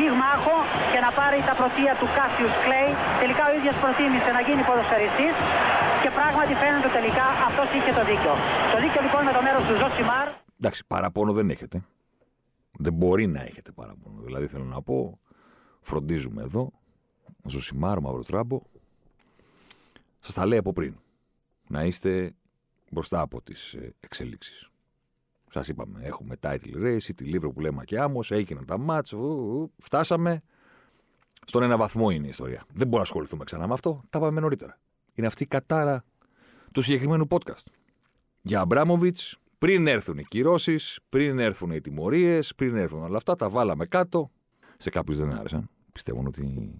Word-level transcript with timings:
πυγμάχο 0.00 0.56
και 0.92 1.00
να 1.06 1.10
πάρει 1.18 1.38
τα 1.48 1.54
πρωτεία 1.60 1.92
του 2.00 2.08
Κάσιους 2.16 2.54
Κλέη. 2.64 2.90
Τελικά 3.22 3.42
ο 3.50 3.52
ίδιος 3.58 3.76
προτίμησε 3.82 4.30
να 4.36 4.40
γίνει 4.46 4.62
ποδοσφαιριστής 4.68 5.34
και 6.02 6.10
πράγματι 6.18 6.52
φαίνεται 6.62 6.90
τελικά 6.98 7.26
αυτός 7.48 7.68
είχε 7.76 7.92
το 7.98 8.02
δίκιο. 8.10 8.34
Το 8.72 8.78
δίκιο 8.82 9.00
λοιπόν 9.06 9.20
με 9.28 9.32
το 9.36 9.40
μέρος 9.46 9.62
του 9.66 9.74
Ζωσιμάρ. 9.80 10.26
Εντάξει, 10.60 10.80
παραπόνο 10.92 11.30
δεν 11.38 11.46
έχετε. 11.54 11.76
Δεν 12.84 12.92
μπορεί 12.98 13.26
να 13.36 13.40
έχετε 13.48 13.70
παραπόνο. 13.80 14.18
Δηλαδή 14.26 14.46
θέλω 14.52 14.64
να 14.64 14.80
πω, 14.82 15.18
φροντίζουμε 15.80 16.42
εδώ, 16.42 16.70
Ζωσιμάρ, 17.52 18.00
Μαύρος 18.00 18.26
Ράμπο. 18.26 18.58
Σας 20.20 20.34
τα 20.34 20.46
λέει 20.46 20.58
από 20.58 20.72
πριν. 20.72 20.94
Να 21.68 21.84
είστε 21.84 22.34
μπροστά 22.90 23.20
από 23.20 23.42
τις 23.42 23.72
ε, 23.72 23.94
εξελίξεις. 24.00 24.69
Σας 25.52 25.68
είπαμε, 25.68 26.00
έχουμε 26.02 26.36
title 26.40 26.76
race, 26.76 27.14
τη 27.16 27.24
Λίβρο 27.24 27.52
που 27.52 27.60
λέμε 27.60 27.84
και 27.84 28.00
άμμος, 28.00 28.30
έγιναν 28.30 28.64
τα 28.64 28.78
ματς, 28.78 29.14
φτάσαμε. 29.78 30.42
Στον 31.46 31.62
ένα 31.62 31.76
βαθμό 31.76 32.10
είναι 32.10 32.26
η 32.26 32.28
ιστορία. 32.28 32.58
Δεν 32.66 32.76
μπορούμε 32.76 32.96
να 32.96 33.02
ασχοληθούμε 33.02 33.44
ξανά 33.44 33.66
με 33.66 33.72
αυτό. 33.72 34.02
Τα 34.10 34.20
πάμε 34.20 34.40
νωρίτερα. 34.40 34.78
Είναι 35.14 35.26
αυτή 35.26 35.42
η 35.42 35.46
κατάρα 35.46 36.04
του 36.72 36.82
συγκεκριμένου 36.82 37.26
podcast. 37.30 37.64
Για 38.42 38.60
Αμπράμοβιτ, 38.60 39.18
πριν 39.58 39.86
έρθουν 39.86 40.18
οι 40.18 40.24
κυρώσεις, 40.24 41.00
πριν 41.08 41.38
έρθουν 41.38 41.70
οι 41.70 41.80
τιμωρίες, 41.80 42.54
πριν 42.54 42.76
έρθουν 42.76 43.02
όλα 43.02 43.16
αυτά, 43.16 43.36
τα 43.36 43.48
βάλαμε 43.48 43.86
κάτω. 43.86 44.30
Σε 44.76 44.90
κάποιους 44.90 45.18
δεν 45.18 45.34
άρεσαν. 45.34 45.70
Πιστεύουν 45.92 46.26
ότι 46.26 46.74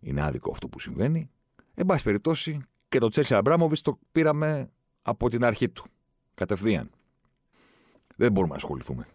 είναι 0.00 0.22
άδικο 0.22 0.50
αυτό 0.50 0.68
που 0.68 0.80
συμβαίνει. 0.80 1.30
Εν 1.74 1.86
πάση 1.86 2.02
περιπτώσει, 2.02 2.60
και 2.88 2.98
το 2.98 3.08
Τσέλσι 3.08 3.34
Αμπράμοβιτ 3.34 3.78
το 3.82 3.98
πήραμε 4.12 4.70
από 5.02 5.28
την 5.28 5.44
αρχή 5.44 5.68
του. 5.68 5.84
Κατευθείαν. 6.34 6.90
Δεν 8.16 8.32
μπορούμε 8.32 8.52
να 8.52 8.58
ασχοληθούμε 8.58 9.06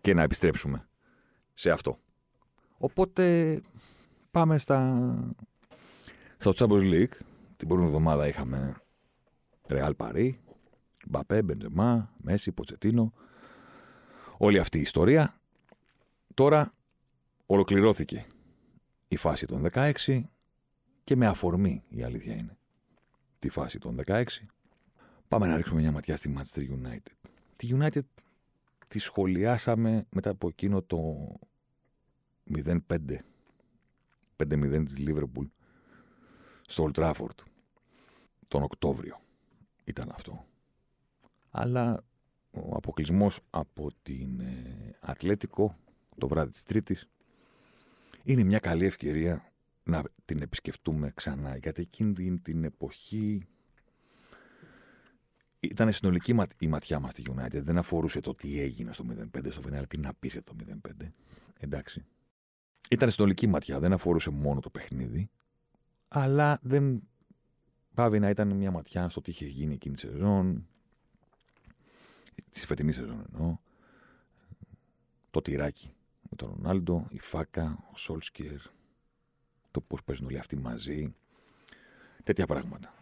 και 0.00 0.14
να 0.14 0.22
επιστρέψουμε 0.22 0.88
σε 1.54 1.70
αυτό. 1.70 1.98
Οπότε 2.78 3.60
πάμε 4.30 4.58
στα, 4.58 5.34
στο 6.36 6.52
Champions 6.56 6.92
League. 6.92 7.14
Την 7.56 7.68
προηγούμενη 7.68 7.96
εβδομάδα 7.96 8.28
είχαμε 8.28 8.76
Real 9.68 9.92
Paris, 9.96 10.32
Μπαπέ, 11.06 11.42
Μπεντζεμά, 11.42 12.14
Μέση, 12.16 12.52
Ποτσετίνο. 12.52 13.12
Όλη 14.38 14.58
αυτή 14.58 14.78
η 14.78 14.80
ιστορία. 14.80 15.40
Τώρα 16.34 16.72
ολοκληρώθηκε 17.46 18.26
η 19.08 19.16
φάση 19.16 19.46
των 19.46 19.68
16 19.72 20.22
και 21.04 21.16
με 21.16 21.26
αφορμή 21.26 21.82
η 21.88 22.02
αλήθεια 22.02 22.34
είναι 22.34 22.56
τη 23.38 23.48
φάση 23.48 23.78
των 23.78 24.00
16 24.06 24.24
πάμε 25.28 25.46
να 25.46 25.56
ρίξουμε 25.56 25.80
μια 25.80 25.92
ματιά 25.92 26.16
στη 26.16 26.34
Manchester 26.36 26.60
United. 26.60 27.28
Τη 27.56 27.68
United 27.70 28.00
τη 28.88 28.98
σχολιάσαμε 28.98 30.06
μετά 30.10 30.30
από 30.30 30.48
εκείνο 30.48 30.82
το 30.82 31.28
0-5 32.54 32.78
5-0 34.36 34.82
της 34.84 34.96
Liverpool 34.98 35.48
στο 36.66 36.90
Old 36.90 36.98
Trafford. 37.00 37.38
Τον 38.48 38.62
Οκτώβριο 38.62 39.20
ήταν 39.84 40.10
αυτό. 40.14 40.46
Αλλά 41.50 42.04
ο 42.50 42.76
αποκλεισμός 42.76 43.40
από 43.50 43.90
την 44.02 44.40
ε, 44.40 44.96
Ατλέτικο 45.00 45.76
το 46.18 46.28
βράδυ 46.28 46.50
της 46.50 46.62
Τρίτης 46.62 47.08
είναι 48.24 48.44
μια 48.44 48.58
καλή 48.58 48.84
ευκαιρία 48.84 49.52
να 49.82 50.02
την 50.24 50.42
επισκεφτούμε 50.42 51.12
ξανά. 51.14 51.56
Γιατί 51.56 51.82
εκείνη 51.82 52.38
την 52.38 52.64
εποχή 52.64 53.46
ήταν 55.70 55.92
συνολική 55.92 56.34
η 56.58 56.66
ματιά 56.66 56.98
μας 56.98 57.12
στη 57.12 57.22
United. 57.28 57.62
Δεν 57.62 57.78
αφορούσε 57.78 58.20
το 58.20 58.34
τι 58.34 58.60
έγινε 58.60 58.92
στο 58.92 59.04
0-5 59.36 59.50
στο 59.50 59.60
φινάλε, 59.60 59.86
τι 59.86 59.98
να 59.98 60.14
πεις 60.14 60.38
το 60.44 60.56
0-5. 60.88 61.12
Εντάξει. 61.60 62.04
Ήταν 62.90 63.10
συνολική 63.10 63.46
ματιά, 63.46 63.78
δεν 63.78 63.92
αφορούσε 63.92 64.30
μόνο 64.30 64.60
το 64.60 64.70
παιχνίδι, 64.70 65.30
αλλά 66.08 66.58
δεν 66.62 67.02
πάβει 67.94 68.18
να 68.18 68.28
ήταν 68.28 68.56
μια 68.56 68.70
ματιά 68.70 69.08
στο 69.08 69.20
τι 69.20 69.30
είχε 69.30 69.46
γίνει 69.46 69.74
εκείνη 69.74 69.94
τη 69.94 70.00
σεζόν, 70.00 70.66
της 72.50 72.66
φετινής 72.66 72.94
σεζόν 72.94 73.24
εννοώ, 73.32 73.58
το 75.30 75.42
τυράκι 75.42 75.92
με 76.30 76.36
τον 76.36 76.48
Ρονάλντο, 76.48 77.06
η 77.10 77.18
Φάκα, 77.18 77.78
ο 77.92 77.96
Σόλσκερ, 77.96 78.60
το 79.70 79.80
πώς 79.80 80.04
παίζουν 80.04 80.26
όλοι 80.26 80.38
αυτοί 80.38 80.56
μαζί, 80.56 81.14
τέτοια 82.24 82.46
πράγματα. 82.46 82.94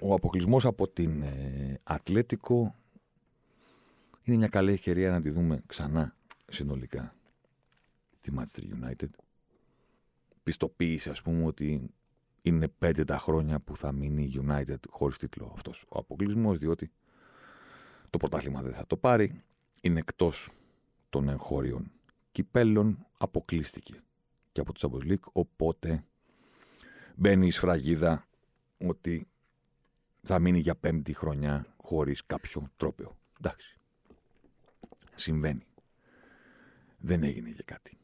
Ο 0.00 0.14
αποκλεισμός 0.14 0.64
από 0.64 0.88
την 0.88 1.22
ε, 1.22 1.80
Ατλέτικο 1.82 2.74
είναι 4.22 4.36
μια 4.36 4.48
καλή 4.48 4.72
ευκαιρία 4.72 5.10
να 5.10 5.20
τη 5.20 5.30
δούμε 5.30 5.62
ξανά 5.66 6.16
συνολικά 6.48 7.14
τη 8.20 8.32
Manchester 8.36 8.62
United. 8.62 9.08
Πιστοποίησε 10.42 11.10
ας 11.10 11.22
πούμε 11.22 11.44
ότι 11.44 11.90
είναι 12.42 12.68
πέντε 12.68 13.04
τα 13.04 13.18
χρόνια 13.18 13.60
που 13.60 13.76
θα 13.76 13.92
μείνει 13.92 14.22
η 14.22 14.44
United 14.46 14.78
χωρίς 14.90 15.18
τίτλο 15.18 15.50
αυτός 15.54 15.84
ο 15.88 15.98
αποκλεισμός, 15.98 16.58
διότι 16.58 16.90
το 18.10 18.18
πρωτάθλημα 18.18 18.62
δεν 18.62 18.72
θα 18.72 18.86
το 18.86 18.96
πάρει, 18.96 19.42
είναι 19.80 19.98
εκτός 19.98 20.50
των 21.10 21.28
εγχώριων 21.28 21.90
κυπέλων, 22.32 23.06
αποκλείστηκε 23.18 24.02
και 24.52 24.60
από 24.60 24.72
το 24.72 24.80
Champions 24.82 25.10
League, 25.10 25.32
οπότε 25.32 26.04
μπαίνει 27.16 27.46
η 27.46 27.50
σφραγίδα 27.50 28.26
ότι 28.78 29.28
θα 30.26 30.38
μείνει 30.38 30.58
για 30.58 30.76
πέμπτη 30.76 31.12
χρονιά 31.12 31.74
χωρίς 31.76 32.26
κάποιο 32.26 32.70
τρόπαιο. 32.76 33.16
Εντάξει. 33.40 33.78
Συμβαίνει. 35.14 35.66
Δεν 36.98 37.22
έγινε 37.22 37.48
για 37.48 37.64
κάτι. 37.66 37.98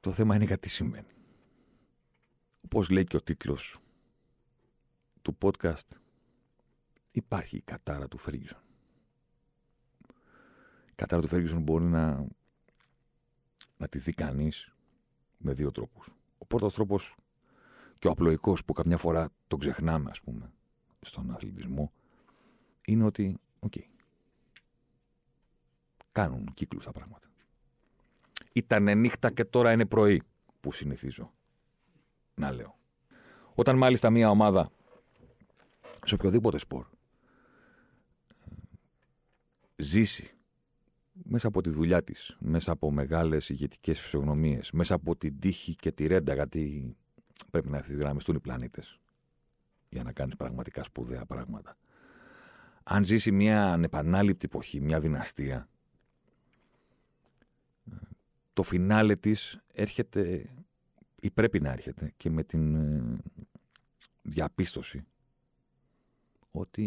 Το 0.00 0.12
θέμα 0.12 0.34
είναι 0.34 0.46
κάτι 0.46 0.68
συμβαίνει. 0.68 1.14
Όπως 2.64 2.88
λέει 2.90 3.04
και 3.04 3.16
ο 3.16 3.22
τίτλος 3.22 3.78
του 5.22 5.38
podcast, 5.40 5.88
υπάρχει 7.10 7.56
η 7.56 7.62
κατάρα 7.62 8.08
του 8.08 8.18
Φέργισον. 8.18 8.60
Η 10.90 10.94
κατάρα 10.94 11.22
του 11.22 11.28
Φέργισον 11.28 11.62
μπορεί 11.62 11.84
να, 11.84 12.26
να 13.76 13.88
τη 13.88 13.98
δει 13.98 14.12
κανείς 14.12 14.74
με 15.36 15.52
δύο 15.52 15.70
τρόπους. 15.70 16.14
Ο 16.38 16.46
πρώτος 16.46 16.74
τρόπος 16.74 17.16
και 17.98 18.08
ο 18.08 18.10
απλοϊκός 18.10 18.64
που 18.64 18.72
καμιά 18.72 18.96
φορά 18.96 19.28
τον 19.48 19.58
ξεχνάμε, 19.58 20.10
ας 20.10 20.20
πούμε, 20.20 20.52
στον 21.00 21.30
αθλητισμό, 21.30 21.92
είναι 22.86 23.04
ότι, 23.04 23.38
OK, 23.58 23.72
okay, 23.76 23.84
κάνουν 26.12 26.50
κύκλους 26.54 26.84
τα 26.84 26.92
πράγματα. 26.92 27.28
Ήταν 28.52 28.98
νύχτα 28.98 29.30
και 29.30 29.44
τώρα 29.44 29.72
είναι 29.72 29.86
πρωί 29.86 30.22
που 30.60 30.72
συνηθίζω 30.72 31.32
να 32.34 32.52
λέω. 32.52 32.78
Όταν 33.54 33.76
μάλιστα 33.76 34.10
μια 34.10 34.30
ομάδα 34.30 34.70
σε 36.04 36.14
οποιοδήποτε 36.14 36.58
σπορ 36.58 36.86
ζήσει 39.76 40.30
μέσα 41.12 41.48
από 41.48 41.60
τη 41.60 41.70
δουλειά 41.70 42.02
της, 42.02 42.36
μέσα 42.38 42.72
από 42.72 42.90
μεγάλες 42.90 43.48
ηγετικές 43.48 44.00
φυσιογνωμίες, 44.00 44.70
μέσα 44.72 44.94
από 44.94 45.16
την 45.16 45.38
τύχη 45.40 45.74
και 45.74 45.92
τη 45.92 46.06
ρέντα, 46.06 46.34
γιατί 46.34 46.96
πρέπει 47.50 47.68
να 47.68 47.78
ευθυγραμμιστούν 47.78 48.34
οι 48.34 48.40
πλανήτες 48.40 49.00
για 49.88 50.02
να 50.02 50.12
κάνεις 50.12 50.36
πραγματικά 50.36 50.84
σπουδαία 50.84 51.24
πράγματα. 51.24 51.76
Αν 52.82 53.04
ζήσει 53.04 53.32
μια 53.32 53.72
ανεπανάληπτη 53.72 54.46
εποχή, 54.46 54.80
μια 54.80 55.00
δυναστεία, 55.00 55.68
το 58.52 58.62
φινάλε 58.62 59.16
της 59.16 59.60
έρχεται 59.72 60.50
ή 61.20 61.30
πρέπει 61.30 61.60
να 61.60 61.70
έρχεται 61.70 62.12
και 62.16 62.30
με 62.30 62.42
την 62.42 62.74
ε, 62.74 63.18
διαπίστωση 64.22 65.06
ότι 66.50 66.84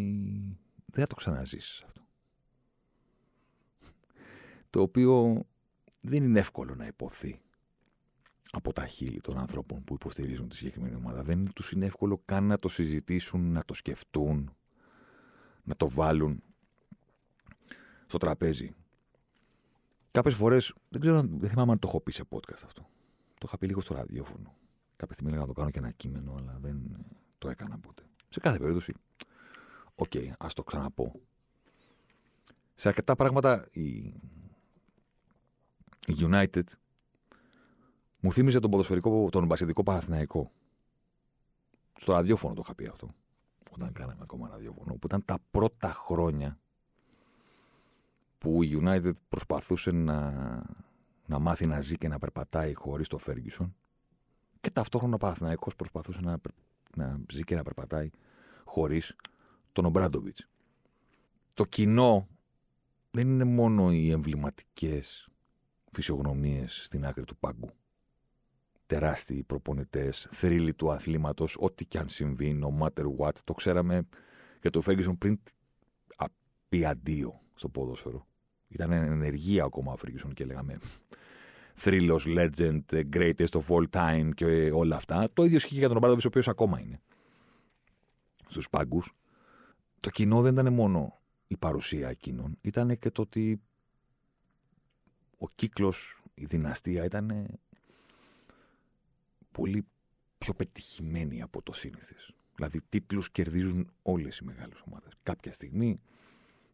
δεν 0.86 1.04
θα 1.04 1.08
το 1.08 1.16
ξαναζήσεις 1.16 1.84
αυτό. 1.84 2.02
Το 4.70 4.82
οποίο 4.82 5.46
δεν 6.02 6.24
είναι 6.24 6.40
εύκολο 6.40 6.76
να 6.76 6.86
υποθεί 6.86 7.42
από 8.52 8.74
τα 8.74 8.88
χείλη 8.88 9.22
των 9.22 9.38
ανθρώπων 9.38 9.84
που 9.84 9.94
υποστηρίζουν 9.94 10.50
τη 10.50 10.56
συγκεκριμένη 10.56 10.96
ομάδα. 10.96 11.24
Δεν 11.24 11.54
τους 11.54 11.72
είναι 11.72 11.86
εύκολο 11.86 12.22
καν 12.26 12.44
να 12.44 12.58
το 12.58 12.70
συζητήσουν, 12.70 13.52
να 13.52 13.64
το 13.64 13.74
σκεφτούν, 13.74 14.56
να 15.64 15.76
το 15.76 15.90
βάλουν 15.90 16.44
στο 18.06 18.18
τραπέζι. 18.18 18.74
Κάποιες 20.12 20.36
φορές, 20.36 20.74
δεν 20.90 21.02
ξέρω, 21.02 21.22
δεν 21.22 21.50
θυμάμαι 21.50 21.72
αν 21.72 21.80
το 21.80 21.88
έχω 21.88 22.02
πει 22.02 22.12
σε 22.12 22.24
podcast 22.30 22.64
αυτό. 22.64 22.82
Το 23.34 23.46
είχα 23.46 23.58
πει 23.58 23.68
λίγο 23.68 23.82
στο 23.82 23.94
ραδιόφωνο. 23.94 24.56
Κάποια 24.96 25.14
στιγμή 25.14 25.32
έλεγα 25.32 25.48
να 25.48 25.54
το 25.54 25.60
κάνω 25.60 25.72
και 25.72 25.80
ένα 25.80 25.92
κείμενο, 25.92 26.36
αλλά 26.38 26.58
δεν 26.62 27.06
το 27.38 27.50
έκανα 27.50 27.80
ποτέ. 27.80 28.04
Σε 28.30 28.40
κάθε 28.40 28.58
περίπτωση, 28.58 28.94
OK, 29.96 30.12
okay, 30.14 30.32
ας 30.38 30.54
το 30.54 30.64
ξαναπώ. 30.64 31.22
Σε 32.74 32.88
αρκετά 32.88 33.16
πράγματα 33.16 33.68
η, 33.72 33.88
η 36.06 36.16
United 36.20 36.64
μου 38.20 38.32
θύμιζε 38.32 38.60
τον 38.60 38.72
ποδοσφαιρικό, 38.72 39.30
τον 39.30 39.46
μπασκετικό 39.46 39.84
Παναθηναϊκό. 39.84 40.52
Στο 41.96 42.14
ραδιόφωνο 42.14 42.54
το 42.54 42.62
είχα 42.64 42.76
πει 42.76 42.86
αυτό. 42.86 43.10
Όταν 43.72 43.94
κάναμε 43.94 44.20
ακόμα 44.22 44.48
ραδιόφωνο. 44.48 44.94
Που 44.94 45.06
ήταν 45.06 45.26
τα 45.26 45.38
πρώτα 45.52 45.92
χρόνια 45.92 46.60
που 48.38 48.64
η 48.64 48.80
United 48.82 49.12
προσπαθούσε 49.30 49.92
να, 49.92 50.32
να 51.26 51.40
μάθει 51.40 51.66
να 51.66 51.82
ζει 51.82 51.98
και 51.98 52.08
να 52.08 52.20
περπατάει 52.20 52.74
χωρίς 52.74 53.08
το 53.08 53.20
Ferguson. 53.26 53.70
Και 54.62 54.72
ταυτόχρονα 54.72 55.16
ο 55.16 55.18
Παναθηναϊκός 55.18 55.76
προσπαθούσε 55.76 56.20
να, 56.22 56.40
να 56.96 57.20
ζει 57.32 57.44
και 57.44 57.56
να 57.56 57.64
περπατάει 57.64 58.10
χωρίς 58.66 59.16
τον 59.72 59.86
Ομπράντοβιτ. 59.86 60.38
Το 61.54 61.66
κοινό 61.66 62.28
δεν 63.12 63.28
είναι 63.28 63.44
μόνο 63.44 63.92
οι 63.92 64.12
εμβληματικές 64.12 65.30
φυσιογνωμίες 65.92 66.84
στην 66.84 67.06
άκρη 67.06 67.24
του 67.24 67.38
πάγκου 67.38 67.70
τεράστιοι 68.90 69.44
προπονητές, 69.44 70.28
θρύλοι 70.32 70.74
του 70.74 70.92
αθλήματος, 70.92 71.58
ό,τι 71.60 71.86
και 71.86 71.98
αν 71.98 72.10
συμβεί, 72.10 72.60
no 72.64 72.84
matter 72.84 73.06
what. 73.18 73.36
Το 73.44 73.54
ξέραμε 73.54 74.08
για 74.62 74.70
το 74.70 74.82
Ferguson 74.86 75.18
πριν 75.18 75.40
πει 76.70 76.86
αντίο 76.86 77.42
στο 77.54 77.70
ποδόσφαιρο. 77.70 78.28
Ήταν 78.68 78.92
ενεργεία 78.92 79.64
ακόμα 79.64 79.92
ο 79.92 79.96
Ferguson 80.04 80.34
και 80.34 80.46
λέγαμε 80.46 80.78
θρύλος, 81.74 82.26
legend, 82.28 82.82
greatest 82.90 83.52
of 83.52 83.66
all 83.68 83.86
time 83.90 84.30
και 84.36 84.72
όλα 84.72 84.96
αυτά. 84.96 85.30
Το 85.34 85.44
ίδιο 85.44 85.58
ισχύει 85.58 85.78
για 85.78 85.88
τον 85.88 85.98
Ομπράδοβιτ, 85.98 86.26
ο 86.26 86.28
οποίος 86.28 86.48
ακόμα 86.48 86.80
είναι 86.80 87.02
στους 88.48 88.70
πάγκους. 88.70 89.14
Το 90.00 90.10
κοινό 90.10 90.42
δεν 90.42 90.54
ήταν 90.54 90.74
μόνο 90.74 91.20
η 91.48 91.58
παρουσία 91.58 92.10
εκείνων, 92.10 92.58
ήταν 92.62 93.00
και 93.00 93.12
το 93.12 93.22
ότι 93.22 93.62
ο 95.38 95.50
κύκλος, 95.50 96.22
η 96.34 96.46
δυναστεία 96.46 97.04
ήταν 97.04 97.48
πολύ 99.60 99.86
πιο 100.38 100.54
πετυχημένοι 100.54 101.42
από 101.42 101.62
το 101.62 101.74
σύνηθε. 101.74 102.16
Δηλαδή, 102.56 102.82
τίτλους 102.90 103.32
κερδίζουν 103.32 103.92
όλες 104.02 104.38
οι 104.38 104.44
μεγάλες 104.44 104.82
ομάδες. 104.88 105.12
Κάποια 105.24 105.54
στιγμή 105.54 106.00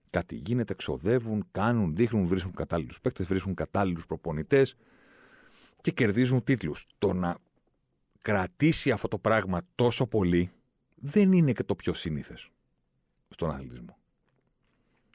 κάτι 0.09 0.35
γίνεται, 0.35 0.73
ξοδεύουν, 0.73 1.47
κάνουν, 1.51 1.95
δείχνουν, 1.95 2.27
βρίσκουν 2.27 2.53
κατάλληλους 2.53 3.01
παίκτες, 3.01 3.27
βρίσκουν 3.27 3.53
κατάλληλους 3.53 4.05
προπονητές 4.05 4.75
και 5.81 5.91
κερδίζουν 5.91 6.43
τίτλους. 6.43 6.87
Το 6.97 7.13
να 7.13 7.37
κρατήσει 8.21 8.91
αυτό 8.91 9.07
το 9.07 9.17
πράγμα 9.19 9.61
τόσο 9.75 10.07
πολύ 10.07 10.51
δεν 10.95 11.31
είναι 11.31 11.51
και 11.51 11.63
το 11.63 11.75
πιο 11.75 11.93
σύνηθες 11.93 12.49
στον 13.29 13.49
αθλητισμό. 13.49 13.97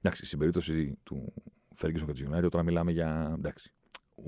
Εντάξει, 0.03 0.27
στην 0.27 0.39
περίπτωση 0.39 0.99
του 1.03 1.33
Ferguson 1.81 2.05
και 2.07 2.13
του 2.13 2.31
United, 2.33 2.51
τώρα 2.51 2.63
μιλάμε 2.65 2.93
για. 2.93 3.35
Εντάξει, 3.39 3.73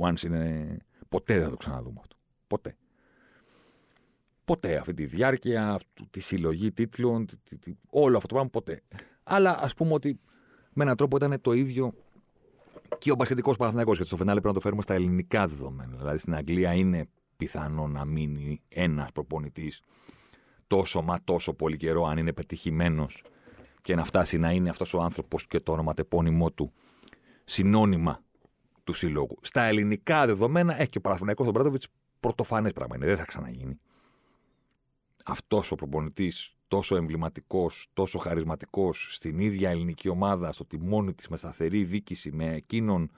once 0.01 0.23
είναι. 0.23 0.77
Ποτέ 1.09 1.35
δεν 1.35 1.45
θα 1.45 1.51
το 1.51 1.57
ξαναδούμε 1.57 1.99
αυτό. 2.01 2.17
Ποτέ 2.47 2.77
ποτέ 4.53 4.77
αυτή 4.77 4.95
τη 4.95 5.05
διάρκεια, 5.05 5.79
τη 6.11 6.21
συλλογή 6.21 6.73
τίτλων, 6.73 7.27
όλο 7.91 8.17
αυτό 8.17 8.29
το 8.29 8.35
πράγμα 8.35 8.51
ποτέ. 8.51 8.83
Αλλά 9.23 9.59
ας 9.63 9.75
πούμε 9.75 9.93
ότι 9.93 10.21
με 10.73 10.83
έναν 10.83 10.97
τρόπο 10.97 11.17
ήταν 11.17 11.41
το 11.41 11.53
ίδιο 11.53 11.93
και 12.99 13.11
ο 13.11 13.17
Πασχετικό 13.17 13.57
Παναθυνακό. 13.57 13.91
Γιατί 13.93 14.07
στο 14.07 14.17
φινάλε 14.17 14.41
πρέπει 14.41 14.55
να 14.55 14.55
το 14.55 14.61
φέρουμε 14.61 14.83
στα 14.83 14.95
ελληνικά 14.95 15.47
δεδομένα. 15.47 15.97
Δηλαδή 15.97 16.19
στην 16.19 16.35
Αγγλία 16.35 16.73
είναι 16.73 17.09
πιθανό 17.37 17.87
να 17.87 18.05
μείνει 18.05 18.63
ένας 18.69 19.13
προπονητής 19.13 19.81
τόσο 20.67 21.03
μα 21.03 21.19
τόσο 21.25 21.55
πολύ 21.55 21.77
καιρό, 21.77 22.05
αν 22.05 22.19
είναι 22.19 22.33
πετυχημένος 22.33 23.25
και 23.81 23.95
να 23.95 24.05
φτάσει 24.05 24.39
να 24.39 24.51
είναι 24.51 24.69
αυτός 24.69 24.95
ο 24.95 25.01
άνθρωπος 25.01 25.47
και 25.47 25.61
το 25.61 25.73
ονοματεπώνυμό 25.73 26.51
του 26.51 26.73
συνώνυμα 27.45 28.23
του 28.85 28.93
συλλόγου. 28.93 29.39
Στα 29.41 29.63
ελληνικά 29.63 30.27
δεδομένα 30.27 30.81
έχει 30.81 30.89
και 30.91 30.99
ο 30.99 31.01
Παναθυνακό 31.01 31.43
τον 31.45 31.53
Μπράτοβιτ 31.53 31.83
πρωτοφανές 32.21 32.73
πράγμα 32.73 32.97
είναι. 32.97 33.07
Δεν 33.07 33.17
θα 33.17 33.25
ξαναγίνει 33.25 33.81
αυτός 35.25 35.73
ο 35.73 35.75
προπονητής 35.75 36.57
τόσο 36.69 36.97
εμβληματικός, 36.97 37.89
τόσο 37.93 38.19
χαρισματικός 38.19 39.15
στην 39.15 39.39
ίδια 39.39 39.71
ελληνική 39.71 40.09
ομάδα, 40.09 40.53
στο 40.53 40.65
τιμόνι 40.65 41.15
της 41.15 41.29
με 41.29 41.37
σταθερή 41.37 41.85
δίκηση, 41.85 42.33
με 42.33 42.55
εκείνον 42.55 43.11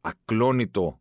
ακλόνητο 0.00 1.00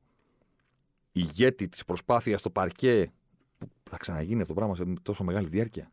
ηγέτη 1.12 1.70
της 1.70 1.86
προσπάθειας 1.86 2.40
στο 2.40 2.50
παρκέ, 2.50 3.12
που 3.58 3.68
θα 3.90 3.98
ξαναγίνει 3.98 4.42
αυτό 4.42 4.54
το 4.54 4.60
πράγμα 4.60 4.76
σε 4.76 4.94
τόσο 5.02 5.24
μεγάλη 5.24 5.48
διάρκεια. 5.48 5.92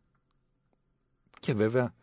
Και 1.39 1.53
βέβαια 1.53 1.93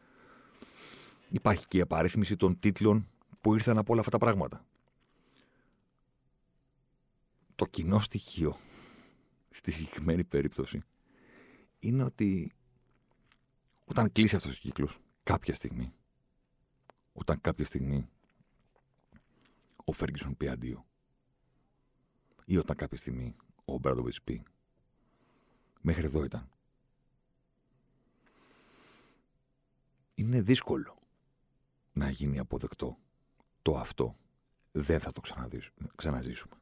υπάρχει 1.28 1.66
και 1.66 1.78
η 1.78 1.80
απαρίθμηση 1.80 2.36
των 2.36 2.58
τίτλων 2.58 3.08
που 3.40 3.54
ήρθαν 3.54 3.78
από 3.78 3.92
όλα 3.92 4.00
αυτά 4.00 4.12
τα 4.12 4.18
πράγματα. 4.18 4.64
Το 7.54 7.66
κοινό 7.66 7.98
στοιχείο 7.98 8.56
στη 9.50 9.70
συγκεκριμένη 9.70 10.24
περίπτωση 10.24 10.82
είναι 11.82 12.02
ότι 12.02 12.52
όταν 13.84 14.12
κλείσει 14.12 14.36
αυτός 14.36 14.56
ο 14.56 14.60
κύκλος 14.60 14.98
κάποια 15.22 15.54
στιγμή, 15.54 15.94
όταν 17.12 17.40
κάποια 17.40 17.64
στιγμή 17.64 18.08
ο 19.84 19.92
Φέργκισον 19.92 20.36
πει 20.36 20.48
αντίο 20.48 20.86
ή 22.44 22.56
όταν 22.56 22.76
κάποια 22.76 22.96
στιγμή 22.96 23.36
ο 23.64 23.78
Μπράντοβιτς 23.78 24.22
πει 24.22 24.42
μέχρι 25.80 26.04
εδώ 26.04 26.24
ήταν. 26.24 26.50
Είναι 30.14 30.40
δύσκολο 30.40 30.98
να 31.92 32.10
γίνει 32.10 32.38
αποδεκτό 32.38 32.98
το 33.62 33.76
αυτό. 33.76 34.14
Δεν 34.72 35.00
θα 35.00 35.12
το 35.12 35.20
ξαναζήσουμε. 35.96 36.56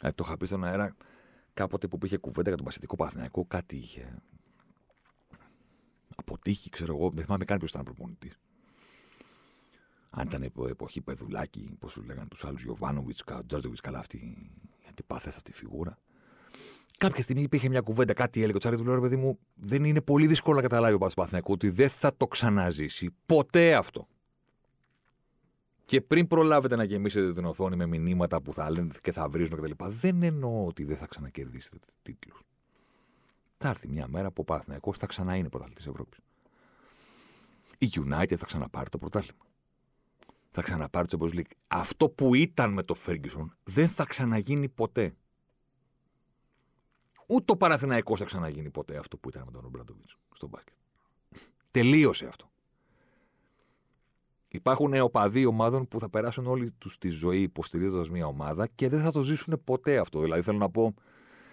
Ε, 0.00 0.10
το 0.10 0.24
είχα 0.26 0.36
πει 0.36 0.46
στον 0.46 0.64
αέρα 0.64 0.96
κάποτε 1.54 1.86
που 1.88 1.98
είχε 2.02 2.16
κουβέντα 2.16 2.48
για 2.48 2.56
τον 2.56 2.64
Πασχετικό 2.64 2.96
Παθηναϊκό, 2.96 3.44
κάτι 3.44 3.76
είχε 3.76 4.22
αποτύχει, 6.16 6.70
ξέρω 6.70 6.96
εγώ. 6.96 7.10
Δεν 7.10 7.24
θυμάμαι 7.24 7.44
καν 7.44 7.58
ποιος 7.58 7.70
ήταν 7.70 7.82
προπονητής. 7.82 8.38
Αν 10.10 10.26
ήταν 10.26 10.42
εποχή 10.68 11.00
Πεδουλάκη, 11.00 11.76
πώς 11.78 11.92
του 11.92 12.02
λέγανε 12.02 12.28
τους 12.28 12.44
άλλους, 12.44 12.62
Γιωβάνοβιτς, 12.62 13.22
Τζόρτζοβιτ, 13.46 13.78
καλά 13.80 13.98
αυτή 13.98 14.16
η 14.16 14.86
αντιπάθεστα 14.88 15.40
φιγούρα. 15.52 15.98
Κάποια 16.98 17.22
στιγμή 17.22 17.42
υπήρχε 17.42 17.68
μια 17.68 17.80
κουβέντα, 17.80 18.12
κάτι 18.12 18.40
έλεγε 18.42 18.56
ο 18.56 18.58
Τσάρι 18.58 18.76
του 18.76 18.84
λέω, 18.84 19.00
παιδί 19.00 19.16
μου, 19.16 19.38
δεν 19.54 19.84
είναι 19.84 20.00
πολύ 20.00 20.26
δύσκολο 20.26 20.56
να 20.56 20.62
καταλάβει 20.62 20.94
ο 20.94 20.98
Πασπαθηναϊκό 20.98 21.52
ότι 21.52 21.68
δεν 21.68 21.88
θα 21.88 22.16
το 22.16 22.26
ξαναζήσει 22.26 23.10
ποτέ 23.26 23.74
αυτό. 23.74 24.08
Και 25.84 26.00
πριν 26.00 26.26
προλάβετε 26.26 26.76
να 26.76 26.84
γεμίσετε 26.84 27.32
την 27.32 27.44
οθόνη 27.44 27.76
με 27.76 27.86
μηνύματα 27.86 28.40
που 28.40 28.52
θα 28.52 28.70
λένε 28.70 28.92
και 29.02 29.12
θα 29.12 29.28
βρίζουν 29.28 29.60
κτλ., 29.60 29.84
δεν 29.88 30.22
εννοώ 30.22 30.66
ότι 30.66 30.84
δεν 30.84 30.96
θα 30.96 31.06
ξανακερδίσετε 31.06 31.78
τίτλους. 32.02 32.40
Θα 33.58 33.68
έρθει 33.68 33.88
μια 33.88 34.08
μέρα 34.08 34.32
που 34.32 34.40
ο 34.40 34.44
Παναθυναϊκό 34.44 34.92
θα 34.92 35.06
ξανά 35.06 35.36
είναι 35.36 35.48
πρωταθλητής 35.48 35.86
Ευρώπης. 35.86 36.18
Η 37.78 37.90
United 37.94 38.34
θα 38.36 38.46
ξαναπάρει 38.46 38.88
το 38.88 38.98
πρωτάθλημα. 38.98 39.44
Θα 40.50 40.62
ξαναπάρει 40.62 41.06
το 41.06 41.18
Champions 41.20 41.34
League. 41.34 41.52
Αυτό 41.68 42.08
που 42.08 42.34
ήταν 42.34 42.72
με 42.72 42.82
το 42.82 42.96
Ferguson 43.06 43.46
δεν 43.64 43.88
θα 43.88 44.04
ξαναγίνει 44.04 44.68
ποτέ. 44.68 45.14
Ούτε 47.26 47.52
ο 47.52 47.56
Παναθηναϊκός 47.56 48.18
θα 48.18 48.24
ξαναγίνει 48.24 48.70
ποτέ 48.70 48.96
αυτό 48.96 49.16
που 49.16 49.28
ήταν 49.28 49.42
με 49.44 49.50
τον 49.50 49.64
Ομπράντοβιτ 49.64 50.08
στον 50.34 50.48
μπάκετ. 50.48 50.74
Τελείωσε 51.70 52.26
αυτό. 52.26 52.50
Υπάρχουν 54.54 55.00
οπαδοί 55.00 55.46
ομάδων 55.46 55.88
που 55.88 55.98
θα 55.98 56.10
περάσουν 56.10 56.46
όλη 56.46 56.70
τους 56.70 56.98
τη 56.98 57.08
ζωή 57.08 57.40
υποστηρίζοντας 57.40 58.10
μια 58.10 58.26
ομάδα 58.26 58.66
και 58.66 58.88
δεν 58.88 59.00
θα 59.02 59.10
το 59.10 59.22
ζήσουν 59.22 59.60
ποτέ 59.64 59.98
αυτό. 59.98 60.20
Δηλαδή, 60.20 60.42
θέλω 60.42 60.58
να 60.58 60.70
πω, 60.70 60.94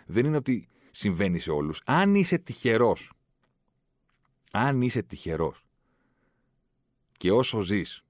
δεν 0.06 0.26
είναι 0.26 0.36
ότι 0.36 0.68
συμβαίνει 0.92 1.40
σε 1.40 1.52
όλους. 1.52 1.82
Αν 1.86 2.16
είσαι 2.16 2.38
τυχερός, 2.38 3.12
αν 4.52 4.82
είσαι 4.82 5.02
τυχερός 5.02 5.64
και 7.18 7.32
όσο 7.32 7.62
ζεις, 7.62 8.04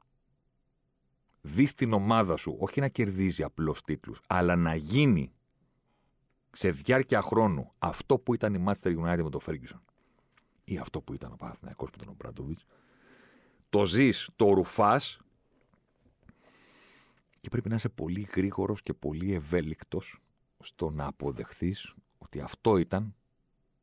δεις 1.42 1.74
την 1.74 1.94
ομάδα 1.94 2.38
σου 2.38 2.56
όχι 2.60 2.80
να 2.80 2.88
κερδίζει 2.88 3.44
απλώς 3.44 3.82
τίτλους, 3.82 4.22
αλλά 4.28 4.56
να 4.56 4.76
γίνει 4.76 5.34
σε 6.52 6.72
διάρκεια 6.72 7.22
χρόνου 7.22 7.72
αυτό 7.80 8.18
που 8.18 8.34
ήταν 8.34 8.54
η 8.54 8.64
Manchester 8.68 8.98
United 8.98 9.24
με 9.24 9.30
τον 9.30 9.42
Ferguson 9.46 9.82
ή 10.64 10.78
αυτό 10.78 11.02
που 11.02 11.14
ήταν 11.14 11.32
ο 11.32 11.36
Παναθηναϊκός 11.36 11.90
με 11.92 11.98
τον 11.98 12.08
Ομπράντοβιτ, 12.08 12.60
το 13.72 13.86
ζεις, 13.86 14.30
το 14.36 14.54
ρουφάς. 14.54 15.20
Και 17.42 17.50
πρέπει 17.50 17.70
να 17.70 17.76
είσαι 17.76 17.90
πολύ 17.90 18.22
γρήγορος 18.36 18.82
και 18.82 18.94
πολύ 18.94 19.34
ευέλικτος 19.34 20.20
στο 20.60 20.90
να 20.90 21.06
αποδεχθείς 21.06 21.96
ότι 22.18 22.40
αυτό 22.40 22.78
ήταν 22.78 23.16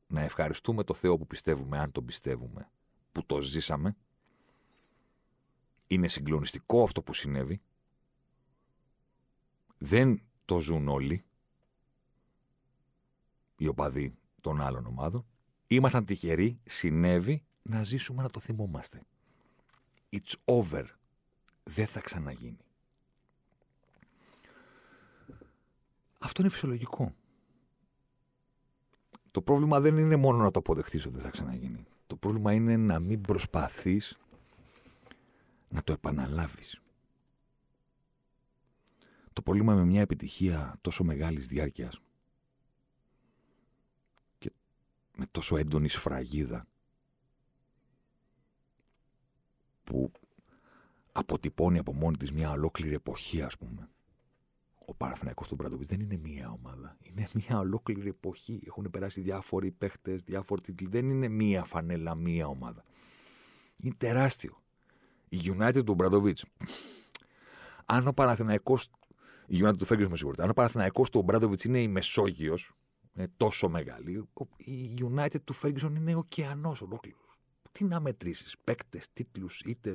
να 0.06 0.20
ευχαριστούμε 0.20 0.84
το 0.84 0.94
Θεό 0.94 1.18
που 1.18 1.26
πιστεύουμε, 1.26 1.78
αν 1.78 1.92
τον 1.92 2.04
πιστεύουμε, 2.04 2.70
που 3.12 3.26
το 3.26 3.40
ζήσαμε. 3.40 3.96
Είναι 5.86 6.08
συγκλονιστικό 6.08 6.82
αυτό 6.82 7.02
που 7.02 7.14
συνέβη. 7.14 7.60
Δεν 9.78 10.22
το 10.44 10.60
ζουν 10.60 10.88
όλοι. 10.88 11.22
οι 13.56 13.66
οπαδοί 13.66 14.14
των 14.40 14.60
άλλων 14.60 14.86
ομάδων. 14.86 15.26
Ήμασταν 15.66 16.04
τυχεροί, 16.04 16.60
συνέβη, 16.64 17.44
να 17.62 17.84
ζήσουμε 17.84 18.22
να 18.22 18.30
το 18.30 18.40
θυμόμαστε. 18.40 19.02
It's 20.10 20.34
over. 20.44 20.84
Δεν 21.62 21.86
θα 21.86 22.00
ξαναγίνει. 22.00 22.64
Αυτό 26.18 26.42
είναι 26.42 26.50
φυσιολογικό. 26.50 27.14
Το 29.30 29.42
πρόβλημα 29.42 29.80
δεν 29.80 29.98
είναι 29.98 30.16
μόνο 30.16 30.38
να 30.38 30.50
το 30.50 30.58
αποδεχτείς 30.58 31.06
ότι 31.06 31.14
δεν 31.14 31.24
θα 31.24 31.30
ξαναγίνει. 31.30 31.86
Το 32.06 32.16
πρόβλημα 32.16 32.52
είναι 32.52 32.76
να 32.76 32.98
μην 32.98 33.20
προσπαθείς 33.20 34.18
να 35.68 35.82
το 35.82 35.92
επαναλάβεις. 35.92 36.80
Το 39.32 39.42
πρόβλημα 39.42 39.74
με 39.74 39.84
μια 39.84 40.00
επιτυχία 40.00 40.78
τόσο 40.80 41.04
μεγάλης 41.04 41.46
διάρκειας 41.46 42.00
και 44.38 44.52
με 45.16 45.26
τόσο 45.30 45.56
έντονη 45.56 45.88
σφραγίδα 45.88 46.66
που 49.88 50.12
αποτυπώνει 51.12 51.78
από 51.78 51.94
μόνη 51.94 52.16
της 52.16 52.32
μια 52.32 52.50
ολόκληρη 52.50 52.94
εποχή 52.94 53.42
ας 53.42 53.58
πούμε 53.58 53.88
ο 54.90 54.94
Παναθηναϊκός 54.94 55.48
του 55.48 55.54
Μπραντοβιτ 55.54 55.88
δεν 55.88 56.00
είναι 56.00 56.16
μία 56.16 56.50
ομάδα. 56.50 56.96
Είναι 57.00 57.28
μία 57.32 57.58
ολόκληρη 57.58 58.08
εποχή. 58.08 58.62
Έχουν 58.66 58.90
περάσει 58.90 59.20
διάφοροι 59.20 59.70
παίχτες, 59.70 60.22
διάφοροι 60.22 60.60
τίτλοι. 60.60 60.88
Δεν 60.88 61.10
είναι 61.10 61.28
μία 61.28 61.64
φανέλα, 61.64 62.14
μία 62.14 62.46
ομάδα. 62.46 62.84
Είναι 63.76 63.94
τεράστιο. 63.98 64.62
Η 65.28 65.38
United 65.44 65.84
του 65.84 65.94
Μπραντοβιτ. 65.94 66.38
Αν 67.86 68.06
ο 68.06 68.12
Παναθηναϊκό. 68.12 68.78
Η 69.46 69.58
United 69.62 69.78
του 69.78 69.84
Φέγγιο, 69.84 70.08
με 70.08 70.16
συγχωρείτε. 70.16 70.42
Αν 70.42 70.50
ο 70.50 70.52
Παναθηναϊκός 70.52 71.10
του 71.10 71.22
Μπραντοβιτ 71.22 71.62
είναι 71.62 71.82
η 71.82 71.88
Μεσόγειος, 71.88 72.72
είναι 73.14 73.28
τόσο 73.36 73.68
μεγάλη, 73.68 74.28
η 74.56 74.94
United 75.14 75.40
του 75.44 75.54
Ferguson 75.62 75.92
είναι 75.96 76.14
ωκεανός 76.14 76.82
ολόκληρος. 76.82 77.27
Τι 77.78 77.84
να 77.84 78.00
μετρήσεις, 78.00 78.56
παίκτες, 78.64 79.06
τίτλους, 79.12 79.60
είτε 79.60 79.94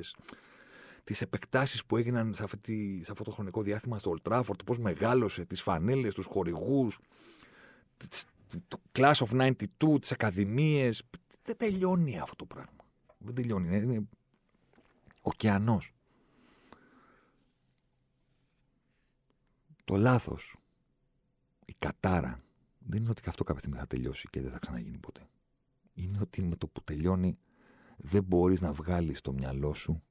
τις 1.04 1.20
επεκτάσεις 1.20 1.84
που 1.84 1.96
έγιναν 1.96 2.34
σε, 2.34 2.42
αυτή, 2.42 3.00
σε 3.04 3.10
αυτό 3.10 3.24
το 3.24 3.30
χρονικό 3.30 3.62
διάστημα 3.62 3.98
στο 3.98 4.14
Old 4.16 4.32
Trafford, 4.32 4.64
πώς 4.64 4.78
μεγάλωσε, 4.78 5.44
τις 5.44 5.62
φανέλες, 5.62 6.14
τους 6.14 6.26
χορηγούς, 6.26 6.98
το 8.68 8.80
Class 8.92 9.14
of 9.14 9.54
92, 9.80 10.00
τις 10.00 10.12
ακαδημίες. 10.12 11.02
Δεν 11.42 11.56
τελειώνει 11.56 12.18
αυτό 12.18 12.36
το 12.36 12.44
πράγμα. 12.44 12.84
Δεν 13.18 13.34
τελειώνει. 13.34 13.66
Είναι, 13.66 13.76
είναι 13.76 14.08
ωκεανός. 15.22 15.92
Το 19.84 19.96
λάθος, 19.96 20.56
η 21.64 21.74
κατάρα, 21.78 22.44
δεν 22.78 23.00
είναι 23.00 23.10
ότι 23.10 23.22
αυτό 23.26 23.44
κάποια 23.44 23.60
στιγμή 23.60 23.78
θα 23.78 23.86
τελειώσει 23.86 24.28
και 24.30 24.40
δεν 24.40 24.50
θα 24.50 24.58
ξαναγίνει 24.58 24.98
ποτέ. 24.98 25.28
Είναι 25.94 26.18
ότι 26.20 26.42
με 26.42 26.56
το 26.56 26.66
που 26.66 26.82
τελειώνει 26.84 27.38
δεν 27.96 28.22
μπορείς 28.22 28.60
να 28.60 28.72
βγάλεις 28.72 29.20
το 29.20 29.32
μυαλό 29.32 29.74
σου 29.74 30.02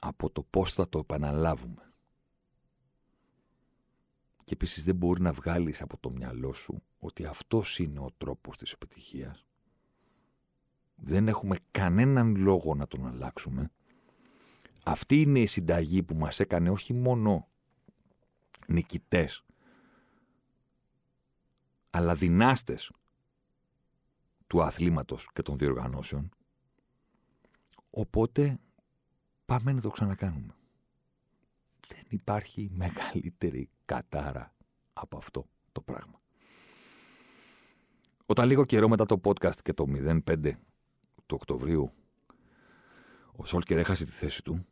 από 0.00 0.30
το 0.30 0.42
πώς 0.42 0.72
θα 0.72 0.88
το 0.88 0.98
επαναλάβουμε. 0.98 1.92
Και 4.44 4.54
επίσης 4.54 4.84
δεν 4.84 4.96
μπορεί 4.96 5.20
να 5.20 5.32
βγάλεις 5.32 5.82
από 5.82 5.98
το 5.98 6.10
μυαλό 6.10 6.52
σου 6.52 6.82
ότι 6.98 7.24
αυτός 7.24 7.78
είναι 7.78 8.00
ο 8.00 8.10
τρόπος 8.18 8.56
της 8.56 8.72
επιτυχίας. 8.72 9.44
Δεν 10.94 11.28
έχουμε 11.28 11.56
κανέναν 11.70 12.36
λόγο 12.36 12.74
να 12.74 12.86
τον 12.86 13.06
αλλάξουμε. 13.06 13.70
Αυτή 14.84 15.20
είναι 15.20 15.40
η 15.40 15.46
συνταγή 15.46 16.02
που 16.02 16.14
μας 16.14 16.40
έκανε 16.40 16.70
όχι 16.70 16.92
μόνο 16.94 17.48
νικητές, 18.66 19.44
αλλά 21.90 22.14
δυνάστες 22.14 22.90
του 24.48 24.62
αθλήματος 24.62 25.28
και 25.32 25.42
των 25.42 25.58
διοργανώσεων. 25.58 26.30
Οπότε 27.90 28.58
πάμε 29.44 29.72
να 29.72 29.80
το 29.80 29.90
ξανακάνουμε. 29.90 30.54
Δεν 31.88 32.04
υπάρχει 32.08 32.70
μεγαλύτερη 32.72 33.70
κατάρα 33.84 34.54
από 34.92 35.16
αυτό 35.16 35.46
το 35.72 35.80
πράγμα. 35.80 36.20
Όταν 38.26 38.48
λίγο 38.48 38.64
καιρό 38.64 38.88
μετά 38.88 39.06
το 39.06 39.20
podcast 39.24 39.60
και 39.62 39.72
το 39.72 39.84
05 39.88 40.52
του 41.26 41.36
Οκτωβρίου 41.40 41.92
ο 43.32 43.44
Σόλκερ 43.44 43.78
έχασε 43.78 44.04
τη 44.04 44.10
θέση 44.10 44.42
του, 44.44 44.66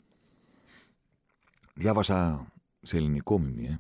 διάβασα 1.75 2.47
σε 2.83 2.97
ελληνικό 2.97 3.38
μιμιέ 3.38 3.78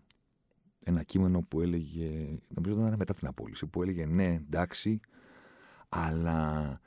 ένα 0.88 1.02
κείμενο 1.02 1.42
που 1.42 1.60
έλεγε, 1.60 2.38
νομίζω 2.48 2.74
ότι 2.74 2.80
ήταν 2.80 2.94
μετά 2.98 3.14
την 3.14 3.26
απόλυση, 3.26 3.66
που 3.66 3.82
έλεγε 3.82 4.06
ναι 4.06 4.24
εντάξει, 4.24 5.00
αλλά 5.88 6.80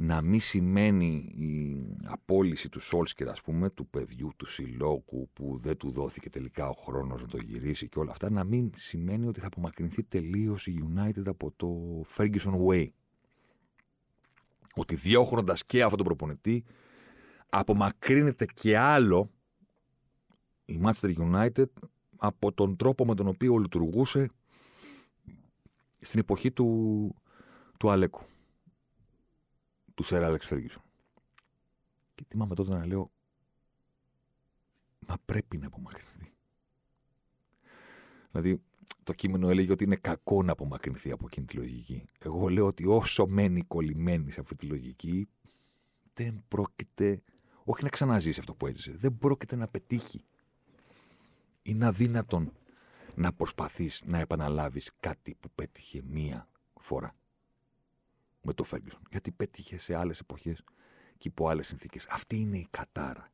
να 0.00 0.22
μην 0.22 0.40
σημαίνει 0.40 1.14
η 1.36 1.86
απόλυση 2.04 2.68
του 2.68 2.80
Σόλσκερ, 2.80 3.28
ας 3.28 3.40
πούμε, 3.40 3.70
του 3.70 3.86
παιδιού, 3.86 4.32
του 4.36 4.46
συλλόγου 4.46 5.28
που 5.32 5.58
δεν 5.58 5.76
του 5.76 5.90
δόθηκε 5.90 6.30
τελικά 6.30 6.68
ο 6.68 6.72
χρόνος 6.72 7.20
να 7.22 7.28
το 7.28 7.38
γυρίσει 7.38 7.88
και 7.88 7.98
όλα 7.98 8.10
αυτά, 8.10 8.30
να 8.30 8.44
μην 8.44 8.70
σημαίνει 8.74 9.26
ότι 9.26 9.40
θα 9.40 9.46
απομακρυνθεί 9.46 10.02
τελείως 10.02 10.66
η 10.66 10.84
United 10.94 11.26
από 11.26 11.52
το 11.56 11.68
Ferguson 12.16 12.66
Way. 12.66 12.88
Ότι 14.74 14.94
διώχνοντας 14.94 15.64
και 15.66 15.82
αυτόν 15.82 15.96
τον 15.96 16.06
προπονητή, 16.06 16.64
απομακρύνεται 17.48 18.44
και 18.54 18.78
άλλο 18.78 19.30
η 20.64 20.80
Manchester 20.84 21.14
United 21.16 21.66
από 22.16 22.52
τον 22.52 22.76
τρόπο 22.76 23.04
με 23.04 23.14
τον 23.14 23.28
οποίο 23.28 23.56
λειτουργούσε 23.56 24.30
στην 26.00 26.20
εποχή 26.20 26.50
του, 26.50 27.14
του 27.78 27.90
Αλέκου 27.90 28.22
του 29.98 30.04
Σερ 30.04 30.24
Άλεξ 30.24 30.46
Φέργισον. 30.46 30.82
Και 32.14 32.24
θυμάμαι 32.28 32.54
τότε 32.54 32.74
να 32.74 32.86
λέω, 32.86 33.10
μα 35.06 35.16
πρέπει 35.24 35.58
να 35.58 35.66
απομακρυνθεί. 35.66 36.32
Δηλαδή, 38.30 38.62
το 39.02 39.12
κείμενο 39.12 39.48
έλεγε 39.48 39.72
ότι 39.72 39.84
είναι 39.84 39.96
κακό 39.96 40.42
να 40.42 40.52
απομακρυνθεί 40.52 41.10
από 41.10 41.26
εκείνη 41.26 41.46
τη 41.46 41.56
λογική. 41.56 42.04
Εγώ 42.18 42.48
λέω 42.48 42.66
ότι 42.66 42.86
όσο 42.86 43.26
μένει 43.26 43.62
κολλημένης 43.62 44.34
σε 44.34 44.40
αυτή 44.40 44.54
τη 44.54 44.66
λογική, 44.66 45.28
δεν 46.14 46.44
πρόκειται, 46.48 47.22
όχι 47.64 47.82
να 47.82 47.88
ξαναζήσει 47.88 48.40
αυτό 48.40 48.54
που 48.54 48.66
έζησε, 48.66 48.90
δεν 48.90 49.18
πρόκειται 49.18 49.56
να 49.56 49.68
πετύχει. 49.68 50.24
Είναι 51.62 51.86
αδύνατον 51.86 52.52
να 53.14 53.32
προσπαθείς 53.32 54.02
να 54.04 54.18
επαναλάβεις 54.18 54.90
κάτι 55.00 55.34
που 55.40 55.50
πέτυχε 55.54 56.02
μία 56.06 56.48
φορά 56.80 57.14
με 58.42 58.52
το 58.52 58.64
Ferguson. 58.70 59.00
Γιατί 59.10 59.32
πέτυχε 59.32 59.78
σε 59.78 59.94
άλλες 59.94 60.20
εποχές 60.20 60.64
και 61.18 61.28
υπό 61.28 61.48
άλλες 61.48 61.66
συνθήκες. 61.66 62.06
Αυτή 62.08 62.40
είναι 62.40 62.58
η 62.58 62.66
κατάρα. 62.70 63.30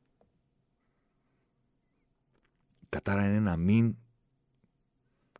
Η 2.80 2.86
κατάρα 2.88 3.24
είναι 3.26 3.40
να 3.40 3.56
μην 3.56 3.96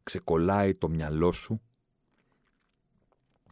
ξεκολλάει 0.03 0.73
το 0.73 0.89
μυαλό 0.89 1.33
σου 1.33 1.61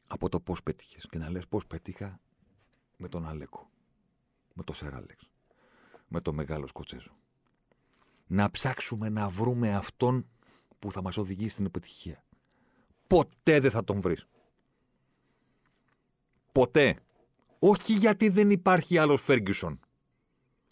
από 0.07 0.29
το 0.29 0.41
πώς 0.41 0.63
πέτυχες 0.63 1.07
και 1.11 1.19
να 1.19 1.31
λες 1.31 1.47
πώς 1.49 1.67
πέτυχα 1.67 2.21
με 2.97 3.09
τον 3.09 3.27
Αλέκο, 3.27 3.71
με 4.55 4.63
τον 4.63 4.75
Σεράλεξ, 4.75 5.31
με 6.09 6.21
τον 6.21 6.35
Μεγάλο 6.35 6.67
Σκοτσέζο. 6.67 7.17
Να 8.27 8.51
ψάξουμε 8.51 9.09
να 9.09 9.29
βρούμε 9.29 9.75
αυτόν 9.75 10.27
που 10.79 10.93
θα 10.93 11.03
μας 11.03 11.17
οδηγήσει 11.17 11.49
στην 11.49 11.65
επιτυχία. 11.65 12.25
Ποτέ 13.07 13.61
δεν 13.61 13.71
θα 13.71 13.85
τον 13.85 14.01
βρεις. 14.01 14.27
Ποτέ. 16.53 16.97
Όχι 17.59 17.93
γιατί 17.93 18.29
δεν 18.29 18.51
υπάρχει 18.51 18.99
άλλο 18.99 19.17
Φέργκισον. 19.17 19.81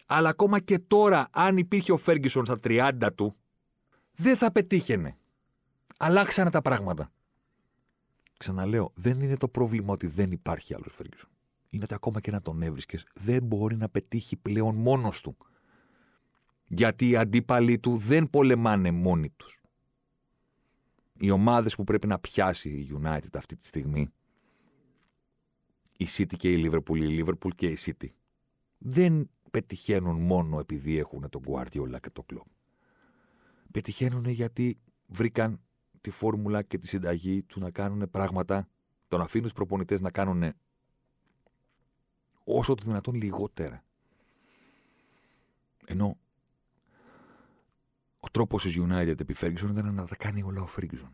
Αλλά 0.07 0.29
ακόμα 0.29 0.61
και 0.61 0.79
τώρα, 0.79 1.29
αν 1.33 1.57
υπήρχε 1.57 1.93
ο 1.93 1.97
Φέργκισον 1.97 2.45
στα 2.45 2.59
30 2.65 2.93
του, 3.15 3.37
δεν 4.13 4.37
θα 4.37 4.53
πετύχαινε. 4.53 5.17
Αλλάξανε 5.97 6.51
τα 6.51 6.63
πράγματα. 6.63 7.13
Ξαναλέω, 8.37 8.93
δεν 8.95 9.21
είναι 9.21 9.37
το 9.37 9.49
πρόβλημα 9.49 9.93
ότι 9.93 10.07
δεν 10.07 10.31
υπάρχει 10.31 10.75
άλλος 10.75 10.93
Φέργκισον. 10.95 11.31
Είναι 11.69 11.85
ότι 11.85 11.95
ακόμα 11.95 12.21
και 12.21 12.31
να 12.31 12.43
τον 12.43 12.63
έβρισκες, 12.63 13.07
δεν 13.15 13.43
μπορεί 13.43 13.77
να 13.77 13.89
πετύχει 13.89 14.37
πλέον 14.37 14.75
μόνος 14.75 15.21
του. 15.21 15.37
Γιατί 16.67 17.09
οι 17.09 17.17
αντίπαλοι 17.17 17.79
του 17.79 17.97
δεν 17.97 18.31
πολεμάνε 18.31 18.91
μόνοι 18.91 19.31
τους. 19.31 19.61
Οι 21.19 21.31
ομάδες 21.31 21.75
που 21.75 21.85
πρέπει 21.85 22.07
να 22.07 22.19
πιάσει 22.19 22.69
η 22.69 23.01
United 23.03 23.35
αυτή 23.35 23.57
τη 23.57 23.65
στιγμή 23.65 24.09
η 26.01 26.09
City 26.17 26.37
και 26.37 26.53
η 26.53 26.71
Liverpool, 26.71 26.97
η 26.97 27.25
Liverpool 27.25 27.55
και 27.55 27.67
η 27.67 27.77
City. 27.81 28.09
Δεν 28.79 29.31
πετυχαίνουν 29.51 30.21
μόνο 30.21 30.59
επειδή 30.59 30.99
έχουν 30.99 31.29
τον 31.29 31.43
Guardiola 31.47 32.01
και 32.01 32.11
το 32.11 32.23
κλοπ. 32.23 32.47
Πετυχαίνουν 33.71 34.29
γιατί 34.29 34.79
βρήκαν 35.07 35.61
τη 36.01 36.11
φόρμουλα 36.11 36.63
και 36.63 36.79
τη 36.79 36.87
συνταγή 36.87 37.43
του 37.43 37.61
να 37.61 37.71
κάνουν 37.71 38.11
πράγματα, 38.11 38.69
τον 39.09 39.21
αφήνουν 39.21 39.49
του 39.49 39.55
προπονητές 39.55 40.01
να 40.01 40.11
κάνουν 40.11 40.53
όσο 42.45 42.75
το 42.75 42.85
δυνατόν 42.85 43.15
λιγότερα. 43.15 43.85
Ενώ 45.87 46.19
ο 48.21 48.31
τρόπος 48.31 48.63
της 48.63 48.79
United 48.79 49.21
επί 49.21 49.35
Ferguson 49.41 49.69
ήταν 49.71 49.95
να 49.95 50.07
τα 50.07 50.17
κάνει 50.17 50.43
όλα 50.43 50.63
ο 50.63 50.69
Ferguson. 50.77 51.13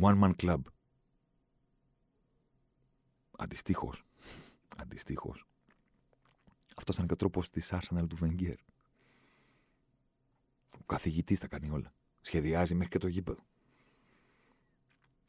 One 0.00 0.22
man 0.22 0.32
club. 0.36 0.60
Αντιστοίχως. 3.36 4.04
Αντιστοίχως. 4.76 5.46
Αυτός 6.76 6.94
ήταν 6.94 7.06
και 7.06 7.12
ο 7.12 7.16
τρόπος 7.16 7.50
της 7.50 7.72
Arsenal 7.72 8.06
του 8.08 8.16
Βενγκέρ. 8.16 8.58
Ο 10.72 10.84
καθηγητής 10.86 11.40
τα 11.40 11.48
κάνει 11.48 11.70
όλα. 11.70 11.94
Σχεδιάζει 12.20 12.74
μέχρι 12.74 12.90
και 12.90 12.98
το 12.98 13.08
γήπεδο. 13.08 13.46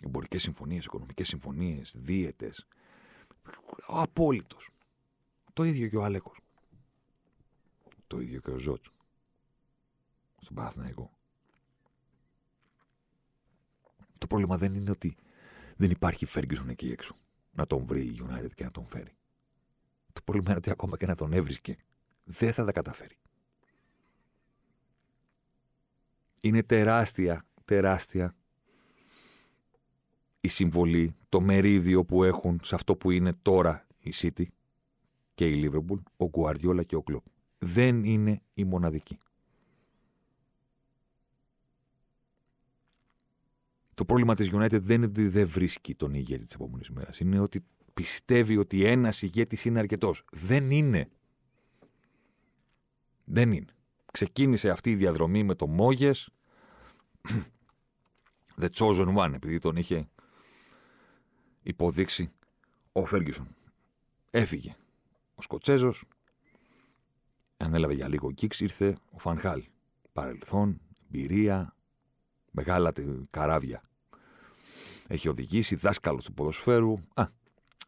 Εμπορικές 0.03 0.41
συμφωνίες, 0.41 0.85
οικονομικές 0.85 1.27
συμφωνίες, 1.27 1.95
δίαιτες. 1.97 2.67
Ο 3.87 3.99
απόλυτος. 3.99 4.69
Το 5.53 5.63
ίδιο 5.63 5.87
και 5.87 5.97
ο 5.97 6.03
Αλέκος. 6.03 6.39
Το 8.07 8.19
ίδιο 8.19 8.41
και 8.41 8.51
ο 8.51 8.57
Ζότ. 8.57 8.85
Στον 10.41 10.55
Παναθηναϊκό. 10.55 11.17
Το 14.17 14.27
πρόβλημα 14.27 14.57
δεν 14.57 14.75
είναι 14.75 14.91
ότι 14.91 15.17
δεν 15.75 15.91
υπάρχει 15.91 16.25
Φέργκισον 16.25 16.69
εκεί 16.69 16.91
έξω 16.91 17.17
να 17.57 17.67
τον 17.67 17.85
βρει 17.85 18.01
η 18.01 18.19
United 18.19 18.51
και 18.55 18.63
να 18.63 18.71
τον 18.71 18.85
φέρει. 18.87 19.11
Το 20.13 20.21
πρόβλημα 20.23 20.49
είναι 20.49 20.57
ότι 20.57 20.69
ακόμα 20.69 20.97
και 20.97 21.05
να 21.05 21.15
τον 21.15 21.33
έβρισκε, 21.33 21.75
δεν 22.23 22.53
θα 22.53 22.65
τα 22.65 22.71
καταφέρει. 22.71 23.17
Είναι 26.41 26.63
τεράστια, 26.63 27.45
τεράστια 27.65 28.35
η 30.39 30.47
συμβολή, 30.47 31.15
το 31.29 31.41
μερίδιο 31.41 32.05
που 32.05 32.23
έχουν 32.23 32.59
σε 32.63 32.75
αυτό 32.75 32.95
που 32.95 33.11
είναι 33.11 33.33
τώρα 33.41 33.83
η 33.99 34.13
City 34.15 34.45
και 35.33 35.47
η 35.47 35.71
Liverpool, 35.71 35.99
ο 36.17 36.29
Guardiola 36.31 36.85
και 36.85 36.95
ο 36.95 37.03
Klopp. 37.11 37.23
Δεν 37.57 38.03
είναι 38.03 38.41
η 38.53 38.63
μοναδική. 38.63 39.17
Το 43.97 44.05
πρόβλημα 44.05 44.35
της 44.35 44.49
United 44.53 44.81
δεν 44.81 44.95
είναι 44.95 45.05
ότι 45.05 45.27
δεν 45.27 45.47
βρίσκει 45.47 45.95
τον 45.95 46.13
ηγέτη 46.13 46.43
της 46.43 46.53
επόμενης 46.53 46.89
μέρα. 46.89 47.09
Είναι 47.19 47.39
ότι 47.39 47.63
πιστεύει 47.93 48.57
ότι 48.57 48.85
ένας 48.85 49.21
ηγέτης 49.21 49.65
είναι 49.65 49.79
αρκετός. 49.79 50.23
Δεν 50.31 50.71
είναι. 50.71 51.09
Δεν 53.23 53.51
είναι. 53.51 53.73
Ξεκίνησε 54.11 54.69
αυτή 54.69 54.91
η 54.91 54.95
διαδρομή 54.95 55.43
με 55.43 55.55
το 55.55 55.67
Μόγες. 55.67 56.29
The 58.61 58.67
chosen 58.73 59.15
one, 59.15 59.31
επειδή 59.33 59.59
τον 59.59 59.75
είχε 59.75 60.09
υποδείξει 61.63 62.31
ο 62.91 63.05
Φέργκισον. 63.05 63.55
Έφυγε 64.31 64.75
ο 65.35 65.41
Σκοτσέζος. 65.41 66.05
Ανέλαβε 67.57 67.93
για 67.93 68.07
λίγο 68.07 68.31
κίξ, 68.31 68.59
ήρθε 68.59 68.97
ο 69.11 69.19
Φανχάλ. 69.19 69.63
Παρελθόν, 70.13 70.81
εμπειρία, 71.05 71.76
μεγάλα 72.57 72.91
καράβια. 73.29 73.81
Έχει 75.07 75.27
οδηγήσει 75.27 75.75
δάσκαλος 75.75 76.23
του 76.23 76.33
ποδοσφαίρου. 76.33 76.99
Α, 77.13 77.25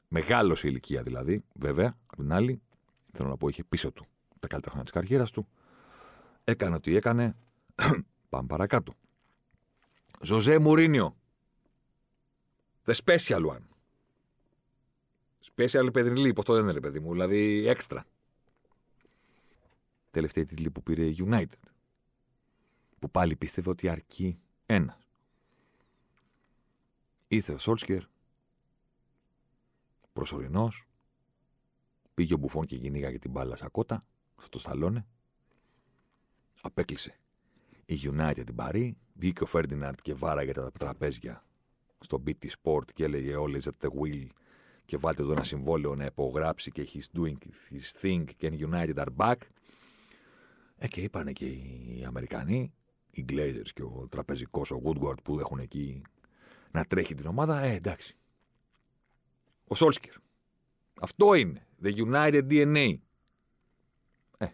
μεγάλος 0.07 0.59
σε 0.59 0.67
ηλικία 0.67 1.03
δηλαδή, 1.03 1.43
βέβαια. 1.53 1.97
Απ' 2.05 2.17
την 2.17 2.33
άλλη, 2.33 2.61
θέλω 3.13 3.29
να 3.29 3.37
πω, 3.37 3.47
είχε 3.47 3.63
πίσω 3.63 3.91
του 3.91 4.05
τα 4.39 4.47
καλύτερα 4.47 4.71
χρόνια 4.71 4.91
της 4.91 5.01
καριέρας 5.01 5.31
του. 5.31 5.47
Έκανε 6.43 6.75
ό,τι 6.75 6.95
έκανε. 6.95 7.35
Πάμε 8.29 8.47
παρακάτω. 8.47 8.93
Ζωζέ 10.21 10.59
Μουρίνιο. 10.59 11.15
The 12.85 12.93
special 13.05 13.45
one. 13.45 13.65
Special 15.55 15.89
παιδριλή, 15.93 16.33
πώ 16.33 16.43
το 16.43 16.53
λένε, 16.53 16.71
ρε 16.71 16.79
παιδί 16.79 16.99
μου, 16.99 17.11
δηλαδή 17.11 17.67
έξτρα. 17.67 18.05
Τελευταία 20.11 20.45
τίτλη 20.45 20.69
που 20.69 20.83
πήρε 20.83 21.13
United. 21.17 21.71
Που 22.99 23.11
πάλι 23.11 23.35
πίστευε 23.35 23.69
ότι 23.69 23.89
αρκεί 23.89 24.39
ένα. 24.69 24.97
Ήρθε 27.27 27.53
ο 27.53 27.57
Σόλσκερ, 27.57 28.03
προσωρινός, 30.13 30.87
πήγε 32.13 32.33
ο 32.33 32.37
Μπουφόν 32.37 32.65
και 32.65 32.77
κυνήγαγε 32.77 33.19
την 33.19 33.31
μπάλα 33.31 33.57
σακότα, 33.57 34.03
στο 34.41 34.59
σταλόνε. 34.59 35.07
Απέκλεισε 36.61 37.19
η 37.85 37.99
United 38.03 38.41
την 38.45 38.55
Παρή, 38.55 38.97
βγήκε 39.13 39.43
ο 39.43 39.45
Φέρντιναντ 39.45 39.97
και 40.01 40.13
βάραγε 40.13 40.51
τα 40.51 40.71
τραπέζια 40.71 41.43
στο 41.99 42.23
BT 42.25 42.47
Sport 42.63 42.91
και 42.93 43.03
έλεγε 43.03 43.35
Always 43.37 43.61
at 43.61 43.87
the 43.87 43.89
wheel 44.01 44.27
και 44.85 44.97
βάλτε 44.97 45.21
εδώ 45.21 45.31
ένα 45.31 45.43
συμβόλαιο 45.43 45.95
να 45.95 46.05
υπογράψει 46.05 46.71
και 46.71 46.87
he's 46.93 47.19
doing 47.19 47.37
his 47.71 48.01
thing 48.01 48.23
και 48.37 48.67
United 48.71 48.95
are 48.95 49.15
back. 49.17 49.37
Ε, 50.77 50.87
και 50.87 51.01
είπανε 51.01 51.31
και 51.31 51.45
οι 51.45 52.03
Αμερικανοί, 52.07 52.73
οι 53.11 53.25
Glazers 53.29 53.69
και 53.73 53.83
ο 53.83 54.07
τραπεζικός, 54.09 54.71
ο 54.71 54.81
Woodward 54.83 55.23
που 55.23 55.39
έχουν 55.39 55.59
εκεί 55.59 56.01
να 56.71 56.85
τρέχει 56.85 57.13
την 57.13 57.25
ομάδα, 57.25 57.59
ε, 57.59 57.75
εντάξει. 57.75 58.17
Ο 59.67 59.75
Σόλσκερ. 59.75 60.13
Αυτό 61.01 61.33
είναι. 61.33 61.67
The 61.83 61.93
United 61.95 62.47
DNA. 62.49 62.97
Ε, 64.37 64.47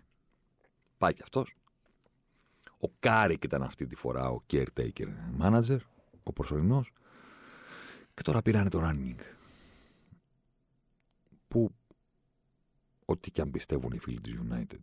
πάει 0.98 1.14
κι 1.14 1.22
αυτός. 1.22 1.56
Ο 2.80 2.90
Κάρικ 3.00 3.44
ήταν 3.44 3.64
αυτή 3.64 3.86
τη 3.86 3.96
φορά 3.96 4.30
ο 4.30 4.44
caretaker 4.52 5.08
manager, 5.40 5.78
ο 6.24 6.34
προσωρινός. 6.34 6.92
Και 8.14 8.22
τώρα 8.22 8.42
πήρανε 8.42 8.70
το 8.70 8.82
running. 8.84 9.20
Που 11.48 11.76
ό,τι 13.06 13.32
και 13.32 13.42
αν 13.42 13.52
πιστεύουν 13.52 13.92
οι 13.92 14.00
φίλοι 14.00 14.22
της 14.22 14.40
United 14.50 14.80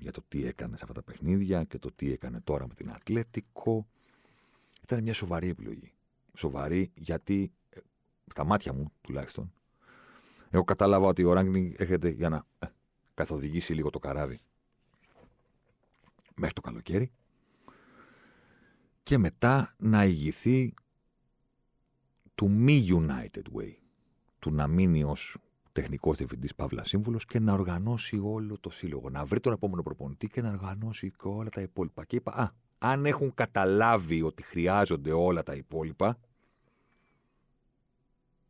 για 0.00 0.12
το 0.12 0.22
τι 0.28 0.46
έκανε 0.46 0.76
σε 0.76 0.82
αυτά 0.82 0.94
τα 0.94 1.02
παιχνίδια 1.02 1.64
και 1.64 1.78
το 1.78 1.92
τι 1.92 2.12
έκανε 2.12 2.40
τώρα 2.40 2.66
με 2.66 2.74
την 2.74 2.90
Ατλέτικο, 2.90 3.86
ήταν 4.82 5.02
μια 5.02 5.14
σοβαρή 5.14 5.48
επιλογή. 5.48 5.92
Σοβαρή 6.34 6.90
γιατί, 6.94 7.52
ε, 7.70 7.80
στα 8.26 8.44
μάτια 8.44 8.72
μου 8.72 8.92
τουλάχιστον, 9.00 9.52
εγώ 10.50 10.64
κατάλαβα 10.64 11.06
ότι 11.06 11.24
ο 11.24 11.32
Ράγκνινγκ 11.32 11.72
έρχεται 11.76 12.08
για 12.08 12.28
να 12.28 12.46
ε, 12.58 12.66
καθοδηγήσει 13.14 13.74
λίγο 13.74 13.90
το 13.90 13.98
καράβι 13.98 14.38
μέχρι 16.34 16.54
το 16.54 16.60
καλοκαίρι 16.60 17.12
και 19.02 19.18
μετά 19.18 19.74
να 19.78 20.04
ηγηθεί 20.04 20.74
του 22.34 22.50
μη 22.50 22.88
United 22.90 23.42
Way, 23.56 23.74
του 24.38 24.50
να 24.50 24.66
μείνει 24.66 25.04
ως 25.04 25.36
τεχνικός 25.74 26.16
διευθυντής 26.16 26.54
Παύλας 26.54 26.88
Σύμβουλος 26.88 27.24
και 27.24 27.38
να 27.38 27.52
οργανώσει 27.52 28.20
όλο 28.22 28.58
το 28.60 28.70
σύλλογο. 28.70 29.10
Να 29.10 29.24
βρει 29.24 29.40
τον 29.40 29.52
επόμενο 29.52 29.82
προπονητή 29.82 30.28
και 30.28 30.40
να 30.40 30.48
οργανώσει 30.48 31.10
και 31.10 31.28
όλα 31.28 31.48
τα 31.48 31.60
υπόλοιπα. 31.60 32.04
Και 32.04 32.16
είπα, 32.16 32.32
Α, 32.32 32.50
αν 32.78 33.06
έχουν 33.06 33.34
καταλάβει 33.34 34.22
ότι 34.22 34.42
χρειάζονται 34.42 35.12
όλα 35.12 35.42
τα 35.42 35.54
υπόλοιπα 35.54 36.18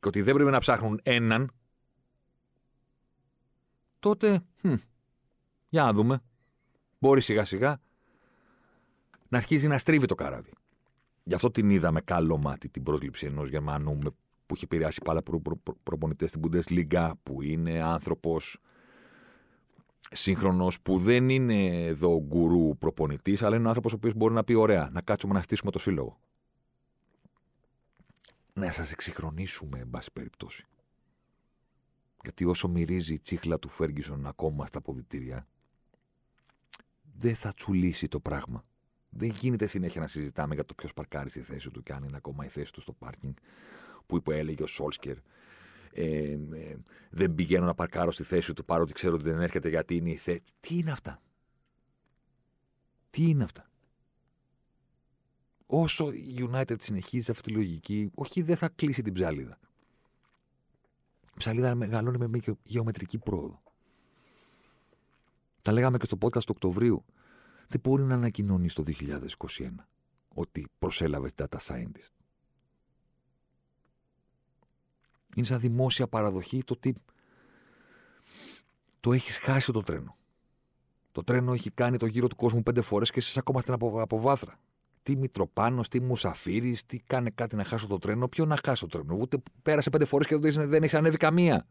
και 0.01 0.09
ότι 0.09 0.23
δεν 0.23 0.35
πρέπει 0.35 0.51
να 0.51 0.59
ψάχνουν 0.59 1.01
έναν, 1.03 1.51
τότε, 3.99 4.45
hm, 4.63 4.77
για 5.69 5.83
να 5.83 5.93
δούμε, 5.93 6.21
μπορεί 6.99 7.21
σιγά 7.21 7.45
σιγά 7.45 7.81
να 9.29 9.39
αρχίζει 9.39 9.69
να 9.69 9.79
στρίβει 9.79 10.07
το 10.07 10.15
καράβι. 10.15 10.53
Γι' 11.25 11.35
αυτό 11.35 11.51
την 11.51 11.71
είδαμε 11.71 12.01
καλό 12.01 12.37
μάτι 12.37 12.69
την 12.69 12.83
πρόσληψη 12.83 13.27
ενός 13.27 13.49
Γερμανού 13.49 13.99
που 14.47 14.55
έχει 14.55 14.65
επηρεάσει 14.65 15.01
πάρα 15.05 15.23
προ, 15.23 15.41
προ, 15.41 15.57
προ, 15.57 15.77
προπονητές 15.83 16.29
στην 16.29 16.43
Bundesliga, 16.45 17.13
που 17.23 17.43
είναι 17.43 17.83
άνθρωπος 17.83 18.59
σύγχρονος, 20.11 20.81
που 20.81 20.99
δεν 20.99 21.29
είναι 21.29 21.85
εδώ 21.85 22.21
γκουρού 22.21 22.77
προπονητής, 22.79 23.43
αλλά 23.43 23.57
είναι 23.57 23.69
άνθρωπος 23.69 23.93
ο 23.93 23.97
οποίος 23.97 24.15
μπορεί 24.15 24.35
να 24.35 24.45
πει: 24.45 24.55
Ωραία, 24.55 24.89
να 24.93 25.01
κάτσουμε 25.01 25.35
να 25.35 25.43
στήσουμε 25.43 25.71
το 25.71 25.79
σύλλογο. 25.79 26.19
Να 28.53 28.73
σας 28.73 28.93
εξυγχρονίσουμε, 28.93 29.79
εν 29.79 29.91
πάση 29.91 30.13
περιπτώσει. 30.13 30.67
Γιατί 32.23 32.45
όσο 32.45 32.69
μυρίζει 32.69 33.15
η 33.15 33.19
τσίχλα 33.19 33.59
του 33.59 33.69
Φέργκισον 33.69 34.27
ακόμα 34.27 34.67
στα 34.67 34.81
ποδητήρια, 34.81 35.47
δεν 37.17 37.35
θα 37.35 37.53
τσουλήσει 37.53 38.09
το 38.09 38.21
πράγμα. 38.21 38.65
Δεν 39.09 39.29
γίνεται 39.29 39.67
συνέχεια 39.67 40.01
να 40.01 40.07
συζητάμε 40.07 40.55
για 40.55 40.65
το 40.65 40.75
ποιος 40.75 40.93
παρκάρει 40.93 41.31
στη 41.31 41.41
θέση 41.41 41.71
του 41.71 41.83
και 41.83 41.93
αν 41.93 42.05
είναι 42.05 42.17
ακόμα 42.17 42.45
η 42.45 42.49
θέση 42.49 42.73
του 42.73 42.81
στο 42.81 42.93
πάρκινγκ 42.93 43.35
που 44.07 44.17
είπε, 44.17 44.39
έλεγε 44.39 44.63
ο 44.63 44.67
Σόλσκερ. 44.67 45.17
Ε, 45.93 46.31
ε, 46.33 46.77
δεν 47.11 47.35
πηγαίνω 47.35 47.65
να 47.65 47.75
παρκάρω 47.75 48.11
στη 48.11 48.23
θέση 48.23 48.53
του 48.53 48.65
παρότι 48.65 48.93
ξέρω 48.93 49.15
ότι 49.15 49.25
δεν 49.25 49.41
έρχεται 49.41 49.69
γιατί 49.69 49.97
είναι 49.97 50.11
η 50.11 50.17
θέση. 50.17 50.43
Τι 50.61 50.79
είναι 50.79 50.91
αυτά; 50.91 51.23
Τι 53.11 53.29
είναι 53.29 53.45
αυτά; 53.45 53.71
Όσο 55.67 56.13
η 56.13 56.49
United 56.53 56.81
συνεχίζει 56.81 57.31
αυτή 57.31 57.43
τη 57.43 57.57
λογική, 57.57 58.11
όχι 58.15 58.43
δεν 58.43 58.57
θα 58.57 58.69
κλείσει 58.69 59.03
την 59.03 59.13
ψαλίδα. 59.13 59.59
Η 61.23 61.37
ψαλίδα 61.37 61.75
μεγαλώνει 61.75 62.19
με 62.19 62.29
μια 62.29 62.43
γεωμετρική 62.63 63.19
πρόοδο. 63.19 63.63
Τα 65.63 65.73
λέγαμε 65.73 65.99
και 65.99 66.05
στο 66.05 66.17
podcast 66.21 66.39
του 66.39 66.53
Οκτωβρίου 66.55 67.05
δεν 67.69 67.81
μπορεί 67.85 68.03
να 68.03 68.15
ανακοινώνει 68.15 68.71
το 68.71 68.85
2021 68.87 69.69
ότι 70.29 70.69
προσέλαβε 70.79 71.31
data 71.37 71.59
scientist; 71.67 72.24
Είναι 75.37 75.47
σαν 75.47 75.61
δημόσια 75.61 76.07
παραδοχή 76.09 76.65
το 76.65 76.75
ότι 76.75 76.95
το 79.01 79.13
έχεις 79.13 79.37
χάσει 79.37 79.73
το 79.73 79.83
τρένο. 79.83 80.17
Το 81.13 81.25
τρένο 81.25 81.53
έχει 81.53 81.71
κάνει 81.71 81.97
το 81.97 82.07
γύρο 82.07 82.29
του 82.29 82.37
κόσμου 82.37 82.63
πέντε 82.63 82.81
φορές 82.81 83.11
και 83.11 83.19
εσύ 83.19 83.39
ακόμα 83.39 83.61
στην 83.61 83.73
αποβάθρα. 83.73 84.59
τι 85.03 85.17
Μητροπάνος, 85.17 85.89
τι 85.89 86.01
Μουσαφίρης, 86.01 86.87
τι 86.87 86.99
κάνε 86.99 87.31
κάτι 87.31 87.57
να 87.57 87.65
χάσω 87.65 87.87
το 87.87 87.99
τρένο. 87.99 88.29
Ποιο 88.29 88.45
να 88.45 88.59
χάσω 88.65 88.87
το 88.87 88.99
τρένο. 88.99 89.17
Ούτε 89.21 89.43
πέρασε 89.63 89.91
πέντε 89.91 90.05
φορές 90.05 90.27
και 90.27 90.37
δεν 90.37 90.83
έχει 90.83 90.97
ανέβει 90.97 91.17
καμία. 91.17 91.67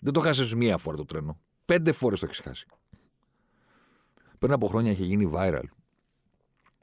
Δεν 0.00 0.12
το 0.12 0.20
χάσει 0.20 0.56
μία 0.56 0.76
φορά 0.76 0.96
το 0.96 1.04
τρένο. 1.04 1.38
Πέντε 1.64 1.92
φορές 1.92 2.20
το 2.20 2.26
έχεις 2.26 2.38
χάσει. 2.38 2.66
Πριν 4.38 4.52
από 4.52 4.66
χρόνια 4.66 4.90
είχε 4.90 5.04
γίνει 5.04 5.30
viral 5.34 5.64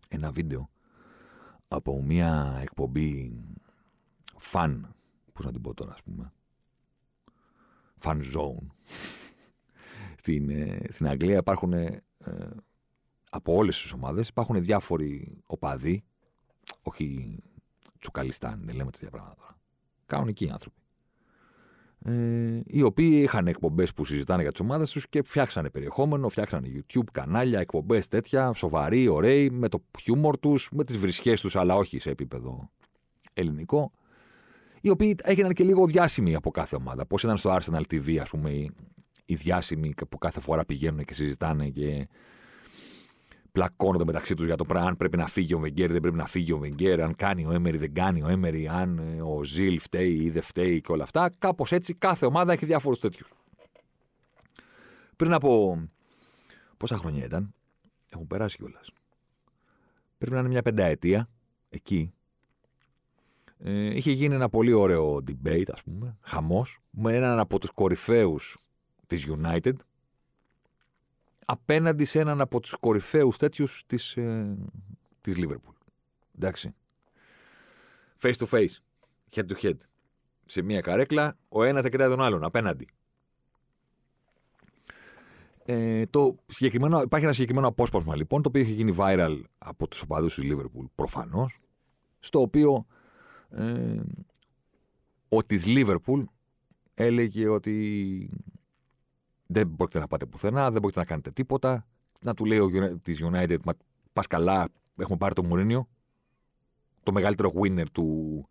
ένα 0.08 0.32
βίντεο 0.32 0.70
από 1.68 2.04
μια 2.04 2.60
εκπομπή 2.62 3.38
φαν, 4.38 4.96
πώς 5.38 5.46
να 5.46 5.52
την 5.52 5.62
πω 5.62 5.74
τώρα 5.74 5.94
ας 5.94 6.04
πούμε, 6.04 6.34
fan 8.02 8.22
zone. 8.36 8.68
στην, 10.22 10.50
ε, 10.50 10.80
στην 10.90 11.08
Αγγλία 11.08 11.38
υπάρχουν 11.38 11.74
ε, 11.74 12.04
από 13.30 13.54
όλες 13.54 13.82
τις 13.82 13.92
ομάδες 13.92 14.28
υπάρχουν 14.28 14.64
διάφοροι 14.64 15.42
οπαδοί, 15.46 16.04
όχι 16.82 17.38
τσουκαλιστάν, 18.00 18.62
δεν 18.66 18.76
λέμε 18.76 18.92
τέτοια 18.92 19.10
πράγματα 19.10 19.36
τώρα. 19.42 19.60
Κανονικοί 20.06 20.50
άνθρωποι 20.50 20.82
ε, 22.06 22.62
οι 22.66 22.82
οποίοι 22.82 23.20
είχαν 23.24 23.48
εκπομπές 23.48 23.94
που 23.94 24.06
συζητάνε 24.06 24.42
για 24.42 24.52
τις 24.52 24.60
ομάδες 24.60 24.92
τους 24.92 25.10
και 25.10 25.24
φτιάξανε 25.24 25.70
περιεχόμενο, 25.70 26.30
φτιάξανε 26.30 26.68
YouTube 26.74 27.12
κανάλια, 27.12 27.60
εκπομπές 27.60 28.08
τέτοια, 28.08 28.54
σοβαροί, 28.54 29.08
ωραίοι, 29.08 29.50
με 29.50 29.70
το 29.70 29.84
χιούμορ 30.00 30.40
τους, 30.40 30.70
με 30.72 30.84
τις 30.84 30.98
βρισχές 30.98 31.42
τους, 31.42 31.56
αλλά 31.56 31.76
όχι 31.76 32.00
σε 32.00 32.10
επίπεδο 32.10 32.70
ελληνικό. 33.34 33.92
Οι 34.88 34.90
οποίοι 34.90 35.16
έγιναν 35.24 35.54
και 35.54 35.64
λίγο 35.64 35.86
διάσημοι 35.86 36.36
από 36.36 36.52
κάθε 36.52 36.76
ομάδα. 36.76 37.06
Πώς 37.06 37.24
ήταν 37.24 37.38
στο 37.38 37.58
Arsenal 37.60 37.82
TV, 37.92 38.18
ας 38.18 38.30
πούμε, 38.30 38.52
οι 39.26 39.36
διάσημοι 39.36 39.94
που 40.10 40.18
κάθε 40.18 40.40
φορά 40.40 40.66
πηγαίνουν 40.66 41.06
και 41.06 41.14
συζητάνε 41.14 41.70
και 41.70 42.08
πλακώνονται 43.52 44.06
μεταξύ 44.06 44.34
τους 44.34 44.46
για 44.46 44.56
το 44.56 44.66
πράγμα. 44.66 44.88
Αν 44.88 44.98
πρέπει 44.98 45.18
να 45.18 45.28
φύγει 45.28 45.54
ο 45.54 45.60
Βεγγέρ, 45.60 45.92
δεν 45.92 46.02
πρέπει 46.02 46.16
να 46.16 46.26
φύγει 46.26 46.52
ο 46.52 46.58
Βεγγέρ. 46.58 47.02
Αν 47.02 47.16
κάνει 47.16 47.46
ο 47.46 47.52
Έμερι, 47.52 47.78
δεν 47.78 47.94
κάνει 47.94 48.22
ο 48.22 48.28
Έμερι. 48.28 48.68
Αν 48.68 48.98
ε, 48.98 49.22
ο 49.22 49.44
Ζιλ 49.44 49.80
φταίει 49.80 50.14
ή 50.14 50.30
δεν 50.30 50.42
φταίει 50.42 50.82
και 50.82 50.92
όλα 50.92 51.04
αυτά. 51.04 51.30
Κάπως 51.38 51.72
έτσι 51.72 51.94
κάθε 51.94 52.26
ομάδα 52.26 52.54
έχει 52.54 52.66
διάφορους 52.66 53.00
τέτοιους. 53.00 53.34
Πριν 55.16 55.34
από. 55.34 55.84
Πόσα 56.78 56.98
χρόνια 56.98 57.26
ήταν, 57.26 57.54
έχουν 58.10 58.28
περάσει 58.28 58.58
κιόλας. 58.58 58.90
Πρέπει 60.18 60.34
να 60.34 60.40
είναι 60.40 60.50
μια 60.50 60.62
πενταετία 60.62 61.30
εκεί. 61.70 62.12
Ε, 63.60 63.96
είχε 63.96 64.12
γίνει 64.12 64.36
ένα 64.36 64.50
πολύ 64.50 64.74
ωραίο 64.74 65.16
debate, 65.16 65.70
ας 65.72 65.84
πούμε, 65.84 66.18
χαμός, 66.22 66.80
με 66.90 67.16
έναν 67.16 67.40
από 67.40 67.60
τους 67.60 67.70
κορυφαίους 67.70 68.58
της 69.08 69.28
United, 69.28 69.74
απέναντι 71.46 72.06
σε 72.06 72.20
έναν 72.20 72.42
από 72.42 72.60
τους 72.60 72.76
κορυφαίους 72.80 73.38
τέτοιους 73.38 73.84
της, 73.88 74.18
ε, 74.18 74.58
της 75.22 75.36
Liverpool. 75.38 75.76
Εντάξει. 76.36 76.76
Face 78.22 78.34
to 78.34 78.46
face. 78.46 78.82
Head 79.36 79.46
to 79.46 79.62
head. 79.62 79.76
Σε 80.46 80.62
μία 80.62 80.82
καρέκλα, 80.82 81.38
ο 81.50 81.64
ένας 81.64 81.84
θα 81.84 81.90
κοιτάει 81.90 82.08
τον 82.08 82.22
άλλον, 82.22 82.44
απέναντι. 82.44 82.88
Ε, 85.66 86.06
το 86.06 86.36
συγκεκριμένο, 86.46 87.02
υπάρχει 87.02 87.26
ένα 87.26 87.34
συγκεκριμένο 87.34 87.68
απόσπασμα 87.68 88.16
λοιπόν, 88.16 88.42
το 88.42 88.50
οποίο 88.50 88.62
έχει 88.62 88.72
γίνει 88.72 88.96
viral 88.98 89.42
από 89.58 89.88
τους 89.88 90.02
οπαδούς 90.02 90.36
της 90.36 90.44
Liverpool, 90.52 90.86
προφανώς, 90.96 91.60
στο 92.20 92.42
οποίο 92.42 92.86
ε, 93.50 94.02
ο 95.30 95.44
της 95.44 95.64
Liverpool 95.68 96.24
έλεγε 96.94 97.48
ότι 97.48 98.30
δεν 99.48 99.68
μπορείτε 99.68 100.00
να 100.00 100.08
πάτε 100.08 100.26
πουθενά, 100.26 100.72
δεν 100.72 100.82
μπορείτε 100.82 101.00
να 101.00 101.06
κάνετε 101.06 101.32
τίποτα. 101.32 101.88
Να 102.22 102.34
του 102.34 102.46
λέει 102.46 102.60
ο 102.60 102.70
της 103.04 103.20
United, 103.24 103.58
μα 103.66 103.74
πας 104.14 104.28
καλά, 104.28 104.68
έχουμε 104.98 105.18
πάρει 105.18 105.34
το 105.34 105.44
Μουρίνιο. 105.44 105.88
Το 107.04 107.12
μεγαλύτερο 107.12 107.52
winner 107.62 107.86
του 107.92 108.48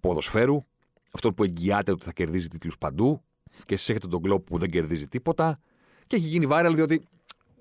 ποδοσφαίρου. 0.00 0.64
Αυτό 1.12 1.32
που 1.32 1.44
εγγυάται 1.44 1.90
ότι 1.90 2.04
θα 2.04 2.12
κερδίζει 2.12 2.48
τίτλους 2.48 2.78
παντού. 2.78 3.22
Και 3.64 3.74
εσεί 3.74 3.90
έχετε 3.90 4.06
τον 4.06 4.22
κλόπ 4.22 4.44
που 4.44 4.58
δεν 4.58 4.70
κερδίζει 4.70 5.08
τίποτα. 5.08 5.60
Και 6.06 6.16
έχει 6.16 6.26
γίνει 6.26 6.46
viral 6.50 6.72
διότι 6.74 7.02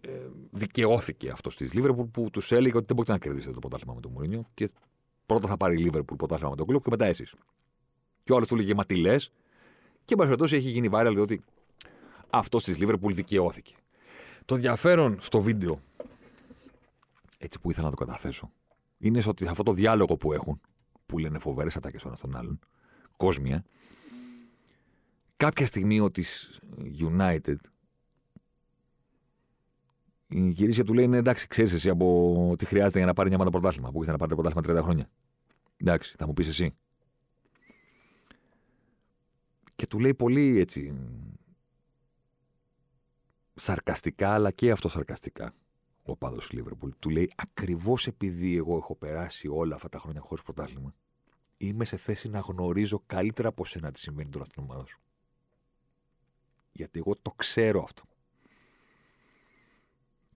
ε, 0.02 0.10
δικαιώθηκε 0.52 1.30
αυτός 1.30 1.56
της 1.56 1.74
Λίβερπουλ 1.74 2.08
που 2.08 2.30
τους 2.30 2.52
έλεγε 2.52 2.78
ότι 2.78 2.86
δεν 2.86 2.96
μπορείτε 2.96 3.12
να 3.12 3.20
κερδίσετε 3.20 3.54
το 3.54 3.60
πρωτάθλημα 3.60 3.94
με 3.94 4.02
τον 4.02 4.12
Μουρίνιο. 4.12 4.46
Και 4.54 4.70
πρώτα 5.30 5.48
θα 5.48 5.58
πάρει 5.58 5.76
η 5.76 5.78
Λίβερπουλ 5.78 6.16
πρωτάθλημα 6.16 6.50
με 6.50 6.56
τον 6.56 6.68
κλόπ 6.68 6.84
και 6.84 6.90
μετά 6.90 7.06
εσείς. 7.06 7.34
Και 8.24 8.32
ο 8.32 8.36
άλλος 8.36 8.48
του 8.48 8.56
λέγε 8.56 8.74
Μα 8.74 8.86
τι 8.86 8.96
λες. 8.96 9.32
Και 10.06 10.16
εν 10.20 10.42
έχει 10.42 10.58
γίνει 10.58 10.90
viral 10.92 11.12
διότι 11.14 11.44
αυτός 12.30 12.64
της 12.64 12.78
Λίβερπουλ 12.78 13.14
δικαιώθηκε. 13.14 13.76
Το 14.46 14.56
ενδιαφέρον 14.56 15.18
στο 15.22 15.42
βίντεο, 15.42 15.82
έτσι 17.40 17.60
που 17.60 17.70
ήθελα 17.72 17.86
να 17.86 17.96
το 17.96 18.06
καταθέσω, 18.06 18.52
είναι 18.98 19.22
ότι 19.28 19.48
αυτό 19.48 19.64
το 19.64 19.74
διάλογο 19.74 20.18
που 20.18 20.34
έχουν, 20.34 20.62
που 21.06 21.18
λένε 21.18 21.40
φοβερές 21.40 21.76
ατάκες 21.76 22.04
ο 22.04 22.08
ένας 22.08 22.20
τον 22.20 22.36
άλλον, 22.36 22.60
κόσμια, 23.18 23.66
κάποια 25.38 25.66
στιγμή 25.66 26.00
ο 26.00 26.12
της 26.12 26.60
United 27.00 27.56
η 30.30 30.50
γυρίσια 30.50 30.84
του 30.84 30.94
λέει: 30.94 31.08
Ναι, 31.08 31.18
εντάξει, 31.18 31.48
ξέρεις 31.48 31.74
εσύ 31.74 31.90
από 31.90 32.56
τι 32.58 32.66
χρειάζεται 32.66 32.98
για 32.98 33.08
να 33.08 33.14
πάρει 33.14 33.30
μια 33.30 33.38
μάνα 33.38 33.50
πρωτάθλημα. 33.50 33.92
Που 33.92 34.02
ήθελε 34.02 34.12
να 34.12 34.28
πάρει 34.28 34.36
πρωτάθλημα 34.36 34.80
30 34.80 34.84
χρόνια. 34.84 35.10
Εντάξει, 35.78 36.16
θα 36.18 36.28
μου 36.28 36.34
πεις 36.34 36.48
εσύ. 36.48 36.76
Και 39.76 39.88
του 39.88 40.00
λέει 40.00 40.14
πολύ 40.14 40.60
έτσι 40.60 40.94
σαρκαστικά 43.54 44.34
αλλά 44.34 44.52
και 44.52 44.72
αυτοσαρκαστικά 44.72 45.54
ο 46.04 46.16
πάδο 46.16 46.38
Λίβερπουλ. 46.52 46.90
Του 47.00 47.10
λέει 47.10 47.32
ακριβώς 47.36 48.08
επειδή 48.08 48.58
εγώ 48.58 48.78
έχω 48.78 48.96
περάσει 48.96 49.48
όλα 49.48 49.76
αυτά 49.76 49.90
τα 49.90 50.00
χρόνια 50.00 50.22
χωρίς 50.22 50.44
πρωτάθλημα, 50.44 50.96
είμαι 51.58 51.86
σε 51.86 51.98
θέση 51.98 52.30
να 52.30 52.40
γνωρίζω 52.40 53.04
καλύτερα 53.06 53.48
από 53.48 53.66
σένα 53.66 53.92
τι 53.92 54.00
συμβαίνει 54.00 54.30
τώρα 54.30 54.46
στην 54.46 54.64
ομάδα 54.64 54.86
σου. 54.86 55.00
Γιατί 56.72 57.00
εγώ 57.00 57.16
το 57.22 57.32
ξέρω 57.32 57.84
αυτό. 57.84 58.04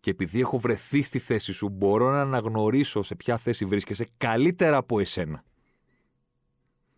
Και 0.04 0.10
επειδή 0.10 0.39
έχω 0.39 0.60
βρεθεί 0.60 1.02
στη 1.02 1.20
θέση 1.20 1.52
σου, 1.52 1.70
μπορώ 1.70 2.12
να 2.12 2.22
αναγνωρίσω 2.22 3.02
σε 3.02 3.16
ποια 3.16 3.38
θέση 3.38 3.66
βρίσκεσαι 3.66 4.08
καλύτερα 4.18 4.78
από 4.78 5.00
εσένα. 5.00 5.44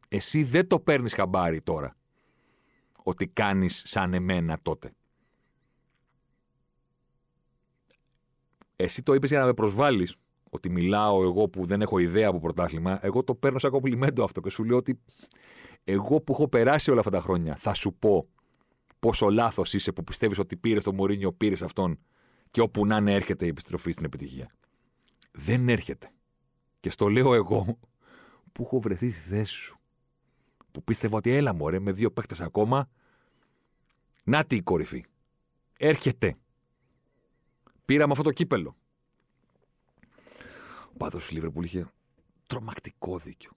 Εσύ 0.08 0.44
δεν 0.44 0.68
το 0.68 0.80
παίρνεις 0.80 1.14
χαμπάρι 1.14 1.62
τώρα. 1.62 1.96
Ότι 3.04 3.28
κάνεις 3.28 3.82
σαν 3.86 4.14
εμένα 4.14 4.60
τότε. 4.62 4.92
Εσύ 8.76 9.04
το 9.04 9.14
είπες 9.14 9.30
για 9.30 9.40
να 9.40 9.46
με 9.46 9.54
προσβάλλεις 9.54 10.16
ότι 10.50 10.70
μιλάω 10.70 11.24
εγώ 11.24 11.50
που 11.50 11.66
δεν 11.66 11.82
έχω 11.82 11.98
ιδέα 11.98 12.28
από 12.28 12.40
πρωτάθλημα. 12.40 13.00
Εγώ 13.02 13.24
το 13.24 13.36
παίρνω 13.36 13.60
σαν 13.60 13.72
κομπλιμέντο 13.72 14.24
αυτό 14.24 14.42
και 14.42 14.50
σου 14.50 14.64
λέω 14.64 14.78
ότι 14.78 15.02
εγώ 15.84 16.22
που 16.22 16.34
έχω 16.34 16.48
περάσει 16.48 16.90
όλα 16.92 17.00
αυτά 17.00 17.12
τα 17.12 17.20
χρόνια 17.22 17.56
θα 17.56 17.74
σου 17.74 17.94
πω 17.94 18.28
πόσο 19.00 19.30
λάθος 19.30 19.74
είσαι 19.74 19.92
που 19.92 20.04
πιστεύεις 20.04 20.40
ότι 20.40 20.58
πήρες 20.58 20.84
τον 20.84 20.96
Μωρίνιο, 20.96 21.34
πήρες 21.34 21.62
αυτόν 21.62 22.00
και 22.56 22.62
όπου 22.62 22.86
να 22.86 22.98
είναι 22.98 23.14
έρχεται 23.14 23.46
η 23.46 23.48
επιστροφή 23.48 23.92
στην 23.92 24.06
επιτυχία. 24.06 24.52
Δεν 25.32 25.70
έρχεται. 25.70 26.12
Και 26.80 26.90
στο 26.90 27.08
λέω 27.08 27.34
εγώ 27.34 27.80
που 28.52 28.64
έχω 28.64 28.80
βρεθεί 28.80 29.12
στη 29.12 29.20
θέση 29.20 29.54
σου. 29.54 29.80
Που 30.72 30.84
πίστευα 30.84 31.18
ότι 31.18 31.32
έλα 31.32 31.54
μωρέ 31.54 31.80
με 31.80 31.92
δύο 31.92 32.12
παίχτε 32.12 32.44
ακόμα. 32.44 32.90
Να 34.24 34.46
η 34.50 34.62
κορυφή. 34.62 35.06
Έρχεται. 35.78 36.36
Πήραμε 37.86 38.12
αυτό 38.12 38.24
το 38.24 38.32
κύπελο. 38.32 38.76
Ο 40.94 40.98
πάτο 40.98 41.18
τη 41.18 41.34
Λίβερπουλ 41.34 41.66
είχε 41.66 41.92
τρομακτικό 42.48 43.18
δίκιο. 43.18 43.52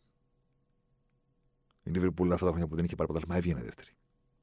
Η 1.82 1.90
Λίβερπουλ 1.90 2.32
αυτά 2.32 2.44
τα 2.44 2.50
χρόνια 2.50 2.68
που 2.68 2.76
δεν 2.76 2.84
είχε 2.84 2.94
πάρει 2.94 3.08
πρωτάθλημα 3.08 3.38
έβγαινε 3.38 3.62
δεύτερη. 3.62 3.90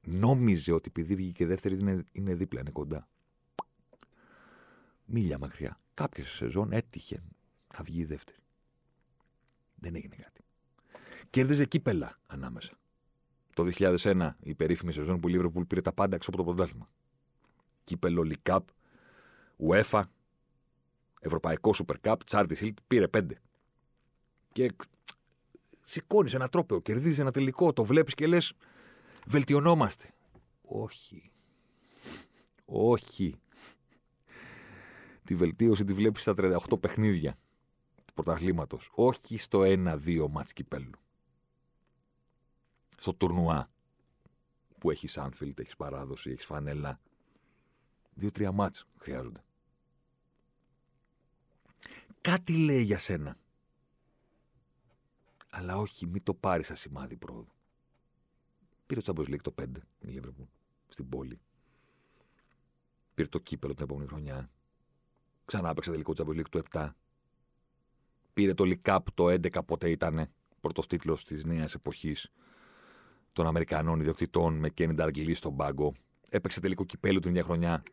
Νόμιζε 0.02 0.72
ότι 0.72 0.86
επειδή 0.88 1.16
βγήκε 1.16 1.46
δεύτερη 1.46 1.80
είναι, 1.80 2.04
είναι 2.12 2.36
δίπλα, 2.36 2.60
είναι 2.60 2.72
κοντά. 2.72 3.08
Μίλια 5.06 5.38
μακριά. 5.38 5.80
Κάποια 5.94 6.26
σεζόν 6.26 6.72
έτυχε 6.72 7.24
να 7.78 7.84
βγει 7.84 8.06
δεύτερη. 8.06 8.40
Δεν 9.76 9.96
έγινε 9.96 10.16
κάτι. 10.16 10.42
Κέρδιζε 11.30 11.66
κύπελα 11.66 12.20
ανάμεσα. 12.28 12.78
Το 13.54 13.70
2001 13.78 14.30
η 14.40 14.56
περίφημη 14.56 14.94
σεζόν 14.94 15.20
που 15.20 15.28
η 15.28 15.32
Λίβερπουλ 15.32 15.64
πήρε 15.64 15.82
τα 15.82 15.94
πάντα 15.94 16.16
έξω 16.16 16.30
από 16.30 16.38
το 16.38 16.44
πρωτάθλημα. 16.44 16.90
Κύπελο, 17.84 18.24
Λικάπ, 18.24 18.68
UEFA, 19.68 20.02
Ευρωπαϊκό 21.20 21.74
Super 21.76 21.96
Cup, 22.02 22.16
Charity 22.30 22.56
Shield, 22.60 22.74
πήρε 22.88 23.08
πέντε. 23.08 23.40
Και 24.52 24.76
σηκώνεις 25.82 26.34
ένα 26.34 26.50
τρόπεο, 26.50 26.82
κερδίζεις 26.82 27.20
ένα 27.20 27.32
τελικό, 27.32 27.74
το 27.74 27.84
βλέπεις 27.84 28.14
και 28.14 28.28
λες, 28.28 28.54
βελτιωνόμαστε. 29.28 30.14
Όχι. 30.68 31.32
Όχι. 32.66 33.40
Τη 35.26 35.36
βελτίωση 35.36 35.84
τη 35.84 35.94
βλέπεις 35.94 36.22
στα 36.22 36.34
38 36.38 36.80
παιχνίδια 36.80 37.36
του 38.06 38.14
πρωταθλήματος. 38.14 38.92
Όχι 38.96 39.38
στο 39.38 39.62
1-2 39.64 40.28
μάτς 40.30 40.54
κυπέλου. 40.54 41.00
Στο 42.98 43.14
τουρνουά 43.14 43.70
που 44.78 44.92
έχεις 44.92 45.18
Άνφιλτ, 45.18 45.60
έχεις 45.60 45.76
παράδοση, 45.76 46.32
έχεις 46.32 46.46
φανέλα. 46.46 47.00
Δύο-τρία 48.14 48.52
μάτς 48.52 48.88
χρειάζονται. 48.98 49.44
κάτι 52.22 52.58
λέει 52.58 52.84
για 52.84 52.98
σένα. 52.98 53.38
Αλλά 55.50 55.78
όχι, 55.78 56.08
μην 56.08 56.24
το 56.24 56.34
πάρεις 56.34 56.68
σαν 56.68 56.76
σημάδι 56.76 57.18
πρόοδου. 57.18 57.54
Πήρε 58.86 59.02
το 59.02 59.14
Champions 59.16 59.30
League 59.30 59.42
το 59.42 59.54
5 59.62 59.66
η 60.00 60.08
Λίβερπουλ 60.08 60.46
στην 60.88 61.10
πόλη. 61.10 61.40
Πήρε 63.14 63.28
το 63.28 63.40
κύπελο 63.40 63.74
την 63.74 63.84
επόμενη 63.84 64.08
χρονιά. 64.08 64.50
Ξανά 65.46 65.70
έπαιξε 65.70 65.92
τελικό 65.92 66.14
Champions 66.18 66.40
League 66.40 66.50
του 66.52 66.64
7. 66.72 66.90
Πήρε 68.34 68.54
το 68.54 68.64
League 68.68 68.90
Cup 68.92 69.00
το 69.14 69.26
11 69.26 69.66
πότε 69.66 69.90
ήταν 69.90 70.30
πρώτο 70.60 70.82
τίτλο 70.82 71.18
της 71.26 71.44
νέας 71.44 71.74
εποχής 71.74 72.32
των 73.34 73.48
Αμερικανών 73.48 74.00
ιδιοκτητών 74.00 74.54
με 74.54 74.70
Κέννι 74.70 74.94
Νταργκλή 74.94 75.34
στον 75.34 75.56
πάγκο. 75.56 75.94
Έπαιξε 76.30 76.60
τελικό 76.60 76.86
κυπέλο 76.86 77.20
την 77.20 77.30
ίδια 77.30 77.44
χρονιά 77.44 77.84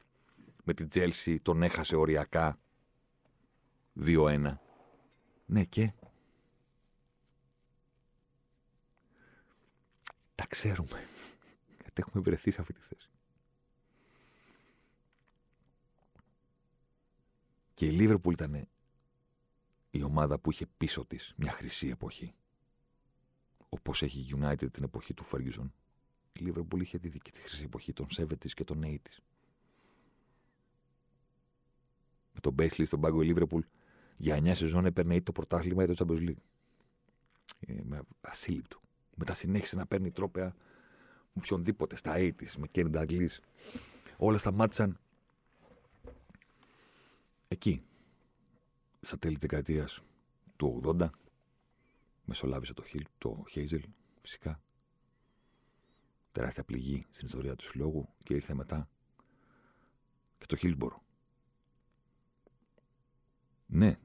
με 0.64 0.74
την 0.74 0.88
Τζέλσι, 0.88 1.40
τον 1.40 1.62
έχασε 1.62 1.96
οριακά 1.96 2.58
2-1. 4.04 4.58
Ναι 5.46 5.64
και; 5.64 5.92
Τα 10.34 10.46
ξέρουμε. 10.48 11.06
Γιατί 11.80 12.02
έχουμε 12.06 12.22
βρεθεί 12.22 12.50
σε 12.50 12.60
αυτή 12.60 12.72
τη 12.72 12.80
θέση. 12.80 13.11
Και 17.74 17.86
η 17.86 17.90
Λίβερπουλ 17.90 18.32
ήταν 18.32 18.68
η 19.90 20.02
ομάδα 20.02 20.38
που 20.38 20.50
είχε 20.50 20.66
πίσω 20.76 21.06
της 21.06 21.34
μια 21.36 21.52
χρυσή 21.52 21.88
εποχή. 21.88 22.34
Όπως 23.68 24.02
έχει 24.02 24.18
η 24.18 24.34
United 24.40 24.72
την 24.72 24.84
εποχή 24.84 25.14
του 25.14 25.24
Ferguson. 25.24 25.70
Η 26.32 26.40
Λίβερπουλ 26.40 26.80
είχε 26.80 26.98
τη 26.98 27.08
δική 27.08 27.30
της 27.30 27.40
χρυσή 27.40 27.64
εποχή 27.64 27.92
των 27.92 28.06
70s 28.16 28.50
και 28.50 28.64
των 28.64 28.82
80s. 28.84 29.16
Με 32.32 32.40
τον 32.40 32.52
Μπέσλι 32.52 32.84
στον 32.84 33.00
πάγκο 33.00 33.22
η 33.22 33.26
Λίβερπουλ 33.26 33.62
για 34.16 34.36
9 34.36 34.52
σεζόν 34.54 34.84
έπαιρνε 34.84 35.14
είτε 35.14 35.24
το 35.24 35.32
πρωτάθλημα 35.32 35.82
είτε 35.82 35.94
το 35.94 36.04
Champions 36.08 36.28
League. 36.28 36.42
Ε, 37.60 37.80
με 37.82 38.00
ασύλληπτο. 38.20 38.80
Μετά 39.16 39.34
συνέχισε 39.34 39.76
να 39.76 39.86
παίρνει 39.86 40.10
τρόπαια 40.10 40.54
με 41.32 41.42
οποιονδήποτε 41.44 41.96
στα 41.96 42.14
80s, 42.16 42.54
με 42.58 42.66
Κέννι 42.66 42.90
Νταγκλής. 42.90 43.40
Όλα 44.16 44.38
σταμάτησαν 44.38 44.98
εκεί. 47.52 47.84
Στα 49.00 49.18
τέλη 49.18 49.36
δεκαετίας 49.40 50.02
του 50.56 50.80
80 50.84 51.08
μεσολάβησε 52.24 52.74
το, 52.74 52.82
Χιλ, 52.82 53.06
το 53.18 53.44
Χέιζελ, 53.50 53.82
φυσικά. 54.22 54.60
Τεράστια 56.32 56.64
πληγή 56.64 57.06
στην 57.10 57.26
ιστορία 57.26 57.56
του 57.56 57.64
συλλόγου 57.64 58.08
και 58.22 58.34
ήρθε 58.34 58.54
μετά 58.54 58.88
και 60.38 60.46
το 60.46 60.56
Χίλμπορο. 60.56 61.02
Ναι, 63.66 63.98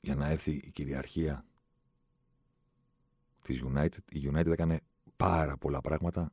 για 0.00 0.14
να 0.14 0.26
έρθει 0.26 0.52
η 0.52 0.70
κυριαρχία 0.70 1.44
της 3.42 3.62
United, 3.64 4.12
η 4.12 4.30
United 4.32 4.46
έκανε 4.46 4.80
πάρα 5.16 5.56
πολλά 5.56 5.80
πράγματα 5.80 6.32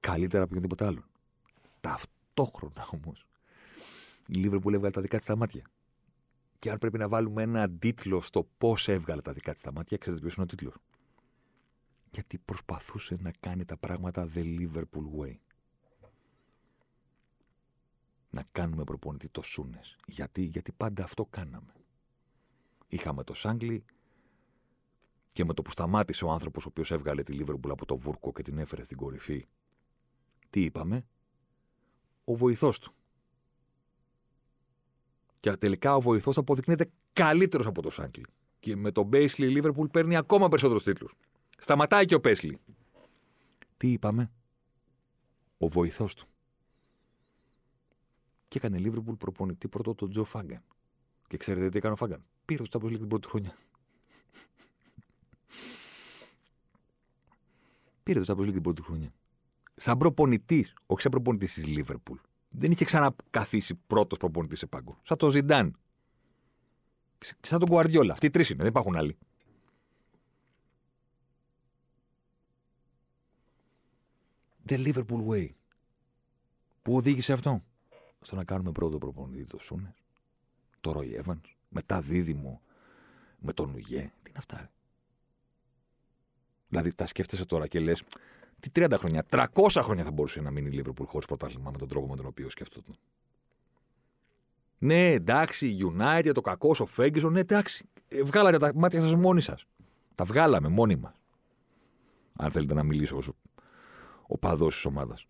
καλύτερα 0.00 0.42
από 0.42 0.50
οποιονδήποτε 0.50 0.86
άλλο. 0.86 1.04
Ταυτόχρονα 1.80 2.88
όμως, 2.90 3.26
η 4.30 4.44
Liverpool 4.44 4.72
έβγαλε 4.72 4.90
τα 4.90 5.00
δικά 5.00 5.16
της 5.16 5.26
τα 5.26 5.36
μάτια. 5.36 5.64
Και 6.58 6.70
αν 6.70 6.78
πρέπει 6.78 6.98
να 6.98 7.08
βάλουμε 7.08 7.42
ένα 7.42 7.70
τίτλο 7.70 8.20
στο 8.20 8.48
πώς 8.58 8.88
έβγαλε 8.88 9.22
τα 9.22 9.32
δικά 9.32 9.52
της 9.52 9.62
τα 9.62 9.72
μάτια, 9.72 9.96
ξέρετε 9.96 10.22
ποιος 10.22 10.34
είναι 10.34 10.44
ο 10.44 10.48
τίτλος. 10.48 10.74
Γιατί 12.10 12.38
προσπαθούσε 12.38 13.16
να 13.20 13.30
κάνει 13.40 13.64
τα 13.64 13.76
πράγματα 13.76 14.28
the 14.34 14.58
Liverpool 14.58 15.20
way. 15.20 15.34
Να 18.30 18.44
κάνουμε 18.52 18.84
προπονητή 18.84 19.28
το 19.28 19.42
Σούνες. 19.42 19.96
Γιατί, 20.06 20.42
γιατί 20.42 20.72
πάντα 20.72 21.04
αυτό 21.04 21.24
κάναμε. 21.24 21.72
Είχαμε 22.88 23.24
το 23.24 23.34
Σάγκλι, 23.34 23.84
και 25.32 25.44
με 25.44 25.54
το 25.54 25.62
που 25.62 25.70
σταμάτησε 25.70 26.24
ο 26.24 26.30
άνθρωπος 26.30 26.64
ο 26.64 26.68
οποίος 26.68 26.90
έβγαλε 26.90 27.22
τη 27.22 27.32
Λίβερπουλ 27.32 27.70
από 27.70 27.86
το 27.86 27.96
βούρκο 27.96 28.32
και 28.32 28.42
την 28.42 28.58
έφερε 28.58 28.84
στην 28.84 28.96
κορυφή, 28.96 29.48
τι 30.50 30.64
είπαμε, 30.64 31.06
ο 32.24 32.36
βοηθός 32.36 32.78
του. 32.78 32.94
Και 35.40 35.56
τελικά 35.56 35.96
ο 35.96 36.00
βοηθός 36.00 36.36
αποδεικνύεται 36.36 36.90
καλύτερος 37.12 37.66
από 37.66 37.82
το 37.82 37.90
Σάγκλι. 37.90 38.26
Και 38.60 38.76
με 38.76 38.90
τον 38.92 39.06
Μπέισλι 39.06 39.46
η 39.46 39.48
Λίβερπουλ 39.48 39.86
παίρνει 39.86 40.16
ακόμα 40.16 40.48
περισσότερους 40.48 40.82
τίτλους. 40.82 41.14
Σταματάει 41.58 42.04
και 42.04 42.14
ο 42.14 42.20
Πέσλι. 42.20 42.58
Τι 43.76 43.92
είπαμε, 43.92 44.30
ο 45.58 45.68
βοηθός 45.68 46.14
του. 46.14 46.26
Και 48.48 48.58
έκανε 48.58 48.78
Λίβερπουλ 48.78 49.14
προπονητή 49.14 49.68
πρώτο 49.68 49.94
τον 49.94 50.10
Τζο 50.10 50.24
Φάγκαν. 50.24 50.62
Και 51.28 51.36
ξέρετε 51.36 51.68
τι 51.68 51.78
έκανε 51.78 51.92
ο 51.92 51.96
Φάγκαν; 51.96 52.22
Πήρε 52.44 52.62
το 52.62 52.80
Champions 52.80 52.98
την 52.98 53.08
πρώτη 53.08 53.28
χρονιά. 53.28 53.56
Πήρε 58.02 58.20
το 58.20 58.34
Champions 58.34 58.46
League 58.46 58.52
την 58.52 58.62
πρώτη 58.62 58.82
χρονιά. 58.82 59.12
Σαν 59.74 59.98
προπονητής, 59.98 60.74
όχι 60.86 61.00
σαν 61.00 61.10
προπονητής 61.10 61.54
της 61.54 61.66
Λίβερπουλ. 61.66 62.18
Δεν 62.50 62.70
είχε 62.70 62.84
ξανακαθίσει 62.84 63.74
πρώτος 63.74 64.18
προπονητής 64.18 64.58
σε 64.58 64.66
πάγκο. 64.66 64.98
Σαν 65.02 65.16
το 65.16 65.30
Ζιντάν. 65.30 65.78
Σαν 67.40 67.58
τον 67.58 67.68
Κουαρδιόλα. 67.68 68.12
Αυτοί 68.12 68.26
οι 68.26 68.30
τρεις 68.30 68.50
είναι, 68.50 68.58
δεν 68.58 68.70
υπάρχουν 68.70 68.96
άλλοι. 68.96 69.18
The 74.66 74.86
Liverpool 74.86 75.26
Way. 75.28 75.48
Πού 76.82 76.96
οδήγησε 76.96 77.32
αυτό; 77.32 77.62
Στο 78.20 78.36
να 78.36 78.44
κάνουμε 78.44 78.72
πρώτο 78.72 78.98
προπονητή 78.98 79.44
το 79.44 79.58
Σούνε, 79.58 79.94
το 80.80 80.92
Ρόι 80.92 81.22
Evans, 81.24 81.40
μετά 81.68 82.00
δίδυμο 82.00 82.60
με 83.38 83.52
τον 83.52 83.74
Ουγέ. 83.74 84.12
Τι 84.22 84.30
είναι 84.30 84.38
αυτά, 84.38 84.56
ρε; 84.60 84.70
Δηλαδή 86.68 86.94
τα 86.94 87.06
σκέφτεσαι 87.06 87.44
τώρα 87.44 87.66
και 87.66 87.80
λες, 87.80 88.02
τι 88.60 88.70
30 88.74 88.94
χρόνια, 88.98 89.26
300 89.30 89.44
χρόνια 89.82 90.04
θα 90.04 90.10
μπορούσε 90.10 90.40
να 90.40 90.50
μείνει 90.50 90.68
η 90.68 90.72
Λίβερπουλ 90.72 91.06
χωρίς 91.06 91.26
πρωτάθλημα 91.26 91.70
με 91.70 91.78
τον 91.78 91.88
τρόπο 91.88 92.06
με 92.06 92.16
τον 92.16 92.26
οποίο 92.26 92.48
σκέφτονταν. 92.48 92.96
Ναι, 94.78 95.12
εντάξει, 95.12 95.92
United, 95.96 96.30
το 96.34 96.40
κακό, 96.40 96.74
ο 96.78 96.86
Φέγγιζο, 96.86 97.30
ναι, 97.30 97.40
εντάξει. 97.40 97.88
Ε, 98.08 98.22
βγάλατε 98.22 98.58
τα 98.58 98.72
μάτια 98.74 99.00
σας 99.00 99.14
μόνοι 99.14 99.40
σας. 99.40 99.64
Τα 100.14 100.24
βγάλαμε 100.24 100.68
μόνοι 100.68 100.96
μας. 100.96 101.14
Αν 102.32 102.50
θέλετε 102.50 102.74
να 102.74 102.82
μιλήσω 102.82 103.16
ως 103.16 103.32
ο 104.26 104.38
παδός 104.38 104.74
της 104.74 104.84
ομάδας. 104.84 105.26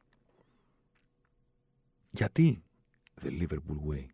Γιατί; 2.10 2.62
The 3.22 3.26
Liverpool 3.26 3.90
Way. 3.90 4.06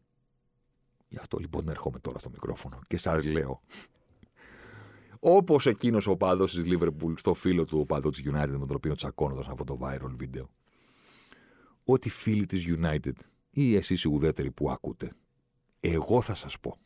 Γι' 1.09 1.19
αυτό 1.19 1.39
λοιπόν 1.39 1.69
έρχομαι 1.69 1.99
τώρα 1.99 2.19
στο 2.19 2.31
μικρόφωνο 2.31 2.81
και 2.87 2.97
σας 2.97 3.25
λέω 3.25 3.61
Όπως 5.29 5.67
εκείνος 5.67 6.07
ο 6.07 6.17
παδό 6.17 6.45
της 6.45 6.65
Liverpool 6.67 7.13
στο 7.17 7.35
φίλο 7.35 7.65
του 7.65 7.79
ο 7.79 7.87
παδό 7.87 8.11
της 8.11 8.23
United 8.25 8.57
με 8.59 8.67
τον 8.67 8.77
οποίο 8.77 8.95
τσακώνονταν 8.95 9.51
από 9.51 9.65
το 9.65 9.79
viral 9.83 10.15
βίντεο. 10.17 10.51
Ότι 11.85 12.09
φίλοι 12.09 12.47
της 12.47 12.65
United 12.69 13.15
ή 13.51 13.75
εσείς 13.75 14.03
οι 14.03 14.09
ουδέτεροι 14.09 14.51
που 14.51 14.71
ακούτε, 14.71 15.13
εγώ 15.81 16.21
θα 16.21 16.35
σας 16.35 16.61
πω 16.61 16.79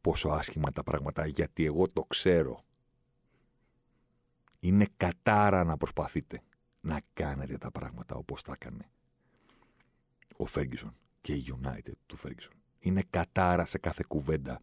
πόσο 0.00 0.28
άσχημα 0.28 0.70
τα 0.72 0.82
πράγματα 0.82 1.26
γιατί 1.26 1.64
εγώ 1.64 1.86
το 1.86 2.02
ξέρω. 2.02 2.62
Είναι 4.60 4.86
κατάρα 4.96 5.64
να 5.64 5.76
προσπαθείτε 5.76 6.42
να 6.80 7.00
κάνετε 7.12 7.58
τα 7.58 7.70
πράγματα 7.70 8.14
όπως 8.14 8.42
τα 8.42 8.52
έκανε 8.52 8.90
ο 10.36 10.44
Ferguson 10.54 10.92
και 11.20 11.34
η 11.34 11.44
United 11.62 11.92
του 12.06 12.18
Ferguson. 12.18 12.54
Είναι 12.78 13.02
κατάρα 13.10 13.64
σε 13.64 13.78
κάθε 13.78 14.04
κουβέντα 14.08 14.60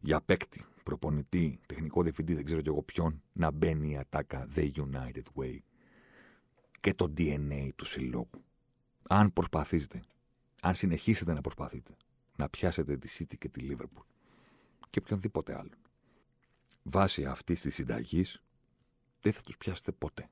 για 0.00 0.20
παίκτη, 0.20 0.64
προπονητή, 0.86 1.60
τεχνικό 1.66 2.02
διευθυντή, 2.02 2.34
δεν 2.34 2.44
ξέρω 2.44 2.60
κι 2.60 2.68
εγώ 2.68 2.82
ποιον, 2.82 3.22
να 3.32 3.50
μπαίνει 3.50 3.90
η 3.90 3.96
ατάκα 3.96 4.48
The 4.54 4.70
United 4.72 5.22
Way 5.34 5.58
και 6.80 6.94
το 6.94 7.12
DNA 7.16 7.68
του 7.76 7.84
συλλόγου. 7.84 8.44
Αν 9.08 9.32
προσπαθήσετε, 9.32 10.04
αν 10.62 10.74
συνεχίσετε 10.74 11.32
να 11.32 11.40
προσπαθείτε 11.40 11.96
να 12.36 12.48
πιάσετε 12.48 12.96
τη 12.96 13.16
City 13.18 13.38
και 13.38 13.48
τη 13.48 13.66
Liverpool 13.70 14.04
και 14.90 14.98
οποιονδήποτε 14.98 15.54
άλλον, 15.54 15.78
βάσει 16.82 17.24
αυτής 17.24 17.60
της 17.60 17.74
συνταγής 17.74 18.42
δεν 19.20 19.32
θα 19.32 19.42
τους 19.42 19.56
πιάσετε 19.56 19.92
ποτέ. 19.92 20.28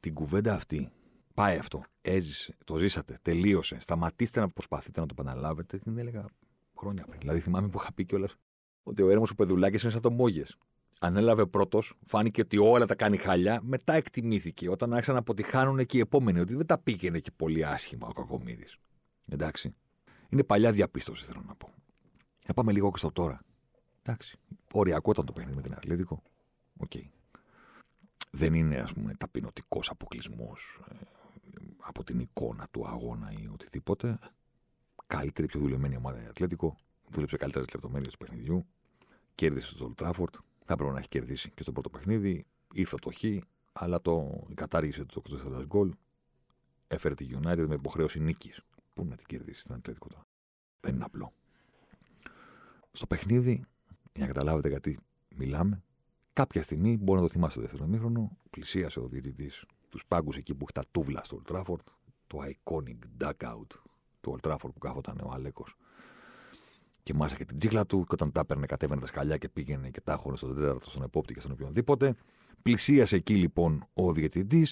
Την 0.00 0.14
κουβέντα 0.14 0.54
αυτή 0.54 0.92
πάει 1.34 1.58
αυτό. 1.58 1.84
Έζησε, 2.00 2.56
το 2.64 2.76
ζήσατε, 2.76 3.18
τελείωσε. 3.22 3.80
Σταματήστε 3.80 4.40
να 4.40 4.48
προσπαθείτε 4.48 5.00
να 5.00 5.06
το 5.06 5.14
επαναλάβετε. 5.18 5.78
Την 5.78 5.98
έλεγα 5.98 6.24
χρόνια 6.74 7.04
πριν. 7.04 7.20
Δηλαδή 7.20 7.40
θυμάμαι 7.40 7.68
που 7.68 7.78
είχα 7.80 7.92
πει 7.92 8.04
κιόλας 8.04 8.36
ότι 8.84 9.02
ο 9.02 9.10
έρμος 9.10 9.30
ο 9.30 9.34
Πεδουλάκης 9.34 9.82
είναι 9.82 9.92
σαν 9.92 10.00
το 10.00 10.10
Μόγες. 10.10 10.56
Ανέλαβε 11.00 11.46
πρώτος, 11.46 11.94
φάνηκε 12.06 12.40
ότι 12.40 12.58
όλα 12.58 12.86
τα 12.86 12.94
κάνει 12.94 13.16
χάλια, 13.16 13.60
μετά 13.62 13.92
εκτιμήθηκε 13.92 14.70
όταν 14.70 14.92
άρχισαν 14.92 15.14
να 15.14 15.20
αποτυχάνουν 15.20 15.86
και 15.86 15.96
οι 15.96 16.00
επόμενοι, 16.00 16.40
ότι 16.40 16.54
δεν 16.54 16.66
τα 16.66 16.78
πήγαινε 16.78 17.18
και 17.18 17.30
πολύ 17.36 17.64
άσχημα 17.64 18.08
ο 18.08 18.12
κακομοίρης. 18.12 18.66
Εντάξει. 19.28 19.74
Είναι 20.28 20.42
παλιά 20.42 20.72
διαπίστωση, 20.72 21.24
θέλω 21.24 21.42
να 21.46 21.54
πω. 21.54 21.72
Να 22.46 22.54
πάμε 22.54 22.72
λίγο 22.72 22.90
και 22.90 22.98
στο 22.98 23.10
τώρα. 23.10 23.40
Εντάξει. 24.02 24.38
Οριακό 24.72 25.10
ήταν 25.10 25.24
το 25.24 25.32
παιχνίδι 25.32 25.56
με 25.56 25.62
την 25.62 25.72
Ατλέτικο. 25.72 26.22
OK. 26.76 26.90
Okay. 26.94 27.04
Δεν 28.30 28.54
είναι, 28.54 28.76
ας 28.76 28.92
πούμε, 28.92 29.14
ταπεινωτικός 29.14 29.90
αποκλεισμός 29.90 30.80
ε, 30.90 30.94
από 31.78 32.04
την 32.04 32.18
εικόνα 32.18 32.68
του 32.70 32.86
αγώνα 32.88 33.32
ή 33.32 33.48
οτιδήποτε. 33.52 34.18
Καλύτερη, 35.06 35.46
πιο 35.48 35.60
δουλεμένη 35.60 35.96
ομάδα 35.96 36.22
η 36.22 36.26
Ατλέτικο. 36.26 36.76
δούλεψε 37.08 37.36
καλύτερες 37.36 37.66
λεπτομέρειες 37.72 38.12
του 38.12 38.18
παιχνιδιού. 38.18 38.66
Κέρδισε 39.34 39.66
στο 39.66 39.94
Old 39.98 40.26
Θα 40.64 40.72
έπρεπε 40.72 40.92
να 40.92 40.98
έχει 40.98 41.08
κερδίσει 41.08 41.50
και 41.50 41.62
στο 41.62 41.72
πρώτο 41.72 41.90
παιχνίδι. 41.90 42.46
Ήρθε 42.72 42.96
το 42.96 43.10
χ, 43.10 43.22
αλλά 43.72 44.00
το, 44.00 44.44
η 44.48 44.54
κατάργηση 44.54 45.04
του 45.04 45.22
24 45.58 45.64
γκολ 45.66 45.92
έφερε 46.86 47.14
τη 47.14 47.28
United 47.32 47.64
με 47.68 47.74
υποχρέωση 47.74 48.20
νίκης. 48.20 48.60
Πού 48.94 49.04
να 49.04 49.16
την 49.16 49.26
κερδίσει 49.26 49.60
στην 49.60 49.74
Ατλέτικο 49.74 50.08
τώρα. 50.08 50.26
Δεν 50.80 50.94
είναι 50.94 51.04
απλό. 51.04 51.32
Στο 52.90 53.06
παιχνίδι, 53.06 53.64
για 54.12 54.26
να 54.26 54.32
καταλάβετε 54.32 54.68
γιατί 54.68 54.98
μιλάμε, 55.36 55.82
κάποια 56.32 56.62
στιγμή, 56.62 56.96
μπορεί 56.96 57.20
να 57.20 57.26
το 57.26 57.32
θυμάστε 57.32 57.60
το 57.60 57.66
δεύτερο 57.66 57.88
μήχρονο, 57.88 58.38
πλησίασε 58.50 59.00
ο 59.00 59.08
διαιτητής 59.08 59.64
τους 59.88 60.06
πάγκους 60.06 60.36
εκεί 60.36 60.54
που 60.54 60.62
έχει 60.62 60.72
τα 60.72 60.84
τούβλα 60.90 61.24
στο 61.24 61.42
Old 61.42 61.52
Trafford, 61.52 61.84
το 62.26 62.38
iconic 62.44 62.98
duckout 63.20 63.66
του 64.20 64.36
Old 64.36 64.50
Trafford 64.50 64.72
που 64.72 64.78
κάθονταν 64.78 65.20
ο 65.22 65.30
Αλέκο 65.32 65.64
και 67.04 67.14
μάσακε 67.14 67.44
την 67.44 67.58
τσίχλα 67.58 67.86
του. 67.86 67.98
Και 67.98 68.12
όταν 68.12 68.32
τα 68.32 68.40
έπαιρνε, 68.40 68.66
κατέβαινε 68.66 69.00
τα 69.00 69.06
σκαλιά 69.06 69.36
και 69.36 69.48
πήγαινε 69.48 69.90
και 69.90 70.00
τα 70.00 70.18
στον 70.34 70.54
τέταρτο, 70.54 70.90
στον 70.90 71.02
επόπτη 71.02 71.34
και 71.34 71.40
στον 71.40 71.52
οποιονδήποτε. 71.52 72.14
Πλησίασε 72.62 73.16
εκεί 73.16 73.34
λοιπόν 73.34 73.84
ο 73.94 74.12
διαιτητή 74.12 74.66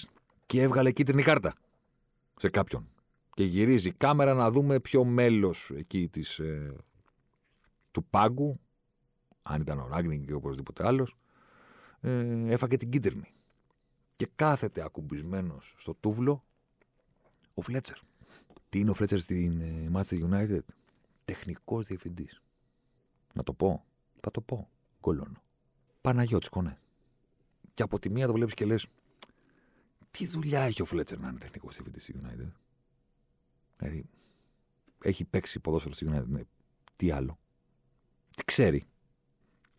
και 0.45 0.61
έβγαλε 0.61 0.91
κίτρινη 0.91 1.23
κάρτα 1.23 1.53
σε 2.37 2.49
κάποιον. 2.49 2.87
Και 3.33 3.43
γυρίζει 3.43 3.87
η 3.87 3.93
κάμερα 3.93 4.33
να 4.33 4.51
δούμε 4.51 4.79
ποιο 4.79 5.03
μέλος 5.03 5.71
εκεί 5.75 6.07
της, 6.07 6.39
ε, 6.39 6.75
του 7.91 8.05
πάγκου, 8.09 8.59
αν 9.43 9.61
ήταν 9.61 9.79
ο 9.79 9.87
Ράγκνινγκ 9.91 10.29
ή 10.29 10.33
οπωσδήποτε 10.33 10.87
άλλος, 10.87 11.17
ε, 11.99 12.51
έφαγε 12.51 12.77
την 12.77 12.89
κίτρινη. 12.89 13.33
Και 14.15 14.29
κάθεται 14.35 14.83
ακουμπισμένος 14.83 15.75
στο 15.77 15.95
τούβλο 15.99 16.43
ο 17.53 17.61
Φλέτσερ. 17.61 17.97
Τι 18.69 18.79
είναι 18.79 18.89
ο 18.89 18.93
Φλέτσερ 18.93 19.19
στην 19.19 19.61
ε, 19.61 19.91
Manchester 19.93 20.29
United, 20.29 20.65
τεχνικός 21.25 21.87
διευθυντής. 21.87 22.41
Να 23.33 23.43
το 23.43 23.53
πω. 23.53 23.85
Θα 24.21 24.31
το 24.31 24.41
πω. 24.41 24.69
Γκολώνω. 25.01 25.41
Παναγιώτης 26.01 26.49
Κονέ. 26.49 26.79
Και 27.73 27.83
από 27.83 27.99
τη 27.99 28.09
μία 28.09 28.27
το 28.27 28.33
βλέπεις 28.33 28.53
και 28.53 28.65
λες, 28.65 28.87
τι 30.11 30.27
δουλειά 30.27 30.61
έχει 30.61 30.81
ο 30.81 30.85
Φλέτσερ 30.85 31.19
να 31.19 31.27
είναι 31.29 31.37
τεχνικός 31.37 31.75
διευθυντής 31.75 32.03
στη 32.03 32.15
United; 32.21 32.51
Δηλαδή, 33.77 34.05
έχει 35.01 35.25
παίξει 35.25 35.59
ποδόσφαιρο 35.59 35.93
στη 35.93 36.07
United. 36.09 36.25
Ναι. 36.27 36.41
Τι 36.95 37.11
άλλο; 37.11 37.39
Τι 38.35 38.43
ξέρει; 38.43 38.87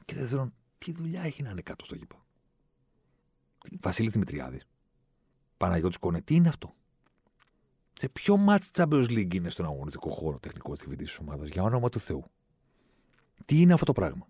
Και 0.04 0.14
δεύτερον, 0.14 0.54
τι 0.78 0.92
δουλειά 0.92 1.22
έχει 1.22 1.42
να 1.42 1.50
είναι 1.50 1.62
κάτω 1.62 1.84
στο 1.84 1.94
γήπεδο; 1.94 2.24
Βασίλης 3.80 4.12
Δημητριάδης. 4.12 4.66
Παναγιώτης 5.56 5.98
Κονέ, 5.98 6.20
τι 6.20 6.34
είναι 6.34 6.48
αυτό; 6.48 6.74
Σε 7.94 8.08
ποιο 8.08 8.36
μάτι 8.36 8.66
Champions 8.72 9.08
League 9.08 9.34
είναι 9.34 9.50
στον 9.50 9.64
αγωνιστικό 9.64 10.10
χώρο 10.10 10.38
τεχνικός 10.38 10.78
διευθυντής 10.78 11.08
της 11.08 11.18
ομάδας, 11.18 11.48
για 11.48 11.62
όνομα 11.62 11.88
του 11.88 11.98
Θεού; 11.98 12.24
Τι 13.44 13.60
είναι 13.60 13.72
αυτό 13.72 13.84
το 13.84 13.92
πράγμα; 13.92 14.26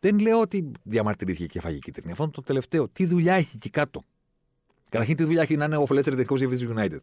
Δεν 0.00 0.18
λέω 0.18 0.40
ότι 0.40 0.70
διαμαρτυρήθηκε 0.82 1.46
και 1.46 1.60
φάγει 1.60 1.78
κίτρινη. 1.78 2.10
Αυτό 2.10 2.22
είναι 2.22 2.32
το 2.32 2.42
τελευταίο. 2.42 2.88
Τι 2.88 3.06
δουλειά 3.06 3.34
έχει 3.34 3.56
εκεί 3.56 3.70
κάτω; 3.70 4.04
Καταρχήν, 4.88 5.16
τι 5.16 5.24
δουλειά 5.24 5.42
έχει 5.42 5.56
να 5.56 5.64
είναι 5.64 5.76
ο 5.76 5.86
Φλέτσερ 5.86 6.12
τεχνικός 6.12 6.40
διευθυντής 6.40 6.76
United; 6.76 7.00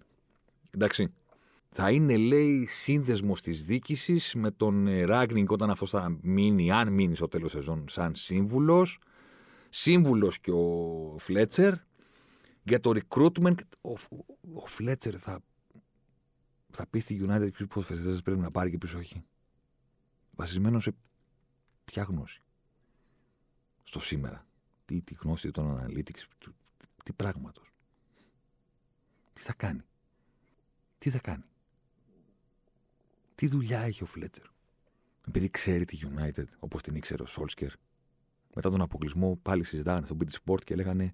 Εντάξει. 0.72 1.14
Θα 1.74 1.92
είναι, 1.92 2.18
λέει, 2.18 2.66
σύνδεσμος 2.68 3.42
της 3.42 3.66
διοίκησης 3.66 4.34
με 4.36 4.52
τον 4.52 5.06
Ράγκνινγκ 5.06 5.52
όταν 5.52 5.70
αυτό 5.70 5.86
θα 5.86 6.18
μείνει, 6.22 6.72
αν 6.72 6.94
μείνει 6.94 7.16
στο 7.16 7.28
τέλος 7.28 7.52
σεζόν, 7.52 7.86
σαν 7.90 8.16
σύμβουλος. 8.16 9.00
Σύμβουλος 9.70 10.40
και 10.40 10.52
ο 10.52 11.16
Φλέτσερ. 11.18 11.74
Για 12.64 12.80
το 12.80 12.92
recruitment, 12.96 13.56
ο, 13.82 13.92
ο 14.54 14.66
Φλέτσερ 14.66 15.14
θα 15.20 15.40
θα 16.72 16.88
πεις 16.88 17.04
στη 17.04 17.20
United 17.22 17.50
ποιου 17.54 17.68
ποδοσφαιριστέ 17.68 18.22
πρέπει 18.22 18.40
να 18.40 18.52
πάρει 18.52 18.70
και 18.70 18.78
ποιου 18.78 19.00
όχι. 19.00 19.24
Βασισμένος 20.32 20.84
σε 20.84 20.96
ποια 21.86 22.04
γνώση. 22.04 22.42
Στο 23.84 24.00
σήμερα. 24.00 24.46
Τι, 24.86 25.02
τι 25.02 25.14
γνώση 25.14 25.52
των 25.52 25.80
analytics, 25.80 26.24
τι, 26.38 26.52
τι 27.04 27.14
πράγματος. 27.14 27.74
Τι 29.34 29.42
θα 29.42 29.54
κάνει. 29.54 29.82
Τι 30.98 31.10
θα 31.10 31.20
κάνει. 31.20 31.44
Τι 33.36 33.48
δουλειά 33.48 33.80
έχει 33.80 34.04
ο 34.04 34.06
Φλέτσερ. 34.06 34.46
Επειδή 35.28 35.50
ξέρει 35.50 35.86
τη 35.86 35.98
United 36.02 36.46
όπως 36.60 36.82
την 36.82 36.96
ήξερε 36.96 37.24
ο 37.24 37.26
Σόλσκερ. 37.26 37.72
Μετά 38.56 38.70
τον 38.70 38.82
αποκλεισμό 38.82 39.40
πάλι 39.42 39.64
συζητάγανε 39.64 40.06
στο 40.06 40.18
BT 40.20 40.30
Sport 40.44 40.64
και 40.64 40.76
λέγανε 40.76 41.14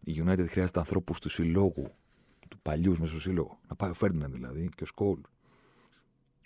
η 0.00 0.22
United 0.26 0.46
χρειάζεται 0.48 0.78
ανθρώπους 0.78 1.18
του 1.18 1.28
συλλόγου 1.28 1.94
του 2.52 2.60
παλιούς 2.62 2.98
με 2.98 3.06
στο 3.06 3.20
σύλλογο. 3.20 3.58
Να 3.68 3.76
πάει 3.76 3.90
ο 3.90 3.94
Φέρντιναντ 3.94 4.32
δηλαδή 4.32 4.68
και 4.74 4.82
ο 4.82 4.86
Σκόλ. 4.86 5.18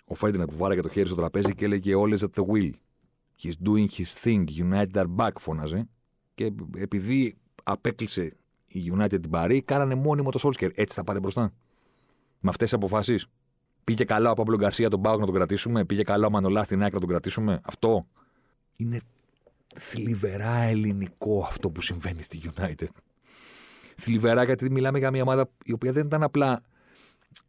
Ο 0.05 0.15
Φέρντιναντ 0.15 0.49
που 0.49 0.57
βάραγε 0.57 0.81
το 0.81 0.89
χέρι 0.89 1.07
στο 1.07 1.15
τραπέζι 1.15 1.53
και 1.53 1.65
έλεγε 1.65 1.93
All 1.95 2.17
at 2.17 2.29
the 2.35 2.45
wheel. 2.45 2.71
He's 3.41 3.53
doing 3.67 3.87
his 3.97 4.13
thing. 4.23 4.43
United 4.71 4.93
are 4.93 5.15
back, 5.15 5.31
φώναζε. 5.39 5.87
Και 6.35 6.51
επειδή 6.77 7.37
απέκλεισε 7.63 8.37
η 8.67 8.93
United 8.97 9.21
την 9.21 9.29
Παρή, 9.29 9.61
κάνανε 9.61 9.95
μόνιμο 9.95 10.31
το 10.31 10.39
Solskjaer. 10.43 10.71
Έτσι 10.75 10.95
θα 10.95 11.03
πάτε 11.03 11.19
μπροστά. 11.19 11.53
Με 12.39 12.49
αυτές 12.49 12.69
τις 12.69 12.73
αποφάσεις. 12.73 13.27
Πήγε 13.83 14.03
καλά 14.03 14.31
ο 14.31 14.33
Πάμπλο 14.33 14.57
Γκαρσία 14.57 14.89
στον 14.89 15.01
ΠΑΟΚ 15.01 15.19
να 15.19 15.25
τον 15.25 15.35
κρατήσουμε; 15.35 15.85
Πήγε 15.85 16.03
καλά 16.03 16.27
ο 16.27 16.29
Μανωλάς 16.29 16.63
στην 16.63 16.79
ΑΕΚ 16.81 16.93
να 16.93 16.99
τον 16.99 17.09
κρατήσουμε; 17.09 17.61
Αυτό 17.63 18.07
είναι 18.77 18.99
θλιβερά 19.75 20.55
ελληνικό 20.55 21.43
αυτό 21.43 21.69
που 21.69 21.81
συμβαίνει 21.81 22.21
στη 22.21 22.41
United 22.55 22.87
θλιβερά 23.97 24.43
γιατί 24.43 24.71
μιλάμε 24.71 24.97
για 24.97 25.11
μια 25.11 25.21
ομάδα 25.21 25.49
η 25.63 25.71
οποία 25.71 25.91
δεν 25.91 26.05
ήταν 26.05 26.23
απλά 26.23 26.61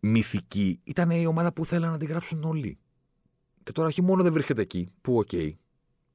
μυθική, 0.00 0.80
ήταν 0.84 1.10
η 1.10 1.26
ομάδα 1.26 1.52
που 1.52 1.64
θέλανε 1.64 1.92
να 1.92 1.98
αντιγράψουν 1.98 2.44
όλοι. 2.44 2.78
Και 3.62 3.72
τώρα 3.72 3.88
όχι 3.88 4.02
μόνο 4.02 4.22
δεν 4.22 4.32
βρίσκεται 4.32 4.62
εκεί, 4.62 4.90
που 5.00 5.18
OK, 5.18 5.28
okay, 5.32 5.52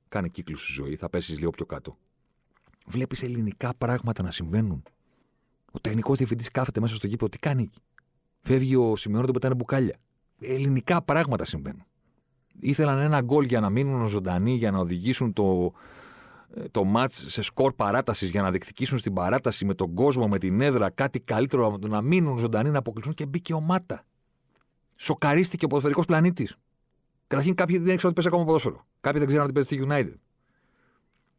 κάνει 0.10 0.30
κύκλους 0.30 0.64
στη 0.64 0.72
ζωή, 0.72 0.96
θα 0.96 1.10
πέσεις 1.10 1.40
λίγο 1.40 1.50
πιο 1.50 1.66
κάτω. 1.66 1.98
Βλέπεις 2.86 3.24
ελληνικά 3.24 3.74
πράγματα 3.78 4.24
να 4.24 4.32
συμβαίνουν. 4.32 4.84
Ο 5.72 5.80
τεχνικός 5.80 6.18
διευθυντής 6.18 6.50
κάθεται 6.50 6.80
μέσα 6.80 6.96
στο 6.96 7.08
γήπεδο, 7.08 7.30
τι 7.30 7.38
κάνει. 7.38 7.70
Φεύγει 8.42 8.76
ο 8.76 8.96
Σιμεώνο, 8.96 9.26
τον 9.26 9.34
πετάνε 9.34 9.56
μπουκάλια. 9.56 9.96
Ελληνικά 10.40 11.02
πράγματα 11.02 11.46
συμβαίνουν. 11.46 11.84
Ήθελαν 12.60 13.00
ένα 13.00 13.22
γκολ 13.22 13.46
για 13.46 13.60
να 13.60 13.70
μείνουν 13.70 14.08
ζωντανοί, 14.08 14.54
για 14.54 14.72
να 14.72 14.80
οδηγήσουν 14.80 15.34
το, 15.34 15.74
το 16.72 16.84
μάτς 16.84 17.26
σε 17.28 17.42
σκορ 17.42 17.74
παράτασης 17.74 18.30
για 18.30 18.42
να 18.42 18.50
διεκδικήσουν 18.50 18.98
στην 18.98 19.14
παράταση 19.14 19.66
με 19.66 19.74
τον 19.74 19.94
κόσμο, 19.94 20.28
με 20.28 20.38
την 20.38 20.62
έδρα, 20.62 20.90
κάτι 20.90 21.20
καλύτερο 21.20 21.68
από 21.68 21.80
το 21.80 21.88
να 21.88 22.02
μείνουν 22.02 22.38
ζωντανοί, 22.38 22.70
να 22.70 22.78
αποκλειστούν 22.78 23.14
και 23.14 23.26
μπήκε 23.26 23.54
ο 23.54 23.60
Μάτα. 23.60 24.06
Σοκαρίστηκε 24.96 25.66
ο 25.66 25.68
ποδοσφαιρικός 25.68 26.06
πλανήτης. 26.06 26.56
Καταρχήν 27.28 27.56
κάποιοι 27.56 27.78
δεν 27.78 27.94
ήξεραν 27.94 28.06
ότι 28.06 28.14
παίζει 28.14 28.28
ακόμα 28.28 28.46
ποδόσφαιρο. 28.46 28.86
Κάποιοι 29.02 29.20
δεν 29.20 29.28
ξέρουν 29.28 29.46
ότι 29.46 29.54
παίζει 29.54 29.70
στη 29.70 29.88
United. 29.88 30.20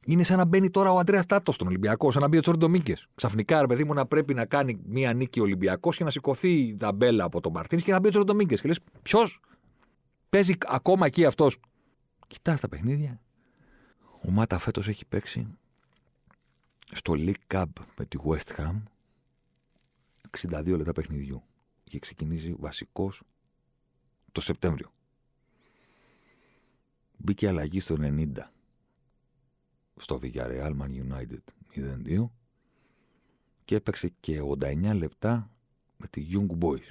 Είναι 0.06 0.22
σαν 0.22 0.38
να 0.38 0.44
μπαίνει 0.44 0.70
τώρα 0.70 0.92
ο 0.92 0.98
Αντρέας 0.98 1.26
Τάτος 1.26 1.54
στον 1.54 1.66
Ολυμπιακό, 1.66 2.10
σαν 2.10 2.22
να 2.22 2.28
μπει 2.28 2.36
ο 2.36 2.40
Τσόρντο 2.40 2.68
Μίκε. 2.68 2.96
Ξαφνικά, 3.14 3.60
ρε 3.60 3.66
παιδί 3.66 3.84
μου, 3.84 3.94
να 3.94 4.06
πρέπει 4.06 4.34
να 4.34 4.44
κάνει 4.44 4.78
μία 4.86 5.12
νίκη 5.12 5.40
Ολυμπιακός 5.40 5.96
και 5.96 6.04
να 6.04 6.10
σηκωθεί 6.10 6.52
η 6.52 6.74
ταμπέλα 6.74 7.24
από 7.24 7.40
τον 7.40 7.52
Μαρτίνς 7.52 7.82
και 7.82 7.92
να 7.92 8.00
μπει 8.00 8.06
ο 8.06 8.10
Τσόρντο 8.10 8.34
Μίκε. 8.34 8.54
Και 8.54 8.68
λες, 8.68 8.78
ποιος; 9.02 9.40
Παίζει 10.34 10.54
ακόμα 10.66 11.06
εκεί 11.06 11.24
αυτός. 11.24 11.58
Κοιτάς 12.26 12.60
τα 12.60 12.68
παιχνίδια, 12.68 13.20
ο 14.26 14.30
Μάτα 14.30 14.58
φέτος 14.58 14.88
έχει 14.88 15.04
παίξει 15.04 15.58
στο 16.92 17.14
League 17.16 17.46
Cup 17.46 17.66
με 17.98 18.06
τη 18.06 18.18
West 18.24 18.56
Ham 18.56 18.82
62 20.40 20.76
λεπτά 20.76 20.92
παιχνιδιού. 20.92 21.42
Είχε 21.84 21.98
ξεκινήσει 21.98 22.54
βασικός 22.58 23.22
το 24.32 24.40
Σεπτέμβριο. 24.40 24.92
Μπήκε 27.16 27.48
αλλαγή 27.48 27.80
στο 27.80 27.96
90 27.98 28.32
στο 29.96 30.20
Villarreal 30.22 30.76
Man 30.80 30.90
United 31.08 31.38
0-2 31.74 32.28
και 33.64 33.74
έπαιξε 33.74 34.08
και 34.20 34.40
89 34.58 34.94
λεπτά 34.94 35.50
με 35.96 36.06
τη 36.06 36.26
Young 36.30 36.58
Boys. 36.58 36.90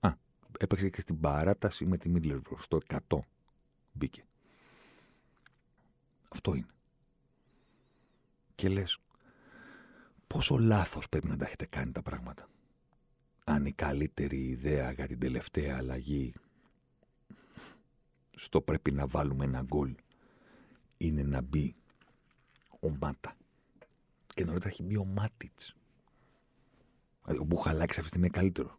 Α, 0.00 0.12
έπαιξε 0.58 0.88
και 0.88 1.00
στην 1.00 1.20
παράταση 1.20 1.86
με 1.86 1.96
τη 1.96 2.12
Middlesbrough 2.14 2.58
στο 2.58 2.80
100 3.08 3.18
μπήκε. 3.92 4.24
Αυτό 6.32 6.54
είναι. 6.54 6.74
Και 8.54 8.68
λες, 8.68 8.98
πόσο 10.26 10.58
λάθος 10.58 11.08
πρέπει 11.08 11.26
να 11.28 11.36
τα 11.36 11.44
έχετε 11.44 11.66
κάνει 11.66 11.92
τα 11.92 12.02
πράγματα. 12.02 12.48
Αν 13.44 13.66
η 13.66 13.72
καλύτερη 13.72 14.46
ιδέα 14.46 14.92
για 14.92 15.06
την 15.06 15.18
τελευταία 15.18 15.76
αλλαγή 15.76 16.34
στο 18.34 18.60
πρέπει 18.60 18.92
να 18.92 19.06
βάλουμε 19.06 19.44
ένα 19.44 19.62
γκολ 19.62 19.94
είναι 20.96 21.22
να 21.22 21.40
μπει 21.40 21.74
ο 22.80 22.90
Μάτα. 22.90 23.36
Και 24.26 24.44
νωρίτερα 24.44 24.68
έχει 24.68 24.82
μπει 24.82 24.96
ο 24.96 25.04
Μάτιτς. 25.04 25.74
Δηλαδή 27.22 27.40
ο 27.40 27.44
Μπουχαλάκης 27.44 27.98
αυτή 27.98 28.02
τη 28.02 28.08
στιγμή 28.08 28.26
είναι 28.26 28.36
καλύτερο. 28.36 28.78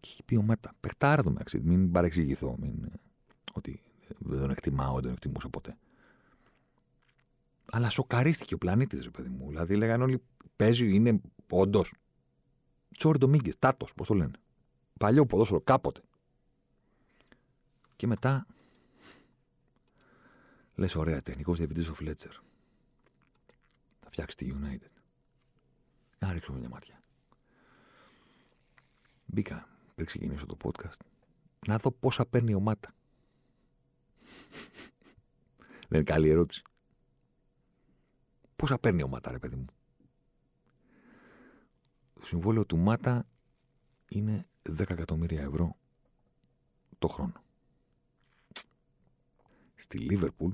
Και 0.00 0.08
έχει 0.12 0.22
πει 0.22 0.36
ο 0.36 0.42
Μάτα. 0.42 0.72
Πεχτάρα 0.80 1.22
το 1.22 1.30
μεταξύ. 1.30 1.60
Μην 1.60 1.90
παρεξηγηθώ. 1.90 2.56
Μην... 2.58 2.90
Ότι 3.52 3.82
δεν 4.18 4.40
τον 4.40 4.50
εκτιμάω, 4.50 4.94
δεν 4.94 5.02
τον 5.02 5.12
εκτιμούσα 5.12 5.48
ποτέ. 5.48 5.76
Αλλά 7.70 7.90
σοκαρίστηκε 7.90 8.54
ο 8.54 8.58
πλανήτης, 8.58 9.02
ρε 9.02 9.10
παιδί 9.10 9.28
μου. 9.28 9.48
Δηλαδή 9.48 9.76
λέγανε 9.76 10.02
όλοι, 10.02 10.22
παίζει, 10.56 10.94
είναι 10.94 11.20
όντως. 11.50 11.94
Τσόρι 12.96 13.18
Ντομίγκες, 13.18 13.58
τάτος, 13.58 13.94
πώς 13.94 14.06
το 14.06 14.14
λένε. 14.14 14.38
Παλιό 14.98 15.26
ποδόσφαιρο, 15.26 15.60
κάποτε. 15.60 16.02
Και 17.96 18.06
μετά 18.06 18.46
λες: 20.74 20.94
Ωραία, 20.94 21.22
τεχνικός 21.22 21.58
διευθυντή 21.58 21.88
ο 21.88 21.94
Φλέτσερ. 21.94 22.32
Θα 24.00 24.10
φτιάξει 24.10 24.36
τη 24.36 24.52
United. 24.54 24.90
Να 26.18 26.32
ρίξουμε 26.32 26.58
μια 26.58 26.68
ματιά. 26.68 27.02
Μπήκα 29.26 29.68
πριν 29.94 30.06
ξεκινήσω 30.06 30.46
το 30.46 30.56
podcast 30.62 30.98
να 31.66 31.76
δω 31.76 31.90
πόσα 31.90 32.26
παίρνει 32.26 32.54
ο 32.54 32.60
Μάτα. 32.60 32.94
Δεν 35.88 36.00
είναι 36.00 36.02
καλή 36.02 36.28
ερώτηση. 36.28 36.62
Πόσα 38.56 38.78
παίρνει 38.78 39.02
ο 39.02 39.08
Μάτα, 39.08 39.30
ρε 39.30 39.38
παιδί 39.38 39.56
μου; 39.56 39.66
Το 42.14 42.26
συμβόλαιο 42.26 42.66
του 42.66 42.76
Μάτα 42.76 43.26
είναι 44.08 44.46
10 44.68 44.90
εκατομμύρια 44.90 45.42
ευρώ 45.42 45.76
το 46.98 47.08
χρόνο. 47.08 47.42
Στη 49.74 49.98
Λίβερπουλ, 49.98 50.52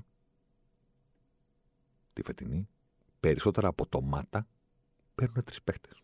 τη 2.13 2.23
φετινή, 2.23 2.69
περισσότερα 3.21 3.69
από 3.69 3.87
το 3.87 4.01
Μάτα 4.01 4.47
παίρνουν 5.15 5.45
τρεις 5.45 5.63
παίχτες. 5.63 6.03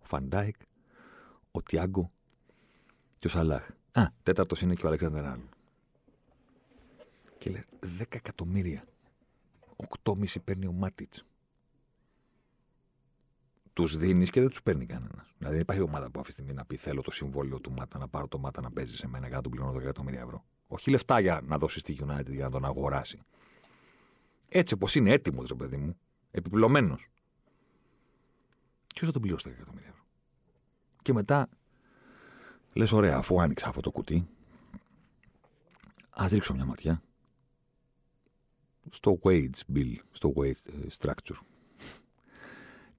Ο 0.00 0.04
Φαν 0.04 0.25
Ντάικ, 0.25 0.56
ο 1.50 1.62
Τιάγκο 1.62 2.12
και 3.18 3.26
ο 3.26 3.30
Σαλάχ. 3.30 3.68
Α, 3.92 4.06
τέταρτος 4.22 4.62
είναι 4.62 4.74
και 4.74 4.84
ο 4.84 4.88
Αλεξάντερ 4.88 5.24
Άρνολντ. 5.24 5.48
Και 7.40 7.50
λες, 7.50 7.64
10 7.98 8.16
εκατομμύρια. 8.16 8.84
8,5 10.04 10.40
παίρνει 10.44 10.66
ο 10.66 10.72
Μάτιτς. 10.72 11.24
Τους 13.72 13.96
δίνεις 13.96 14.30
και 14.30 14.40
δεν 14.40 14.48
τους 14.48 14.62
παίρνει 14.62 14.86
κανένας. 14.86 15.34
Δηλαδή 15.36 15.54
δεν 15.54 15.60
υπάρχει 15.60 15.82
ομάδα 15.82 16.10
που 16.10 16.20
αυτή 16.20 16.26
τη 16.26 16.32
στιγμή 16.32 16.52
να 16.52 16.64
πει: 16.64 16.76
Θέλω 16.76 17.02
το 17.02 17.10
συμβόλαιο 17.10 17.60
του 17.60 17.72
Μάτα, 17.72 17.98
να 17.98 18.08
πάρω 18.08 18.28
το 18.28 18.38
Μάτα 18.38 18.60
να 18.60 18.70
παίζει 18.70 18.96
σε 18.96 19.08
μένα 19.08 19.26
για 19.26 19.36
να 19.36 19.42
του 19.42 19.50
πληρώνω 19.50 19.72
10 19.72 19.80
εκατομμύρια 19.80 20.20
ευρώ. 20.20 20.44
Όχι 20.66 20.90
λεφτά 20.90 21.20
για 21.20 21.40
να 21.44 21.58
δώσεις 21.58 21.80
στη 21.80 21.98
United 22.00 22.30
για 22.30 22.44
να 22.44 22.50
τον 22.50 22.64
αγοράσει. 22.64 23.22
Έτσι 24.48 24.74
όπως 24.74 24.94
είναι 24.94 25.12
έτοιμος, 25.12 25.48
ρε 25.48 25.54
παιδί 25.54 25.76
μου, 25.76 25.98
επιπλωμένος. 26.30 27.08
Ποιος 28.94 29.06
θα 29.06 29.12
τον 29.12 29.22
πληρώσει 29.22 29.48
10 29.48 29.52
εκατομμύρια 29.52 29.88
ευρώ; 29.88 30.04
Και 31.02 31.12
μετά 31.12 31.48
λες: 32.72 32.92
Ωραία, 32.92 33.16
αφού 33.16 33.40
άνοιξα 33.40 33.68
αυτό 33.68 33.80
το 33.80 33.90
κουτί, 33.90 34.28
ας 36.10 36.30
ρίξω 36.30 36.54
μια 36.54 36.64
ματιά 36.64 37.02
στο 38.90 39.18
wage 39.22 39.50
bill, 39.74 39.94
στο 40.12 40.32
wage 40.36 40.66
ε, 40.66 40.86
structure 40.98 41.38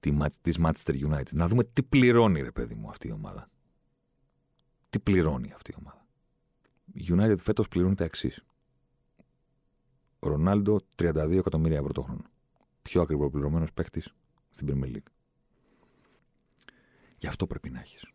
τη 0.42 0.52
Manchester 0.58 1.10
United. 1.10 1.32
Να 1.32 1.48
δούμε 1.48 1.64
τι 1.64 1.82
πληρώνει, 1.82 2.40
ρε 2.40 2.52
παιδί 2.52 2.74
μου, 2.74 2.88
αυτή 2.88 3.08
η 3.08 3.12
ομάδα. 3.12 3.50
Τι 4.90 4.98
πληρώνει 4.98 5.52
αυτή 5.52 5.70
η 5.70 5.74
ομάδα. 5.78 6.06
Η 6.92 7.06
United 7.08 7.38
φέτος 7.38 7.68
πληρώνει 7.68 7.94
τα 7.94 8.04
εξής. 8.04 8.44
Ρονάλντο 10.18 10.80
32 10.96 11.36
εκατομμύρια 11.38 11.78
ευρώ 11.78 11.92
το 11.92 12.02
χρόνο. 12.02 12.24
Πιο 12.82 13.02
ακριβοπληρωμένο 13.02 13.66
παίκτης 13.74 14.14
στην 14.50 14.68
Premier 14.70 14.96
League. 14.96 15.10
Γι' 17.18 17.26
αυτό 17.26 17.46
πρέπει 17.46 17.70
να 17.70 17.80
έχεις. 17.80 18.06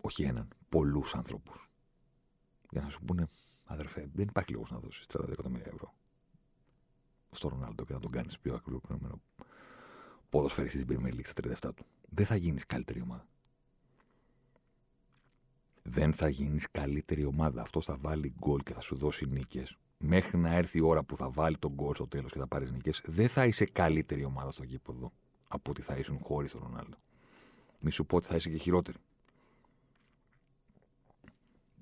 Όχι 0.00 0.22
έναν, 0.22 0.48
πολλούς 0.68 1.14
άνθρωπου. 1.14 1.52
Για 2.70 2.80
να 2.80 2.90
σου 2.90 3.00
πούνε, 3.04 3.28
αδερφέ, 3.70 4.10
δεν 4.12 4.28
υπάρχει 4.28 4.52
λόγος 4.52 4.70
να 4.70 4.78
δώσεις 4.78 5.06
32 5.06 5.32
εκατομμύρια 5.32 5.66
ευρώ 5.66 5.94
στο 7.30 7.48
Ρονάλντο 7.48 7.84
και 7.84 7.92
να 7.92 8.00
τον 8.00 8.10
κάνεις 8.10 8.38
πιο 8.38 8.54
ακριβοπληρωμένο 8.54 9.20
ποδοσφαιριστής 10.28 10.82
στην 10.82 10.96
Premier 10.96 11.14
League 11.14 11.26
στα 11.26 11.68
37 11.70 11.74
του. 11.74 11.86
Δεν 12.08 12.26
θα 12.26 12.36
γίνεις 12.36 12.66
καλύτερη 12.66 13.00
ομάδα. 13.00 13.26
Δεν 15.82 16.12
θα 16.12 16.28
γίνεις 16.28 16.70
καλύτερη 16.70 17.24
ομάδα. 17.24 17.62
Αυτό 17.62 17.80
θα 17.80 17.96
βάλει 18.00 18.34
γκολ 18.38 18.62
και 18.62 18.72
θα 18.72 18.80
σου 18.80 18.96
δώσει 18.96 19.26
νίκες. 19.26 19.76
Μέχρι 19.98 20.38
να 20.38 20.54
έρθει 20.54 20.78
η 20.78 20.84
ώρα 20.84 21.02
που 21.04 21.16
θα 21.16 21.30
βάλει 21.30 21.58
τον 21.58 21.72
γκολ 21.72 21.94
στο 21.94 22.08
τέλος 22.08 22.32
και 22.32 22.38
θα 22.38 22.46
πάρεις 22.46 22.72
νίκες, 22.72 23.02
δεν 23.04 23.28
θα 23.28 23.46
είσαι 23.46 23.64
καλύτερη 23.64 24.24
ομάδα 24.24 24.50
στο 24.50 24.64
γήπεδο 24.64 25.12
από 25.48 25.70
ότι 25.70 25.82
θα 25.82 25.96
ήσουν 25.96 26.18
χωρίς 26.22 26.52
τον 26.52 26.60
Ρονάλντο. 26.62 26.96
Μη 27.80 27.90
σου 27.90 28.06
πω 28.06 28.16
ότι 28.16 28.26
θα 28.26 28.36
είσαι 28.36 28.50
και 28.50 28.56
χειρότερη. 28.56 28.98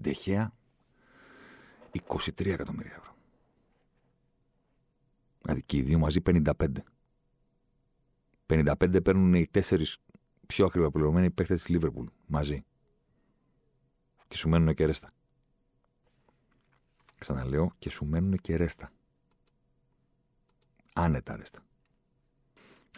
Ντεχέα 0.01 0.53
23 2.07 2.47
εκατομμύρια 2.47 2.95
ευρώ. 2.99 3.17
Δηλαδή 5.43 5.63
και 5.63 5.77
οι 5.77 5.83
δύο 5.83 5.99
μαζί 5.99 6.21
55. 6.27 6.53
55 8.47 9.05
παίρνουν 9.05 9.35
οι 9.35 9.47
τέσσερις 9.47 9.99
πιο 10.47 10.67
ακριβοπληρωμένοι 10.67 11.31
παίχτες 11.31 11.59
της 11.59 11.69
Λίβερπουλ 11.69 12.07
μαζί. 12.27 12.65
Και 14.29 14.37
σου 14.37 14.49
μένουν 14.49 14.75
και 14.75 14.87
ρέστα. 14.87 15.11
Ξαναλέω, 17.19 17.73
και 17.79 17.91
σου 17.91 18.05
μένουν 18.05 18.37
και 18.37 18.57
ρέστα. 18.57 18.91
Άνετα 20.95 21.37
ρέστα. 21.37 21.63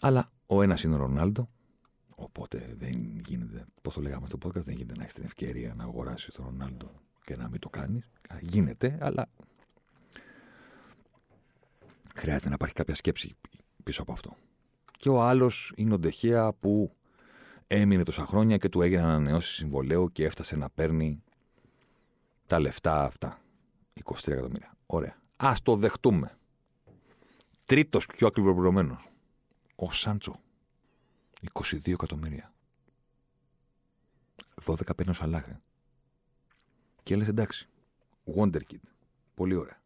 Αλλά 0.00 0.30
ο 0.46 0.62
ένας 0.62 0.82
είναι 0.82 0.94
ο 0.94 0.98
Ρονάλντο, 0.98 1.50
οπότε 2.14 2.74
δεν 2.78 3.18
γίνεται, 3.18 3.66
πώς 3.82 3.94
το 3.94 4.00
λέγαμε 4.00 4.26
στο 4.26 4.38
podcast, 4.42 4.62
δεν 4.62 4.74
γίνεται 4.74 4.94
να 4.96 5.02
έχεις 5.02 5.14
την 5.14 5.24
ευκαιρία 5.24 5.74
να 5.74 5.84
αγοράσεις 5.84 6.34
τον 6.34 6.44
Ρονάλντο 6.44 7.00
και 7.30 7.36
να 7.36 7.48
μην 7.48 7.60
το 7.60 7.68
κάνεις. 7.68 8.10
Γίνεται, 8.40 8.98
αλλά 9.00 9.28
χρειάζεται 12.14 12.48
να 12.48 12.54
υπάρχει 12.54 12.74
κάποια 12.74 12.94
σκέψη 12.94 13.36
πίσω 13.84 14.02
από 14.02 14.12
αυτό. 14.12 14.36
Και 14.96 15.08
ο 15.08 15.22
άλλος 15.22 15.72
είναι 15.76 15.94
ο 15.94 15.98
Ντεχέα 15.98 16.52
που 16.52 16.92
έμεινε 17.66 18.02
τόσα 18.02 18.26
χρόνια 18.26 18.56
και 18.56 18.68
του 18.68 18.82
έγινε 18.82 19.02
ανανεώσεις 19.02 19.54
συμβολέου 19.54 20.12
και 20.12 20.24
έφτασε 20.24 20.56
να 20.56 20.70
παίρνει 20.70 21.22
τα 22.46 22.60
λεφτά 22.60 23.04
αυτά. 23.04 23.40
23 24.04 24.28
εκατομμύρια. 24.28 24.76
Ωραία. 24.86 25.16
Α 25.36 25.52
το 25.62 25.76
δεχτούμε. 25.76 26.38
Τρίτος 27.66 28.06
πιο 28.06 28.26
ακριβοπληρωμένος. 28.26 29.08
Ο 29.74 29.92
Σάντσο. 29.92 30.40
22 31.52 31.92
εκατομμύρια. 31.92 32.52
12 34.64 34.96
παίρνει 34.96 35.10
ο 35.10 35.14
Σαλάχε. 35.14 35.60
Και 37.02 37.16
λες 37.16 37.28
εντάξει. 37.28 37.68
Wonderkid. 38.36 38.80
Πολύ 39.34 39.54
ωραία 39.54 39.80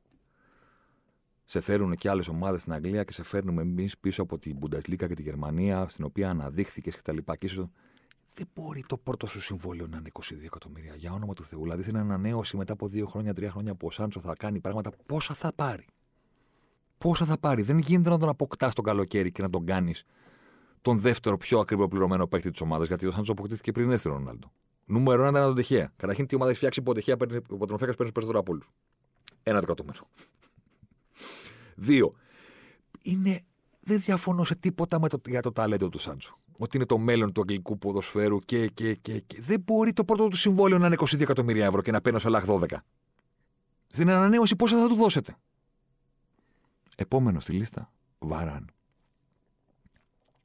σε 1.44 1.60
φέρουν 1.60 1.94
και 1.94 2.08
άλλες 2.08 2.28
ομάδες 2.28 2.60
στην 2.60 2.72
Αγγλία 2.72 3.04
και 3.04 3.12
σε 3.12 3.22
φέρνουμε 3.22 3.62
εμείς 3.62 3.98
πίσω 3.98 4.22
από 4.22 4.38
την 4.38 4.58
Bundesliga 4.60 5.06
και 5.06 5.14
τη 5.14 5.22
Γερμανία, 5.22 5.88
στην 5.88 6.04
οποία 6.04 6.30
αναδείχθηκες 6.30 6.96
κτλ. 6.96 7.16
Και 7.16 7.46
ίσως 7.46 7.66
δεν 8.34 8.46
μπορεί 8.54 8.84
το 8.86 8.96
πρώτο 8.96 9.26
σου 9.26 9.40
συμβόλαιο 9.40 9.86
να 9.86 9.96
είναι 9.96 10.08
22 10.12 10.22
εκατομμύρια. 10.44 10.94
Για 10.94 11.12
όνομα 11.12 11.32
του 11.32 11.44
Θεού. 11.44 11.62
Δηλαδή 11.62 11.82
θέλει 11.82 11.98
ανανέωση 11.98 12.56
μετά 12.56 12.72
από 12.72 12.88
δύο 12.88 13.06
χρόνια, 13.06 13.34
τρία 13.34 13.50
χρόνια 13.50 13.74
που 13.74 13.86
ο 13.86 13.90
Σάντσο 13.90 14.20
θα 14.20 14.34
κάνει 14.38 14.60
πράγματα. 14.60 14.90
Πόσα 15.06 15.34
θα 15.34 15.52
πάρει; 15.54 15.86
Πόσα 16.98 17.24
θα 17.24 17.38
πάρει; 17.38 17.62
Δεν 17.62 17.78
γίνεται 17.78 18.10
να 18.10 18.18
τον 18.18 18.28
αποκτάς 18.28 18.74
τον 18.74 18.84
καλοκαίρι 18.84 19.32
και 19.32 19.42
να 19.42 19.50
τον 19.50 19.66
κάνεις 19.66 20.04
τον 20.82 20.98
δεύτερο 20.98 21.36
πιο 21.36 21.58
ακριβό 21.58 21.88
πληρωμένο 21.88 22.26
παίκτη 22.26 22.50
της 22.50 22.60
ομάδας. 22.60 22.86
Γιατί 22.86 23.06
ο 23.06 23.10
Σάντσο 23.10 23.32
αποκτήθηκε 23.32 23.72
πριν 23.72 23.90
έρθει 23.90 24.08
ο 24.08 24.12
Ρονάλντο. 24.12 24.52
Νούμερο 24.86 25.26
ένα 25.26 25.38
ήταν 25.38 25.50
ο 25.50 25.54
Τεχέα. 25.54 25.92
Καταρχήν, 25.96 26.26
τι 26.26 26.34
ομάδα 26.34 26.50
έχει 26.50 26.58
φτιάξει 26.58 26.82
που 26.82 26.92
Τεχέα 26.92 27.16
παίρνει, 27.16 27.36
ο 27.36 27.56
παίρνεις 27.66 27.96
περισσότερο 27.96 28.38
από 28.38 28.52
όλους. 28.52 28.70
Ένα 29.42 29.60
δεκατούμενο. 29.60 29.98
Δύο. 31.74 32.14
Είναι, 33.02 33.40
δεν 33.80 34.00
διαφωνώ 34.00 34.44
σε 34.44 34.54
τίποτα 34.54 35.00
με 35.00 35.08
το, 35.08 35.20
για 35.28 35.42
το 35.42 35.52
ταλέντο 35.52 35.88
του 35.88 35.98
Σάντσο. 35.98 36.38
Ότι 36.58 36.76
είναι 36.76 36.86
το 36.86 36.98
μέλλον 36.98 37.32
του 37.32 37.40
αγγλικού 37.40 37.78
ποδοσφαίρου 37.78 38.38
και, 38.38 38.68
και, 38.68 38.94
και, 38.94 39.20
και. 39.20 39.40
Δεν 39.40 39.60
μπορεί 39.60 39.92
το 39.92 40.04
πρώτο 40.04 40.28
του 40.28 40.36
συμβόλαιο 40.36 40.78
να 40.78 40.86
είναι 40.86 40.96
22 40.98 41.20
εκατομμύρια 41.20 41.66
ευρώ 41.66 41.82
και 41.82 41.90
να 41.90 42.00
παίρνει 42.00 42.18
ο 42.18 42.20
Σαλάχ 42.20 42.44
12. 42.46 42.66
Στην 43.86 44.10
ανανέωση 44.10 44.56
πόσα 44.56 44.80
θα 44.80 44.88
του 44.88 44.94
δώσετε; 44.94 45.36
Επόμενο 46.96 47.40
στη 47.40 47.52
λίστα, 47.52 47.92
Βαράν. 48.18 48.70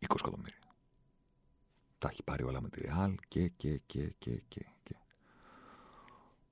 20 0.08 0.16
εκατομμύρια. 0.20 0.59
Τα 2.00 2.08
έχει 2.12 2.24
πάρει 2.24 2.44
όλα 2.44 2.62
με 2.62 2.70
τη 2.70 2.82
Ρεάλ 2.82 3.16
και, 3.28 3.48
και, 3.48 3.78
και, 3.86 4.14
και, 4.20 4.42
και. 4.48 4.66
και. 4.84 4.96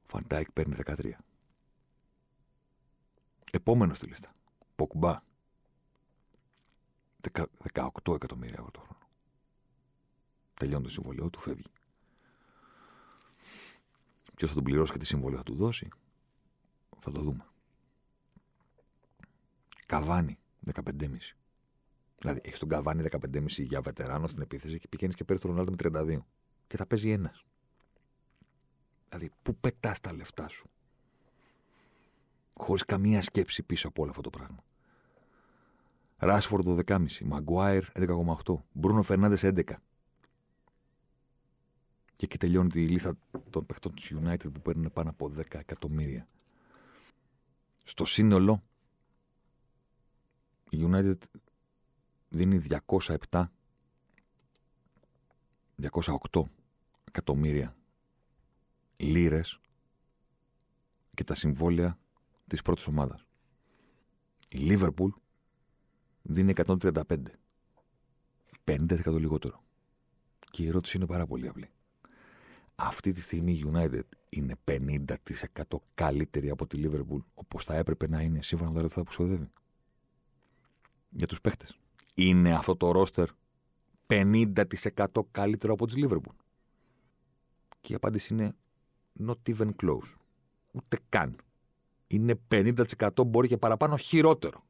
Φαν 0.07 0.27
Ντάικ 0.27 0.51
παίρνει 0.51 0.75
13. 0.85 1.11
Επόμενος 3.51 3.97
στη 3.97 4.07
λίστα. 4.07 4.33
Ποκμπά. 4.75 5.21
18 7.73 8.13
εκατομμύρια 8.13 8.55
ευρώ 8.59 8.71
το 8.71 8.79
χρόνο. 8.79 9.07
Τελειώνει 10.53 10.83
το 10.83 10.89
συμβόλαιο 10.89 11.29
του, 11.29 11.39
φεύγει. 11.39 11.71
Ποιος 14.35 14.49
θα 14.49 14.55
τον 14.55 14.63
πληρώσει 14.63 14.91
και 14.91 14.97
τι 14.97 15.05
συμβόλαιο 15.05 15.37
θα 15.37 15.43
του 15.43 15.55
δώσει, 15.55 15.87
θα 16.99 17.11
το 17.11 17.21
δούμε. 17.21 17.45
Καβάνι, 19.85 20.39
15,5. 20.73 21.17
Δηλαδή, 22.19 22.41
έχεις 22.43 22.59
τον 22.59 22.69
Καβάνι 22.69 23.03
15,5 23.11 23.63
για 23.63 23.81
βετεράνο 23.81 24.27
στην 24.27 24.41
επίθεση 24.41 24.77
και 24.77 24.87
πηγαίνεις 24.87 25.15
και 25.15 25.23
παίρνεις 25.23 25.45
τον 25.45 25.51
Ρονάλντο 25.55 25.71
με 25.71 25.77
32. 25.77 26.25
Και 26.67 26.77
θα 26.77 26.85
παίζει 26.85 27.09
ένας. 27.09 27.45
Δηλαδή, 29.09 29.31
πού 29.41 29.55
πετάς 29.55 29.99
τα 29.99 30.13
λεφτά 30.13 30.47
σου; 30.47 30.69
Χωρίς 32.53 32.85
καμία 32.85 33.21
σκέψη 33.21 33.63
πίσω 33.63 33.87
από 33.87 34.01
όλο 34.01 34.09
αυτό 34.09 34.21
το 34.21 34.29
πράγμα. 34.29 34.63
Ράσφορντ 36.17 36.67
12,5. 36.67 37.25
Μαγκουάιρ 37.25 37.85
11,8. 37.93 38.55
Μπρούνο 38.71 39.01
Φερνάνδε 39.01 39.37
11. 39.41 39.63
Και 42.15 42.25
εκεί 42.25 42.37
τελειώνει 42.37 42.69
τη 42.69 42.87
λίστα 42.87 43.17
των 43.49 43.65
παιχτών 43.65 43.95
της 43.95 44.13
United 44.15 44.53
που 44.53 44.61
παίρνουν 44.61 44.91
πάνω 44.93 45.09
από 45.09 45.31
10 45.37 45.59
εκατομμύρια. 45.59 46.27
Στο 47.83 48.05
σύνολο, 48.05 48.63
η 50.69 50.77
United 50.81 51.17
δίνει 52.29 52.61
207 52.87 53.45
208 55.81 56.41
εκατομμύρια 57.03 57.75
λίρες 58.97 59.59
και 61.13 61.23
τα 61.23 61.35
συμβόλαια 61.35 61.99
της 62.47 62.61
πρώτης 62.61 62.87
ομάδας. 62.87 63.25
Η 64.49 64.57
Λίβερπουλ 64.57 65.11
δίνει 66.21 66.53
135. 66.55 67.17
50% 68.63 69.17
λιγότερο. 69.19 69.63
Και 70.49 70.63
η 70.63 70.67
ερώτηση 70.67 70.97
είναι 70.97 71.05
πάρα 71.05 71.25
πολύ 71.25 71.47
απλή. 71.47 71.69
Αυτή 72.75 73.11
τη 73.11 73.21
στιγμή 73.21 73.51
η 73.51 73.71
United 73.73 74.01
είναι 74.29 74.55
50% 74.63 75.05
καλύτερη 75.93 76.49
από 76.49 76.67
τη 76.67 76.81
Liverpool 76.83 77.19
όπως 77.33 77.65
θα 77.65 77.75
έπρεπε 77.75 78.07
να 78.07 78.21
είναι 78.21 78.41
σύμφωνα 78.41 78.69
με 78.69 78.75
τα 78.75 78.81
λεφτά 78.81 79.01
που 79.03 79.09
ξοδεύει. 79.09 79.51
Για 81.09 81.27
τους 81.27 81.41
παίχτες. 81.41 81.77
Είναι 82.19 82.53
αυτό 82.53 82.75
το 82.75 82.91
ρόστερ 82.91 83.29
50% 84.07 85.05
καλύτερο 85.31 85.73
από 85.73 85.87
τη 85.87 85.93
Liverpool; 86.03 86.35
Και 87.81 87.91
η 87.91 87.95
απάντηση 87.95 88.33
είναι 88.33 88.55
not 89.27 89.49
even 89.55 89.69
close. 89.83 90.15
Ούτε 90.71 90.99
καν. 91.09 91.35
Είναι 92.07 92.39
50% 92.51 93.09
μπορεί 93.27 93.47
και 93.47 93.57
παραπάνω 93.57 93.97
χειρότερο. 93.97 94.63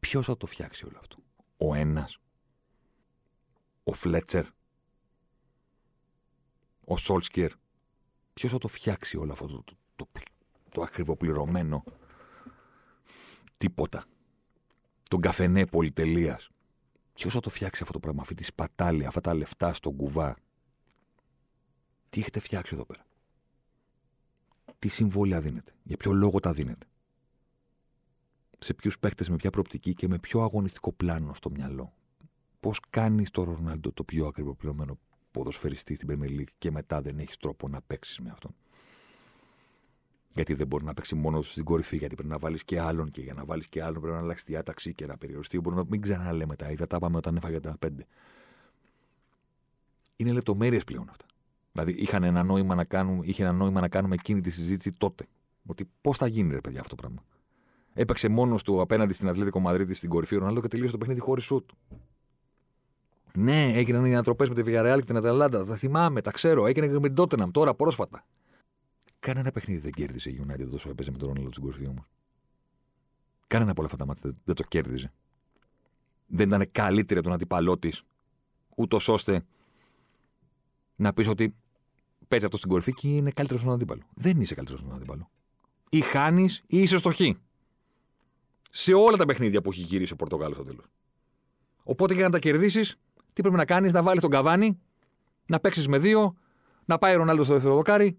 Ποιος 0.00 0.26
θα 0.26 0.36
το 0.36 0.46
φτιάξει 0.46 0.86
όλο 0.86 0.96
αυτό; 0.98 1.16
Ο 1.56 1.74
ένας. 1.74 2.18
Ο 3.84 3.92
Φλέτσερ. 3.92 4.46
Ο 6.84 6.96
Σόλσκερ. 6.96 7.52
Ποιος 8.34 8.52
θα 8.52 8.58
το 8.58 8.68
φτιάξει 8.68 9.16
όλο 9.16 9.32
αυτό 9.32 9.46
το, 9.46 9.62
το, 9.64 9.76
το, 9.96 10.06
το 10.70 10.82
ακριβοπληρωμένο; 10.82 11.84
Τίποτα. 13.56 14.04
Τον 15.08 15.20
καφενέ 15.20 15.66
πολυτελεία. 15.66 16.40
Ποιο 17.12 17.30
θα 17.30 17.40
το 17.40 17.50
φτιάξει 17.50 17.82
αυτό 17.82 17.92
το 17.92 18.00
πράγμα, 18.00 18.22
αυτή 18.22 18.34
τη 18.34 18.44
σπατάλη, 18.44 19.06
αυτά 19.06 19.20
τα 19.20 19.34
λεφτά 19.34 19.74
στον 19.74 19.96
κουβά. 19.96 20.36
Τι 22.10 22.20
έχετε 22.20 22.40
φτιάξει 22.40 22.74
εδώ 22.74 22.84
πέρα; 22.84 23.06
Τι 24.78 24.88
συμβόλαια 24.88 25.40
δίνετε; 25.40 25.72
Για 25.82 25.96
ποιο 25.96 26.12
λόγο 26.12 26.40
τα 26.40 26.52
δίνετε; 26.52 26.86
Σε 28.58 28.74
ποιους 28.74 28.98
παίχτες, 28.98 29.28
με 29.30 29.36
ποια 29.36 29.50
προοπτική 29.50 29.94
και 29.94 30.08
με 30.08 30.18
ποιο 30.18 30.40
αγωνιστικό 30.40 30.92
πλάνο 30.92 31.34
στο 31.34 31.50
μυαλό; 31.50 31.92
Πώς 32.60 32.80
κάνεις 32.90 33.30
το 33.30 33.42
Ρονάλντο 33.42 33.92
το 33.92 34.04
πιο 34.04 34.26
ακριβοπληρωμένο 34.26 34.98
ποδοσφαιριστή 35.30 35.94
στην 35.94 36.08
Premier 36.10 36.40
League 36.40 36.52
και 36.58 36.70
μετά 36.70 37.02
δεν 37.02 37.18
έχεις 37.18 37.36
τρόπο 37.36 37.68
να 37.68 37.82
παίξεις 37.82 38.18
με 38.18 38.30
αυτόν; 38.30 38.54
Γιατί 40.38 40.54
δεν 40.54 40.66
μπορεί 40.66 40.84
να 40.84 40.94
παίξει 40.94 41.14
μόνος 41.14 41.50
στην 41.50 41.64
κορυφή, 41.64 41.96
γιατί 41.96 42.14
πρέπει 42.14 42.28
να 42.28 42.38
βάλεις 42.38 42.64
και 42.64 42.80
άλλον 42.80 43.10
και 43.10 43.20
για 43.20 43.34
να 43.34 43.44
βάλεις 43.44 43.68
και 43.68 43.82
άλλον 43.82 44.00
πρέπει 44.00 44.16
να 44.16 44.22
αλλάξει 44.22 44.44
τη 44.44 44.52
διάταξη 44.52 44.94
και 44.94 45.06
να 45.06 45.16
περιοριστεί. 45.16 45.60
Μπορεί 45.60 45.76
να 45.76 45.84
μην 45.88 46.00
ξαναλέμε 46.00 46.56
τα 46.56 46.70
ίδια. 46.70 46.86
Τα 46.86 46.96
είπαμε 46.96 47.16
όταν 47.16 47.36
έφαγε 47.36 47.60
τα 47.60 47.76
πέντε. 47.78 48.06
Είναι 50.16 50.32
λεπτομέρειες 50.32 50.84
πλέον 50.84 51.08
αυτά. 51.10 51.24
Δηλαδή 51.72 51.92
είχαν 51.92 52.22
ένα 52.22 52.42
νόημα 52.42 52.74
να 52.74 52.84
κάνουμε, 52.84 53.26
είχε 53.26 53.42
ένα 53.42 53.52
νόημα 53.52 53.80
να 53.80 53.88
κάνουμε 53.88 54.14
εκείνη 54.14 54.40
τη 54.40 54.50
συζήτηση 54.50 54.92
τότε. 54.92 55.26
Ότι 55.66 55.90
πώς 56.00 56.16
θα 56.16 56.26
γίνει, 56.26 56.52
ρε 56.52 56.60
παιδιά, 56.60 56.80
αυτό 56.80 56.94
το 56.94 57.02
πράγμα. 57.02 57.24
Έπαιξε 57.92 58.28
μόνος 58.28 58.62
του 58.62 58.80
απέναντι 58.80 59.12
στην 59.12 59.28
Ατλέτικο 59.28 59.60
Μαδρίτη 59.60 59.94
στην 59.94 60.08
κορυφή 60.08 60.34
ο 60.34 60.38
Ρονάλντο 60.38 60.60
και 60.60 60.68
τελείωσε 60.68 60.92
το 60.92 60.98
παιχνίδι 60.98 61.20
χωρίς 61.20 61.44
σουτ. 61.44 61.70
Ναι, 63.34 63.72
έγιναν 63.74 64.04
οι 64.04 64.12
ανατροπές 64.12 64.48
με 64.48 64.54
τη 64.54 64.62
Villarreal 64.66 64.96
και 64.98 65.04
την 65.04 65.16
Αταλάντα. 65.16 65.64
Τα 65.64 65.74
θυμάμαι, 65.74 66.20
τα 66.20 66.30
ξέρω. 66.30 66.66
Έγινε 66.66 66.86
και 66.86 66.92
με 66.92 67.00
την 67.00 67.14
Τότεναμ 67.14 67.50
τώρα 67.50 67.74
πρόσφατα. 67.74 68.24
Κανένα 69.20 69.50
παιχνίδι 69.50 69.80
δεν 69.80 69.92
κέρδισε 69.92 70.30
η 70.30 70.46
United 70.46 70.70
όσο 70.72 70.90
έπαιζε 70.90 71.10
με 71.10 71.18
τον 71.18 71.28
Ρονάλντο 71.28 71.50
στην 71.50 71.62
κορυφή 71.62 71.86
όμως. 71.86 72.06
Κανένα 73.46 73.70
από 73.70 73.80
όλα 73.80 73.90
αυτά 73.92 74.04
τα 74.04 74.10
μάτια 74.10 74.36
δεν 74.44 74.54
το 74.54 74.62
κέρδιζε. 74.62 75.12
Δεν 76.26 76.46
ήταν 76.46 76.68
καλύτερη 76.72 77.18
από 77.18 77.28
τον 77.28 77.36
αντίπαλό 77.36 77.78
της, 77.78 78.02
ούτως 78.76 79.08
ώστε 79.08 79.44
να 80.96 81.12
πεις 81.12 81.28
ότι 81.28 81.54
παίζει 82.28 82.44
αυτό 82.44 82.56
στην 82.56 82.70
κορυφή 82.70 82.92
και 82.92 83.08
είναι 83.08 83.30
καλύτερος 83.30 83.62
στον 83.62 83.72
αντίπαλο. 83.72 84.02
Δεν 84.14 84.40
είσαι 84.40 84.54
καλύτερος 84.54 84.80
στον 84.80 84.94
αντίπαλο. 84.94 85.30
Ή 85.90 86.00
χάνεις 86.00 86.62
ή 86.66 86.82
είσαι 86.82 86.96
στο 86.98 87.12
χ. 87.12 87.20
Σε 88.70 88.94
όλα 88.94 89.16
τα 89.16 89.26
παιχνίδια 89.26 89.60
που 89.60 89.70
έχει 89.70 89.80
γυρίσει 89.80 90.12
ο 90.12 90.16
Πορτογάλος 90.16 90.56
στο 90.56 90.64
τέλος. 90.64 90.84
Οπότε 91.82 92.14
για 92.14 92.24
να 92.24 92.30
τα 92.30 92.38
κερδίσεις, 92.38 92.98
τι 93.32 93.40
πρέπει 93.40 93.56
να 93.56 93.64
κάνεις, 93.64 93.92
να 93.92 94.02
βάλεις 94.02 94.20
τον 94.20 94.30
καβάνι, 94.30 94.78
να 95.46 95.60
παίξεις 95.60 95.88
με 95.88 95.98
δύο, 95.98 96.36
να 96.84 96.98
πάει 96.98 97.14
ο 97.14 97.16
Ρονάλντο 97.16 97.44
στο 97.44 97.52
δεύτερο 97.52 97.74
δοκάρι 97.74 98.18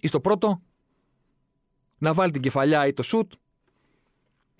ή 0.00 0.06
στο 0.06 0.20
πρώτο, 0.20 0.62
να 1.98 2.14
βάλει 2.14 2.32
την 2.32 2.42
κεφαλιά 2.42 2.86
ή 2.86 2.92
το 2.92 3.02
σουτ 3.02 3.32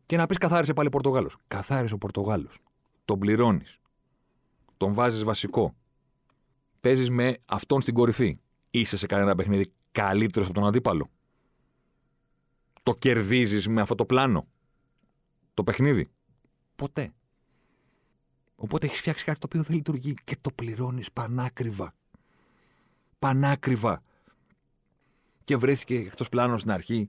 και 0.06 0.16
να 0.16 0.26
πεις 0.26 0.38
καθάρισε 0.38 0.72
πάλι 0.72 0.86
ο 0.88 0.90
Πορτογάλος. 0.90 1.36
Καθάρισε 1.48 1.94
ο 1.94 1.98
Πορτογάλος. 1.98 2.58
Τον 3.04 3.18
πληρώνεις. 3.18 3.78
Τον 4.76 4.94
βάζεις 4.94 5.24
βασικό. 5.24 5.74
Παίζεις 6.80 7.10
με 7.10 7.36
αυτόν 7.44 7.80
στην 7.80 7.94
κορυφή. 7.94 8.38
Είσαι 8.70 8.96
σε 8.96 9.06
κανένα 9.06 9.34
παιχνίδι 9.34 9.72
καλύτερος 9.92 10.48
από 10.48 10.54
τον 10.58 10.66
αντίπαλο. 10.66 11.10
Το 12.82 12.94
κερδίζεις 12.94 13.68
με 13.68 13.80
αυτό 13.80 13.94
το 13.94 14.04
πλάνο. 14.04 14.46
Το 15.54 15.64
παιχνίδι. 15.64 16.06
Ποτέ. 16.76 17.12
Οπότε 18.56 18.86
έχεις 18.86 18.98
φτιάξει 18.98 19.24
κάτι 19.24 19.38
το 19.38 19.46
οποίο 19.46 19.62
δεν 19.62 19.76
λειτουργεί 19.76 20.14
και 20.24 20.36
το 20.40 20.50
πληρώνεις 20.52 21.12
πανάκριβα. 21.12 21.94
Πανάκριβα. 23.18 24.02
Και 25.50 25.56
βρέθηκε 25.56 25.94
εκτός 25.94 26.28
πλάνο 26.28 26.58
στην 26.58 26.70
αρχή 26.70 27.08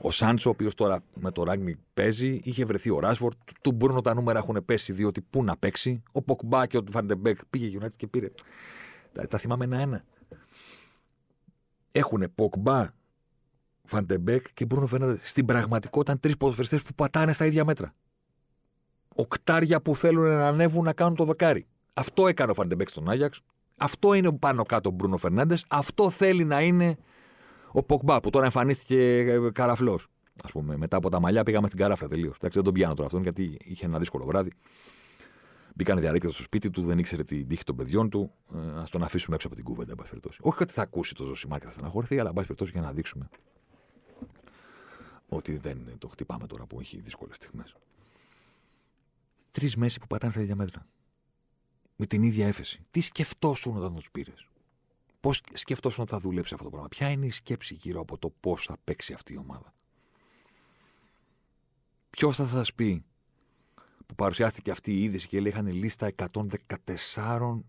ο 0.00 0.10
Σάντσο, 0.10 0.50
ο 0.50 0.52
οποίος 0.52 0.74
τώρα 0.74 1.00
με 1.14 1.30
το 1.30 1.42
Ράνγκνικ 1.42 1.76
παίζει. 1.94 2.40
Είχε 2.42 2.64
βρεθεί 2.64 2.90
ο 2.90 2.98
Ράσφορντ. 2.98 3.38
Του 3.60 3.72
Μπρούνο 3.72 4.00
τα 4.00 4.14
νούμερα 4.14 4.38
έχουν 4.38 4.64
πέσει 4.64 4.92
διότι 4.92 5.20
πού 5.20 5.44
να 5.44 5.56
παίξει. 5.56 6.02
Ο 6.12 6.22
Ποκμπά 6.22 6.66
και 6.66 6.76
ο 6.76 6.84
Φαν 6.90 7.06
ντε 7.06 7.18
Μπέικ 7.18 7.38
πήγε 7.50 7.78
United 7.80 7.92
και 7.96 8.06
πήρε. 8.06 8.30
Τα, 9.12 9.26
τα 9.26 9.38
θυμάμαι 9.38 9.64
ένα-ένα 9.64 10.04
έχουν 11.92 12.32
Ποκμπά, 12.34 12.88
Φαν 13.84 14.05
ντε 14.05 14.20
Μπέικ 14.20 14.46
και 14.54 14.64
Μπρούνο 14.64 14.86
Φερνάντες. 14.86 15.20
Στην 15.22 15.44
πραγματικότητα 15.44 16.10
ήταν 16.10 16.20
τρεις 16.20 16.36
ποδοσφαιριστές 16.36 16.82
που 16.82 16.94
πατάνε 16.94 17.32
στα 17.32 17.46
ίδια 17.46 17.64
μέτρα. 17.64 17.94
Οκτάρια 19.14 19.82
που 19.82 19.96
θέλουν 19.96 20.24
να 20.24 20.46
ανέβουν 20.46 20.84
να 20.84 20.92
κάνουν 20.92 21.14
το 21.14 21.24
δεκάρι. 21.24 21.66
Αυτό 21.92 22.26
έκανε 22.26 22.50
ο 22.50 22.54
Φαν 22.54 22.65
ντε 22.65 22.74
Μπέικ 22.74 22.88
στον 22.88 23.10
Άγιαξ. 23.10 23.40
Αυτό 23.76 24.14
είναι 24.14 24.32
πάνω 24.32 24.62
κάτω 24.62 24.88
ο 24.88 24.92
Μπρούνο 24.92 25.16
Φερνάντες. 25.16 25.64
Αυτό 25.68 26.10
θέλει 26.10 26.44
να 26.44 26.60
είναι 26.60 26.96
ο 27.72 27.82
Ποκμπά 27.82 28.20
που 28.20 28.30
τώρα 28.30 28.44
εμφανίστηκε 28.44 29.18
ε, 29.18 29.50
καραφλός. 29.52 30.06
Α 30.42 30.48
πούμε, 30.48 30.76
μετά 30.76 30.96
από 30.96 31.10
τα 31.10 31.20
μαλλιά 31.20 31.42
πήγαμε 31.42 31.66
στην 31.66 31.78
καράφλα 31.78 32.08
τελείως. 32.08 32.36
Εντάξει, 32.36 32.58
δεν 32.58 32.64
τον 32.64 32.74
πιάνω 32.74 32.94
τώρα 32.94 33.06
αυτόν 33.06 33.22
γιατί 33.22 33.56
είχε 33.64 33.86
ένα 33.86 33.98
δύσκολο 33.98 34.24
βράδυ. 34.24 34.52
Μπήκαν 35.74 35.98
διαρρήκτες 35.98 36.34
στο 36.34 36.42
σπίτι 36.42 36.70
του, 36.70 36.82
δεν 36.82 36.98
ήξερε 36.98 37.24
την 37.24 37.48
τύχη 37.48 37.64
των 37.64 37.76
παιδιών 37.76 38.10
του. 38.10 38.32
Ε, 38.54 38.58
Α 38.58 38.84
τον 38.90 39.02
αφήσουμε 39.02 39.34
έξω 39.34 39.46
από 39.46 39.56
την 39.56 39.64
κούβεντα, 39.64 39.94
εν 40.12 40.20
Όχι 40.40 40.62
ότι 40.62 40.72
θα 40.72 40.82
ακούσει 40.82 41.14
το 41.14 41.24
Ζωσιμάρ 41.24 41.58
και 41.58 41.66
θα 41.66 41.72
στεναχωρηθεί, 41.72 42.18
αλλά 42.18 42.28
εν 42.28 42.34
πάση 42.34 42.46
περιπτώσει 42.46 42.72
για 42.72 42.80
να 42.80 42.92
δείξουμε 42.92 43.28
ότι 45.30 45.56
δεν 45.56 45.98
το 45.98 46.08
χτυπάμε 46.08 46.46
τώρα 46.46 46.66
που 46.66 46.80
έχει 46.80 47.00
δύσκολες 47.00 47.36
στιγμές. 47.36 47.76
Τρεις 49.50 49.76
μέση 49.76 50.00
που 50.00 50.06
πατάνε 50.06 50.32
στα 50.32 50.42
ίδια 50.42 50.56
μέτρα. 50.56 50.86
Με 51.96 52.06
την 52.06 52.22
ίδια 52.22 52.46
έφεση. 52.46 52.80
Τι 52.90 53.00
σκεφτόσουν 53.00 53.76
όταν 53.76 53.94
τους 53.94 54.10
πήρες; 54.10 54.48
Πώς 55.20 55.42
σκεφτόσουν 55.52 56.02
ότι 56.02 56.12
θα 56.12 56.20
δουλέψει 56.20 56.52
αυτό 56.52 56.64
το 56.64 56.70
πράγμα; 56.70 56.88
Ποια 56.88 57.10
είναι 57.10 57.26
η 57.26 57.30
σκέψη 57.30 57.74
γύρω 57.74 58.00
από 58.00 58.18
το 58.18 58.30
πώς 58.40 58.64
θα 58.64 58.76
παίξει 58.84 59.12
αυτή 59.12 59.32
η 59.32 59.36
ομάδα; 59.36 59.74
Ποιος 62.10 62.36
θα 62.36 62.46
σας 62.46 62.74
πει 62.74 63.04
που 64.06 64.14
παρουσιάστηκε 64.14 64.70
αυτή 64.70 64.92
η 64.92 65.02
είδηση 65.02 65.28
και 65.28 65.40
λέει 65.40 65.50
είχαν 65.50 65.66
λίστα 65.66 66.12
114 67.14 67.60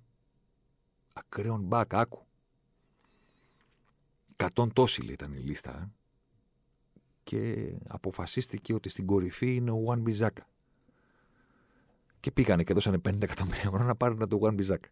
ακραίων 1.14 1.62
μπακ. 1.62 1.94
Άκου. 1.94 2.26
100 4.36 4.68
τόσοι 4.74 5.02
λέει 5.02 5.14
ήταν 5.14 5.34
η 5.34 5.38
λίστα. 5.38 5.72
Ε. 5.72 5.90
Και 7.24 7.72
αποφασίστηκε 7.88 8.74
ότι 8.74 8.90
στην 8.90 9.06
κορυφή 9.06 9.56
είναι 9.56 9.72
ο 9.72 9.84
One 9.88 10.00
Μπιζάκα. 10.00 10.48
Και 12.20 12.32
πήγανε 12.32 12.64
και 12.64 12.74
δώσανε 12.74 12.98
50 12.98 13.22
εκατομμύρια 13.22 13.62
ευρώ 13.66 13.84
να 13.84 13.96
πάρουν 13.96 14.28
το 14.28 14.40
One 14.42 14.54
Μπιζάκα. 14.54 14.90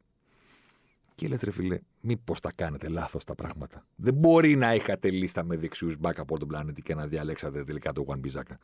Και 1.20 1.28
λέτε 1.28 1.46
ρε 1.46 1.52
φίλε, 1.52 1.80
μήπως 2.02 2.40
τα 2.40 2.52
κάνετε 2.52 2.88
λάθος 2.88 3.24
τα 3.24 3.36
πράγματα. 3.36 3.86
Δεν 3.96 4.14
μπορεί 4.14 4.56
να 4.56 4.76
είχατε 4.76 5.12
λίστα 5.12 5.44
με 5.44 5.58
δεξιούς 5.58 5.98
μπακ 5.98 6.20
από 6.20 6.40
τον 6.40 6.48
πλανήτη 6.48 6.82
και 6.82 6.96
να 6.96 7.08
διαλέξατε 7.08 7.64
τελικά 7.64 7.92
το 7.92 8.06
One 8.08 8.20
Μπιζάκα. 8.20 8.60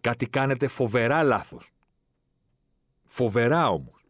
Κάτι 0.00 0.26
κάνετε 0.28 0.66
φοβερά 0.66 1.22
λάθος. 1.22 1.70
Φοβερά 3.04 3.68
όμως. 3.68 4.06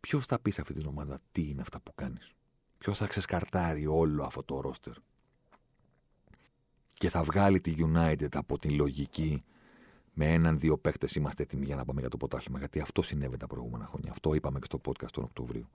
Ποιος 0.00 0.26
θα 0.26 0.38
πεις 0.40 0.54
σε 0.54 0.60
αυτή 0.60 0.72
την 0.72 0.86
ομάδα 0.86 1.18
τι 1.32 1.48
είναι 1.48 1.60
αυτά 1.60 1.80
που 1.80 1.94
κάνεις; 1.94 2.32
Ποιος 2.78 2.98
θα 2.98 3.06
ξεσκαρτάρει 3.06 3.86
όλο 3.86 4.22
αυτό 4.22 4.42
το 4.42 4.60
ρόστερ; 4.60 4.94
Και 6.88 7.08
θα 7.08 7.22
βγάλει 7.22 7.60
τη 7.60 7.74
United 7.78 8.36
από 8.36 8.58
την 8.58 8.74
λογική 8.74 9.44
με 10.14 10.32
έναν-δύο 10.32 10.78
παίχτε 10.78 11.08
είμαστε 11.16 11.42
έτοιμοι 11.42 11.64
για 11.64 11.76
να 11.76 11.84
πάμε 11.84 12.00
για 12.00 12.10
το 12.10 12.16
ποτάθλημα. 12.16 12.58
Γιατί 12.58 12.80
αυτό 12.80 13.02
συνέβη 13.02 13.36
τα 13.36 13.46
προηγούμενα 13.46 13.86
χρόνια. 13.86 14.10
Αυτό 14.10 14.34
είπαμε 14.34 14.58
και 14.58 14.64
στο 14.64 14.80
podcast 14.84 15.10
τον 15.12 15.24
Οκτωβρίου. 15.24 15.68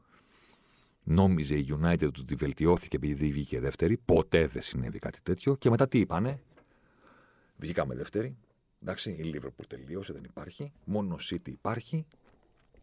Νόμιζε 1.03 1.55
η 1.55 1.67
United 1.81 2.07
ότι 2.07 2.35
βελτιώθηκε 2.35 2.95
επειδή 2.95 3.31
βγήκε 3.31 3.59
δεύτερη. 3.59 3.97
Ποτέ 3.97 4.47
δεν 4.47 4.61
συνέβη 4.61 4.99
κάτι 4.99 5.21
τέτοιο. 5.21 5.55
Και 5.55 5.69
μετά 5.69 5.87
τι 5.87 5.99
είπανε; 5.99 6.41
Βγήκαμε 7.57 7.95
δεύτερη. 7.95 8.37
Εντάξει, 8.81 9.11
η 9.11 9.33
Liverpool 9.35 9.65
τελείωσε, 9.67 10.13
δεν 10.13 10.23
υπάρχει. 10.23 10.71
Μόνο 10.85 11.17
City 11.29 11.47
υπάρχει. 11.47 12.05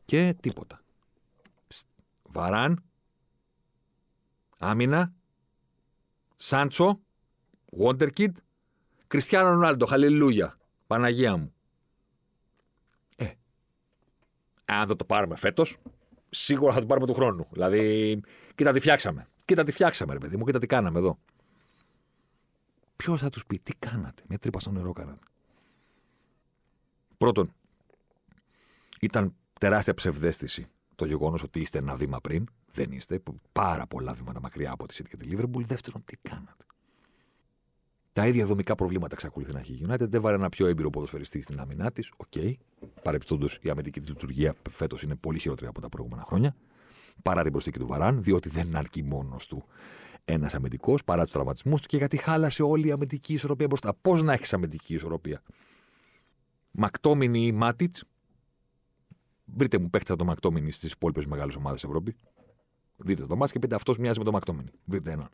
Και 0.05 0.37
τίποτα. 0.41 0.81
Βαράν. 2.23 2.85
Άμυνα. 4.59 5.15
Σάντσο. 6.37 7.01
Wonderkid. 7.79 8.33
Κριστιανό 9.07 9.49
Ρονάλντο. 9.49 9.87
Χαλιλούια. 9.87 10.59
Παναγία 10.87 11.37
μου. 11.37 11.53
Ε. 13.17 13.31
Αν 14.65 14.87
δεν 14.87 14.97
το 14.97 15.05
πάρουμε 15.05 15.37
φέτος, 15.37 15.79
σίγουρα 16.31 16.73
θα 16.73 16.81
το 16.81 16.87
πάρουμε 16.87 17.07
του 17.07 17.15
χρόνου. 17.15 17.47
Δηλαδή, 17.51 18.21
κοίτα 18.55 18.73
τι 18.73 18.81
φτιάξαμε. 18.81 19.29
Κοίτα 19.45 19.65
τι 19.65 19.73
φτιάξαμε, 19.73 20.13
ρε 20.13 20.19
παιδί 20.19 20.37
μου, 20.37 20.45
κοίτα 20.45 20.59
τι 20.59 20.67
κάναμε 20.67 20.99
εδώ. 20.99 21.19
Ποιος 22.97 23.21
θα 23.21 23.31
τους 23.31 23.47
πει, 23.47 23.59
τι 23.59 23.75
κάνατε, 23.79 24.23
μια 24.29 24.39
τρύπα 24.39 24.61
στο 24.61 24.71
νερό 24.71 24.93
κάνατε. 24.93 25.25
Πρώτον, 27.19 27.53
ήταν 29.01 29.35
τεράστια 29.61 29.95
ψευδαίσθηση 29.95 30.69
το 30.97 31.05
γεγονός 31.05 31.43
ότι 31.43 31.61
είστε 31.61 31.79
ένα 31.79 31.97
βήμα 31.97 32.21
πριν. 32.21 32.47
Δεν 32.73 32.93
είστε. 32.93 33.23
Πάρα 33.53 33.87
πολλά 33.87 34.13
βήματα 34.13 34.41
μακριά 34.41 34.71
από 34.71 34.87
τη 34.87 34.97
City 34.99 35.09
και 35.09 35.17
τη 35.17 35.29
Liverpool. 35.31 35.65
Δεύτερον, 35.67 36.05
τι 36.05 36.17
κάνατε. 36.17 36.66
Τα 38.17 38.27
ίδια 38.27 38.47
δομικά 38.47 38.75
προβλήματα 38.75 39.15
εξακολουθεί 39.15 39.53
να 39.53 39.59
έχει 39.59 39.73
η 39.73 39.87
United. 39.89 40.09
Δεν 40.09 40.21
έβαλε 40.21 40.37
ένα 40.37 40.49
πιο 40.49 40.67
έμπειρο 40.67 40.91
ποδοσφαιριστή 40.91 41.41
στην 41.41 41.61
άμυνά 41.61 41.93
της. 41.93 42.13
OK. 42.17 42.27
Okay. 42.37 42.53
Παρεπιπτόντω, 43.03 43.49
η 43.61 43.71
αμυντική 43.71 44.01
της 44.01 44.09
λειτουργία 44.09 44.55
φέτος 44.71 45.03
είναι 45.03 45.15
πολύ 45.15 45.39
χειρότερη 45.39 45.67
από 45.67 45.81
τα 45.81 45.89
προηγούμενα 45.89 46.23
χρόνια. 46.23 46.57
Παρά 47.23 47.43
την 47.43 47.53
προσθήκη 47.53 47.79
του 47.79 47.87
Βαράν, 47.87 48.23
διότι 48.23 48.49
δεν 48.49 48.77
αρκεί 48.77 49.03
μόνος 49.03 49.47
του 49.47 49.65
ένας 50.25 50.55
αμυντικός 50.55 51.05
παρά 51.05 51.23
τους 51.23 51.33
τραυματισμούς 51.33 51.81
του 51.81 51.87
και 51.87 51.97
γιατί 51.97 52.17
χάλασε 52.17 52.63
όλη 52.63 52.89
η 52.89 52.91
αμυντική 52.91 53.33
ισορροπία 53.33 53.67
μπροστά. 53.67 53.95
Πώς 54.01 54.23
να 54.23 54.33
έχεις 54.33 54.53
αμυντική 54.53 54.95
ισορροπία; 54.95 55.43
Μακτόμινι 56.71 57.47
ή 57.47 57.53
Μάτιτς; 57.53 58.05
Βρείτε 59.45 59.79
μου 59.79 59.91
παίχτε 59.91 60.17
το 60.17 60.25
Μακτόμινι 60.25 60.71
στις 60.71 60.93
υπόλοιπες 60.93 61.27
μεγάλες 61.27 61.55
ομάδες 61.55 61.85
Ευρώπη. 61.85 62.17
Δείτε 62.97 63.27
το 63.27 63.37
μα 63.37 63.47
και 63.47 63.59
πείτε 63.59 63.75
αυτός 63.75 63.99
μοιάζει 63.99 64.19
με 64.19 64.25
το 64.25 64.33
Μακτόμινι. 64.33 64.71
Βρείτε 64.85 65.11
έναν. 65.11 65.29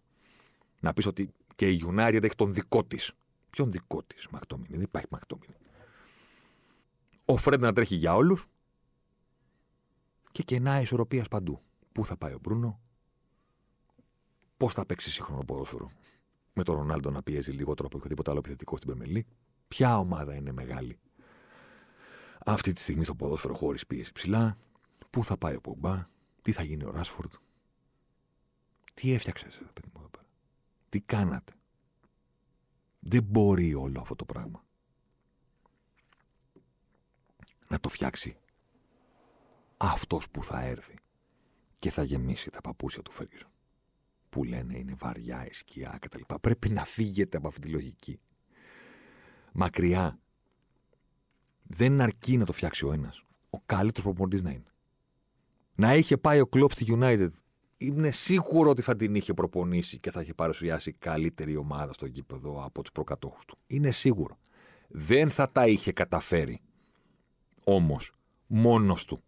Να 0.80 0.92
πεις 0.92 1.06
ότι 1.06 1.30
και 1.54 1.68
η 1.68 1.84
United 1.86 2.22
έχει 2.22 2.34
τον 2.34 2.52
δικό 2.52 2.84
της. 2.84 3.12
Ποιον 3.50 3.70
δικό 3.70 4.02
της 4.02 4.28
Μακτόμινι. 4.28 4.68
Δεν 4.70 4.80
υπάρχει 4.80 5.08
Μακτόμινι. 5.10 5.54
Ο 7.24 7.36
Φρέντ 7.36 7.60
να 7.60 7.72
τρέχει 7.72 7.94
για 7.94 8.14
όλους. 8.14 8.46
Και 10.32 10.42
κενά 10.42 10.80
ισορροπίας 10.80 11.28
παντού. 11.28 11.60
Πού 11.92 12.06
θα 12.06 12.16
πάει 12.16 12.32
ο 12.32 12.38
Μπρούνο, 12.42 12.80
πώς 14.56 14.74
θα 14.74 14.86
παίξει 14.86 15.10
σύγχρονο 15.10 15.44
ποδόσφαιρο; 15.44 15.90
Με 16.52 16.62
τον 16.62 16.76
Ρονάλντο 16.76 17.10
να 17.10 17.22
πιέζει 17.22 17.52
λιγότερο 17.52 17.86
από 17.86 17.96
οποιοδήποτε 17.96 18.30
άλλο 18.30 18.38
επιθετικό 18.38 18.76
στην 18.76 18.88
Πεμελή. 18.88 19.26
Ποια 19.68 19.98
ομάδα 19.98 20.34
είναι 20.34 20.52
μεγάλη; 20.52 20.98
Αυτή 22.44 22.72
τη 22.72 22.80
στιγμή 22.80 23.04
στο 23.04 23.14
ποδόσφαιρο 23.14 23.54
χωρίς 23.54 23.86
πίεση 23.86 24.12
ψηλά. 24.12 24.58
Πού 25.10 25.24
θα 25.24 25.36
πάει 25.36 25.54
ο 25.56 25.60
Πομπά, 25.60 26.06
τι 26.42 26.52
θα 26.52 26.62
γίνει 26.62 26.84
ο 26.84 26.90
Ράσφορντ; 26.90 27.32
Τι 28.94 29.12
έφτιαξες, 29.12 29.60
παιδί 29.72 29.88
μου; 29.91 29.91
εδώ 29.91 29.91
πέρα. 29.91 29.91
Τι 30.92 31.00
κάνατε; 31.00 31.52
Δεν 33.00 33.22
μπορεί 33.22 33.74
όλο 33.74 34.00
αυτό 34.00 34.16
το 34.16 34.24
πράγμα 34.24 34.64
να 37.68 37.80
το 37.80 37.88
φτιάξει 37.88 38.36
αυτός 39.76 40.30
που 40.30 40.44
θα 40.44 40.60
έρθει 40.62 40.98
και 41.78 41.90
θα 41.90 42.02
γεμίσει 42.02 42.50
τα 42.50 42.60
παπούσια 42.60 43.02
του 43.02 43.12
Φέργισον 43.12 43.50
που 44.30 44.44
λένε 44.44 44.78
είναι 44.78 44.94
βαριά 44.94 45.46
η 45.46 45.52
σκιά 45.52 45.98
κτλ. 46.00 46.20
Πρέπει 46.40 46.68
να 46.68 46.84
φύγετε 46.84 47.36
από 47.36 47.48
αυτή 47.48 47.60
τη 47.60 47.68
λογική. 47.68 48.20
Μακριά. 49.52 50.18
Δεν 51.62 52.00
αρκεί 52.00 52.36
να 52.36 52.44
το 52.44 52.52
φτιάξει 52.52 52.84
ο 52.84 52.92
ένας. 52.92 53.24
Ο 53.50 53.60
καλύτερος 53.60 54.04
προπονητής 54.04 54.42
να 54.42 54.50
είναι. 54.50 54.72
Να 55.74 55.94
είχε 55.94 56.16
πάει 56.16 56.40
ο 56.40 56.46
Κλοπ 56.46 56.72
στη 56.72 56.86
United, 56.88 57.30
είναι 57.86 58.10
σίγουρο 58.10 58.70
ότι 58.70 58.82
θα 58.82 58.96
την 58.96 59.14
είχε 59.14 59.34
προπονήσει 59.34 59.98
και 59.98 60.10
θα 60.10 60.20
είχε 60.20 60.34
παρουσιάσει 60.34 60.92
καλύτερη 60.92 61.56
ομάδα 61.56 61.92
στο 61.92 62.06
γήπεδο 62.06 62.64
από 62.64 62.82
τους 62.82 62.92
προκατόχους 62.92 63.44
του. 63.44 63.58
Είναι 63.66 63.90
σίγουρο. 63.90 64.38
Δεν 64.88 65.30
θα 65.30 65.50
τα 65.50 65.66
είχε 65.66 65.92
καταφέρει 65.92 66.60
όμως 67.64 68.12
μόνος 68.46 69.04
του. 69.04 69.22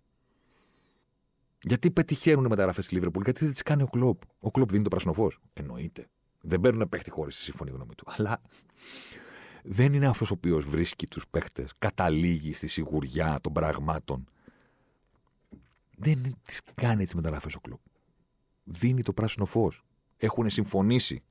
Γιατί 1.62 1.90
πετυχαίνουν 1.90 2.44
οι 2.44 2.48
μεταγραφές 2.48 2.84
στη 2.84 2.94
Λίβερπουλ, 2.94 3.22
γιατί 3.24 3.40
δεν 3.44 3.50
τις 3.50 3.62
κάνει 3.62 3.82
ο 3.82 3.86
Κλοπ. 3.86 4.22
Ο 4.40 4.50
Κλοπ 4.50 4.70
δίνει 4.70 4.82
το 4.82 4.88
πράσινο 4.88 5.12
φως. 5.12 5.38
Εννοείται. 5.52 6.06
Δεν 6.40 6.60
παίρνουν 6.60 6.88
παίχτη 6.88 7.10
χωρίς 7.10 7.36
τη 7.36 7.42
σύμφωνη 7.42 7.70
γνώμη 7.70 7.94
του. 7.94 8.04
Αλλά 8.06 8.40
δεν 9.62 9.92
είναι 9.92 10.06
αυτός 10.06 10.30
ο 10.30 10.34
οποίος 10.34 10.64
βρίσκει 10.64 11.06
τους 11.06 11.26
παίχτες, 11.30 11.72
καταλήγει 11.78 12.52
στη 12.52 12.66
σιγουριά 12.66 13.38
των 13.40 13.52
πραγμάτων. 13.52 14.28
Δεν 15.96 16.36
τις 16.42 16.60
κάνει 16.74 17.04
τις 17.04 17.14
μεταγραφές 17.14 17.54
ο 17.54 17.60
Κλοπ. 17.60 17.80
Δίνει 18.64 19.02
το 19.02 19.12
πράσινο 19.12 19.44
φως. 19.44 19.84
Έχουν 20.16 20.50
συμφωνήσει 20.50 21.22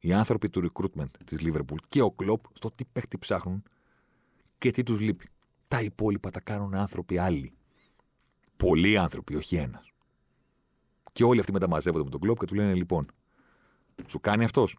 οι 0.00 0.12
άνθρωποι 0.12 0.50
του 0.50 0.70
recruitment 0.72 1.10
της 1.24 1.40
Λίβερπουλ 1.40 1.78
και 1.88 2.02
ο 2.02 2.10
Κλοπ 2.10 2.44
στο 2.52 2.70
τι 2.70 2.84
παίχτη 2.84 3.18
ψάχνουν 3.18 3.62
και 4.58 4.70
τι 4.70 4.82
τους 4.82 5.00
λείπει. 5.00 5.28
Τα 5.68 5.80
υπόλοιπα 5.82 6.30
τα 6.30 6.40
κάνουν 6.40 6.74
άνθρωποι 6.74 7.18
άλλοι. 7.18 7.52
Πολλοί 8.56 8.98
άνθρωποι, 8.98 9.34
όχι 9.34 9.56
ένας. 9.56 9.90
Και 11.12 11.24
όλοι 11.24 11.40
αυτοί 11.40 11.52
μεταμαζεύονται 11.52 12.04
με 12.04 12.10
τον 12.10 12.20
κλοπ 12.20 12.38
και 12.38 12.44
του 12.46 12.54
λένε 12.54 12.74
λοιπόν, 12.74 13.06
σου 14.06 14.20
κάνει 14.20 14.44
αυτός. 14.44 14.78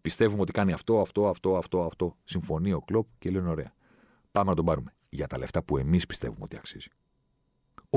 Πιστεύουμε 0.00 0.40
ότι 0.40 0.52
κάνει 0.52 0.72
αυτό, 0.72 1.00
αυτό, 1.00 1.28
αυτό, 1.28 1.56
αυτό, 1.56 1.84
αυτό. 1.84 2.16
Συμφωνεί 2.24 2.72
ο 2.72 2.80
κλοπ 2.80 3.06
και 3.18 3.30
λένε 3.30 3.48
ωραία. 3.48 3.72
Πάμε 4.32 4.50
να 4.50 4.56
τον 4.56 4.64
πάρουμε. 4.64 4.94
Για 5.08 5.26
τα 5.26 5.38
λεφτά 5.38 5.62
που 5.62 5.76
εμείς 5.76 6.06
πιστεύουμε 6.06 6.44
ότι 6.44 6.56
αξίζει. 6.56 6.88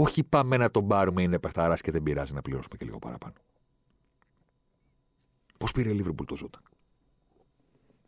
Όχι 0.02 0.24
πάμε 0.24 0.58
να 0.58 0.72
τον 0.72 0.88
πάρουμε, 0.88 1.22
είναι 1.22 1.39
παιχταρά 1.39 1.76
και 1.76 1.91
δεν 1.91 2.04
πειράζει 2.04 2.34
να 2.34 2.41
πληρώσουμε 2.41 2.76
και 2.78 2.86
λίγο 2.86 3.00
παραπάνω. 3.00 3.34
Πώς 5.58 5.72
πήρε 5.72 5.89
η 5.89 5.93
Λίβερπουλ 5.93 6.26
το 6.26 6.36
Ζώτα; 6.36 6.62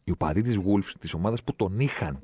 Οι 0.03 0.11
οπαδοί 0.11 0.41
της 0.41 0.59
Wolves, 0.65 0.93
της 0.99 1.13
ομάδας 1.13 1.43
που 1.43 1.55
τον 1.55 1.79
είχαν, 1.79 2.19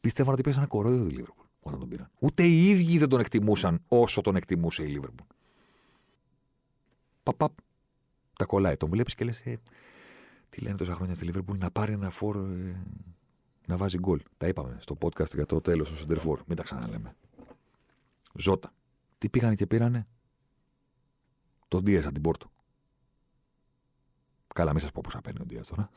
πίστευαν 0.00 0.32
ότι 0.32 0.42
πέσανε 0.42 0.66
κορόιδο 0.66 1.06
τη 1.06 1.14
Λίβερπουλ 1.14 1.46
όταν 1.60 1.78
τον 1.78 1.88
πήραν. 1.88 2.10
Ούτε 2.18 2.42
οι 2.42 2.68
ίδιοι 2.68 2.98
δεν 2.98 3.08
τον 3.08 3.20
εκτιμούσαν 3.20 3.82
όσο 3.88 4.20
τον 4.20 4.36
εκτιμούσε 4.36 4.82
η 4.82 4.86
Λίβερπουλ. 4.86 5.26
Παπαπ. 7.22 7.52
Τα 8.38 8.44
κολλάει. 8.44 8.76
Τον 8.76 8.90
βλέπεις 8.90 9.14
και 9.14 9.24
λες, 9.24 9.40
ε, 9.40 9.60
τι 10.48 10.60
λένε 10.60 10.76
τόσα 10.76 10.94
χρόνια 10.94 11.14
στη 11.14 11.24
Λίβερπουλ, 11.24 11.58
να 11.58 11.70
πάρει 11.70 11.92
ένα 11.92 12.10
φόρ 12.10 12.36
ε, 12.36 12.82
να 13.66 13.76
βάζει 13.76 13.98
γκολ. 13.98 14.22
Τα 14.36 14.46
είπαμε 14.48 14.76
στο 14.80 14.96
podcast 15.00 15.34
για 15.34 15.46
το 15.46 15.60
τέλος 15.60 15.88
του 15.88 15.96
Σεντερφόρ. 15.96 16.40
Μην 16.46 16.56
τα 16.56 16.62
ξαναλέμε. 16.62 17.16
Ζώτα. 18.34 18.72
Τι 19.18 19.28
πήγανε 19.28 19.54
και 19.54 19.66
πήρανε; 19.66 20.06
Τον 21.68 21.84
Δίας 21.84 22.04
την 22.04 22.22
Πόρτο. 22.22 22.50
Καλά, 24.54 24.70
μην 24.70 24.80
σας 24.80 24.92
πω 24.92 25.00
πόσα 25.04 25.20
παίρνει 25.20 25.40
ο 25.40 25.44
Δίας 25.46 25.66
τώρα. 25.66 25.90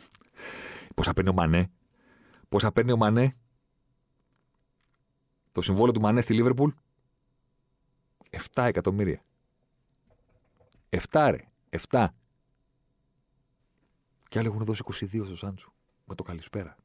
πόσα 0.94 1.12
παίρνει 1.12 1.30
ο 1.30 1.32
Μανέ. 1.32 1.70
Πόσα 2.48 2.72
παίρνει 2.72 2.92
ο 2.92 2.96
Μανέ 2.96 3.36
το 5.54 5.60
συμβόλαιο 5.60 5.92
του 5.92 6.00
Μανέ 6.00 6.20
στη 6.20 6.34
Λίβερπουλ 6.34 6.70
7 8.30 8.62
εκατομμύρια. 8.62 9.22
7 10.90 11.28
ρε. 11.30 11.38
7. 11.88 12.06
Και 14.28 14.38
άλλοι 14.38 14.48
έχουν 14.48 14.64
δώσει 14.64 14.82
22 14.86 15.24
στο 15.24 15.36
Σάντσου. 15.36 15.72
Με 16.04 16.14
το 16.14 16.22
καλησπέρα. 16.22 16.76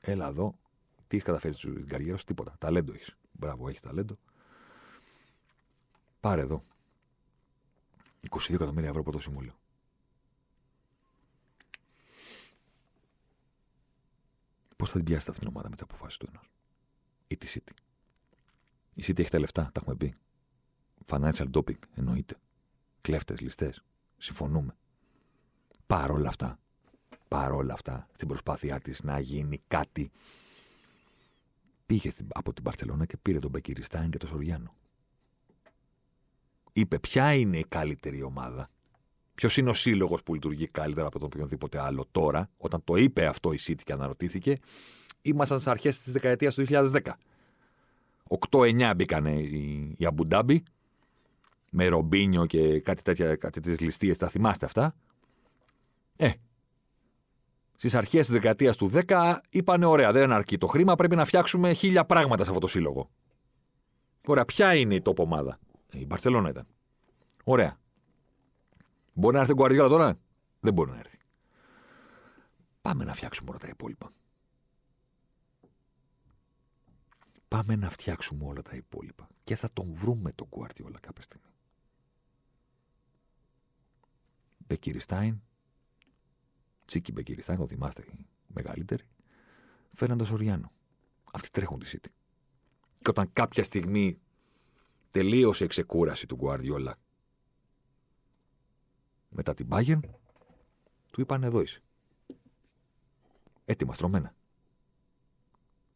Έλα 0.00 0.26
εδώ. 0.26 0.58
Τι 0.96 1.16
έχεις 1.16 1.22
καταφέρει 1.22 1.54
στην 1.54 1.88
καριέρα 1.88 2.16
σου, 2.16 2.24
τίποτα. 2.24 2.54
Ταλέντο 2.58 2.92
έχεις. 2.92 3.16
Μπράβο, 3.38 3.68
έχει 3.68 3.80
ταλέντο. 3.80 4.18
Πάρε 6.20 6.40
εδώ. 6.40 6.64
22 8.30 8.54
εκατομμύρια 8.54 8.88
ευρώ 8.88 9.00
από 9.00 9.12
το 9.12 9.20
συμβόλαιο. 9.20 9.54
Πώς 14.76 14.90
θα 14.90 14.96
την 14.96 15.04
πιάσετε 15.04 15.30
αυτήν 15.30 15.46
την 15.46 15.54
ομάδα 15.54 15.68
με 15.68 15.74
τις 15.74 15.84
αποφάσεις 15.84 16.18
του 16.18 16.26
ενός; 16.32 16.50
Ή 17.28 17.36
τη 17.36 17.46
City; 17.54 17.72
Η 18.94 19.02
City 19.06 19.18
έχει 19.18 19.30
τα 19.30 19.38
λεφτά, 19.38 19.62
τα 19.62 19.80
έχουμε 19.80 19.96
πει. 19.96 20.14
Financial 21.06 21.50
doping, 21.52 21.78
εννοείται. 21.94 22.36
Κλέφτες, 23.00 23.40
ληστές. 23.40 23.82
Συμφωνούμε. 24.16 24.76
Παρόλα 25.86 26.28
αυτά, 26.28 26.58
παρόλα 27.28 27.72
αυτά, 27.72 28.08
στην 28.12 28.28
προσπάθειά 28.28 28.80
της 28.80 29.02
να 29.02 29.18
γίνει 29.18 29.62
κάτι, 29.68 30.10
πήγε 31.86 32.10
από 32.28 32.52
την 32.52 32.62
Παρσελόνα 32.62 33.04
και 33.06 33.16
πήρε 33.16 33.38
τον 33.38 33.50
Μπεκυριστάιν 33.50 34.10
και 34.10 34.18
τον 34.18 34.28
Σοριάνο. 34.28 34.74
Είπε 36.72 36.98
ποια 36.98 37.34
είναι 37.34 37.58
η 37.58 37.64
καλύτερη 37.68 38.22
ομάδα; 38.22 38.70
Ποιος 39.34 39.56
είναι 39.56 39.70
ο 39.70 39.74
σύλλογος 39.74 40.22
που 40.22 40.34
λειτουργεί 40.34 40.66
καλύτερα 40.66 41.06
από 41.06 41.18
τον 41.18 41.28
οποιονδήποτε 41.32 41.80
άλλο 41.80 42.06
τώρα, 42.10 42.50
όταν 42.56 42.84
το 42.84 42.96
είπε 42.96 43.26
αυτό 43.26 43.52
η 43.52 43.58
City 43.66 43.82
και 43.84 43.92
αναρωτήθηκε, 43.92 44.58
ήμασταν 45.22 45.58
στις 45.58 45.72
αρχές 45.72 45.98
της 45.98 46.12
δεκαετίας 46.12 46.54
του 46.54 46.64
2010. 46.68 47.00
8-9 48.50 48.92
μπήκανε 48.96 49.32
οι, 49.32 49.94
οι 49.98 50.06
Αμπουντάμπι 50.06 50.62
με 51.70 51.86
ρομπίνιο 51.86 52.46
και 52.46 52.80
κάτι 52.80 53.02
τέτοια, 53.02 53.36
κάτι 53.36 53.60
τέτοιες 53.60 53.80
ληστείες, 53.80 54.18
τα 54.18 54.28
θυμάστε 54.28 54.66
αυτά; 54.66 54.94
Ε, 56.16 56.30
στις 57.76 57.94
αρχές 57.94 58.26
της 58.26 58.34
δεκαετίας 58.34 58.76
του 58.76 58.90
10 58.94 59.36
είπανε 59.50 59.86
ωραία, 59.86 60.12
δεν 60.12 60.32
αρκεί 60.32 60.58
το 60.58 60.66
χρήμα, 60.66 60.94
πρέπει 60.94 61.16
να 61.16 61.24
φτιάξουμε 61.24 61.72
χίλια 61.72 62.04
πράγματα 62.04 62.42
σε 62.44 62.48
αυτό 62.48 62.60
το 62.60 62.66
σύλλογο. 62.66 63.10
Ωραία, 64.26 64.44
ποια 64.44 64.74
είναι 64.74 64.94
η 64.94 65.02
τόπο 65.02 65.22
ομάδα; 65.22 65.58
Ε, 65.92 65.98
η 65.98 66.04
Μπαρσελόνα 66.06 66.48
ήταν. 66.48 66.66
Ωραία. 67.44 67.78
Μπορεί 69.14 69.34
να 69.34 69.40
έρθει 69.40 69.52
ο 69.52 69.54
Γκουαρδιόλα 69.54 69.88
τώρα; 69.88 70.18
Δεν 70.60 70.72
μπορεί 70.72 70.90
να 70.90 70.98
έρθει. 70.98 71.18
Πάμε 72.80 73.04
να 73.04 73.14
φτιάξουμε 73.14 73.50
όλα 73.50 73.58
τα 73.58 73.68
υπόλοιπα. 73.68 74.12
Πάμε 77.48 77.76
να 77.76 77.88
φτιάξουμε 77.88 78.44
όλα 78.44 78.62
τα 78.62 78.76
υπόλοιπα. 78.76 79.28
Και 79.44 79.56
θα 79.56 79.68
τον 79.72 79.94
βρούμε 79.94 80.32
τον 80.32 80.46
Γκουαρδιόλα 80.50 80.98
κάποια 81.00 81.22
στιγμή. 81.22 81.50
Μπεκυριστάιν. 84.58 85.42
Τσίκι 86.86 87.12
Μπεκυριστάιν, 87.12 87.58
το 87.58 87.66
θυμάστε 87.66 88.02
οι 88.02 88.26
μεγαλύτεροι. 88.46 89.04
Φέρνοντας 89.92 90.30
Οριάνο. 90.30 90.72
Αυτοί 91.32 91.50
τρέχουν 91.50 91.78
τη 91.78 91.90
City. 91.92 92.08
Και 92.98 93.10
όταν 93.10 93.32
κάποια 93.32 93.64
στιγμή 93.64 94.18
τελείωσε 95.10 95.64
η 95.64 95.66
ξεκούραση 95.66 96.26
του 96.26 96.36
Γκουαρδιόλα 96.36 96.98
μετά 99.28 99.54
την 99.54 99.68
Bayern, 99.70 100.00
του 101.10 101.20
είπαν 101.20 101.42
εδώ 101.42 101.60
είσαι. 101.60 101.80
Έτοιμα, 103.64 103.94
στρωμένα. 103.94 104.34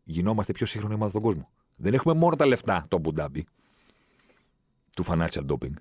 Γινόμαστε 0.05 0.53
πιο 0.53 0.67
σύγχρονη 0.67 0.95
ομάδα 0.95 1.11
στον 1.11 1.23
κόσμο. 1.23 1.51
Δεν 1.77 1.95
έχουμε 1.95 2.15
μόνο 2.15 2.37
τα 2.37 2.47
λεφτά 2.47 2.87
το 2.89 2.99
Μπουντάμπι 2.99 3.47
του 4.91 5.05
financial 5.07 5.47
doping. 5.47 5.75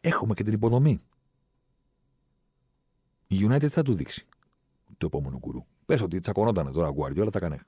Έχουμε 0.00 0.34
και 0.34 0.42
την 0.42 0.52
υποδομή. 0.52 1.00
Η 3.30 3.46
United 3.48 3.66
θα 3.68 3.82
του 3.82 3.94
δείξει 3.94 4.26
το 4.98 5.06
επόμενο 5.06 5.38
κουρού. 5.38 5.64
Πες 5.86 6.00
ότι 6.00 6.20
τσακωνόταν 6.20 6.72
τώρα 6.72 6.88
ο 6.88 6.94
Guardiola, 6.98 7.30
τα 7.32 7.38
έκανε. 7.38 7.60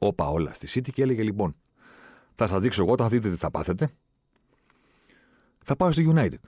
Όπα 0.00 0.28
όλα 0.28 0.54
στη 0.54 0.68
City 0.70 0.90
και 0.92 1.02
έλεγε 1.02 1.22
λοιπόν, 1.22 1.56
θα 2.34 2.46
σας 2.46 2.62
δείξω 2.62 2.82
εγώ, 2.82 2.96
θα 2.96 3.08
δείτε 3.08 3.30
τι 3.30 3.36
θα 3.36 3.50
πάθετε. 3.50 3.90
Θα 5.64 5.76
πάω 5.76 5.92
στο 5.92 6.12
United. 6.14 6.40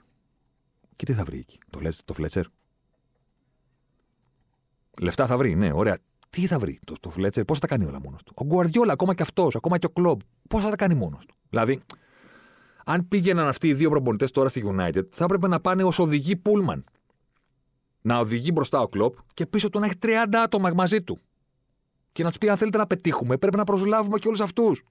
Και 0.95 1.05
τι 1.05 1.13
θα 1.13 1.23
βρει 1.23 1.37
εκεί, 1.39 1.59
το, 1.69 1.79
το 2.05 2.13
Fletcher. 2.17 2.43
Λεφτά 5.01 5.25
θα 5.25 5.37
βρει, 5.37 5.55
ναι, 5.55 5.71
ωραία. 5.73 5.97
Τι 6.29 6.45
θα 6.45 6.59
βρει 6.59 6.79
το, 6.85 6.95
το 6.99 7.13
Fletcher, 7.17 7.45
πώς 7.47 7.59
θα 7.59 7.67
τα 7.67 7.67
κάνει 7.67 7.85
όλα 7.85 7.99
μόνος 8.01 8.23
του; 8.23 8.33
Ο 8.35 8.45
Γκουαρδιόλα, 8.45 8.93
ακόμα 8.93 9.15
και 9.15 9.21
αυτός, 9.21 9.55
ακόμα 9.55 9.77
και 9.77 9.85
ο 9.85 9.89
Κλομπ, 9.89 10.19
πώς 10.47 10.63
θα 10.63 10.69
τα 10.69 10.75
κάνει 10.75 10.95
μόνος 10.95 11.25
του; 11.25 11.35
Δηλαδή, 11.49 11.79
αν 12.85 13.07
πήγαιναν 13.07 13.47
αυτοί 13.47 13.67
οι 13.67 13.73
δύο 13.73 13.89
προπονητές 13.89 14.31
τώρα 14.31 14.49
στη 14.49 14.63
United, 14.65 15.03
θα 15.09 15.23
έπρεπε 15.23 15.47
να 15.47 15.59
πάνε 15.59 15.83
ως 15.83 15.99
οδηγοί 15.99 16.35
Πούλμαν. 16.35 16.83
Να 18.01 18.19
οδηγεί 18.19 18.49
μπροστά 18.53 18.81
ο 18.81 18.87
Κλοπ 18.87 19.15
και 19.33 19.45
πίσω 19.45 19.69
του 19.69 19.79
να 19.79 19.85
έχει 19.85 19.95
30 20.01 20.25
άτομα 20.43 20.71
μαζί 20.75 21.01
του. 21.01 21.19
Και 22.11 22.23
να 22.23 22.29
τους 22.29 22.37
πει: 22.37 22.49
Αν 22.49 22.57
θέλετε 22.57 22.77
να 22.77 22.87
πετύχουμε, 22.87 23.37
πρέπει 23.37 23.57
να 23.57 23.63
προσλάβουμε 23.63 24.19
και 24.19 24.27
όλους 24.27 24.41
αυτούς. 24.41 24.83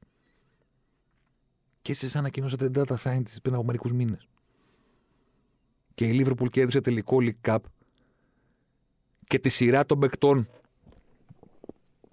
Και 1.82 1.92
εσεί 1.92 2.18
ανακοινώσατε 2.18 2.70
data 2.74 2.94
scientist 3.02 3.36
πριν 3.42 3.54
από 3.54 3.64
μερικούς 3.64 3.92
μήνες. 3.92 4.28
Και 5.94 6.06
η 6.06 6.24
Liverpool 6.24 6.50
κέρδισε 6.50 6.80
τελικό 6.80 7.16
League 7.20 7.50
Cup 7.50 7.58
και 9.26 9.38
τη 9.38 9.48
σειρά 9.48 9.86
των 9.86 9.98
παικτών 9.98 10.48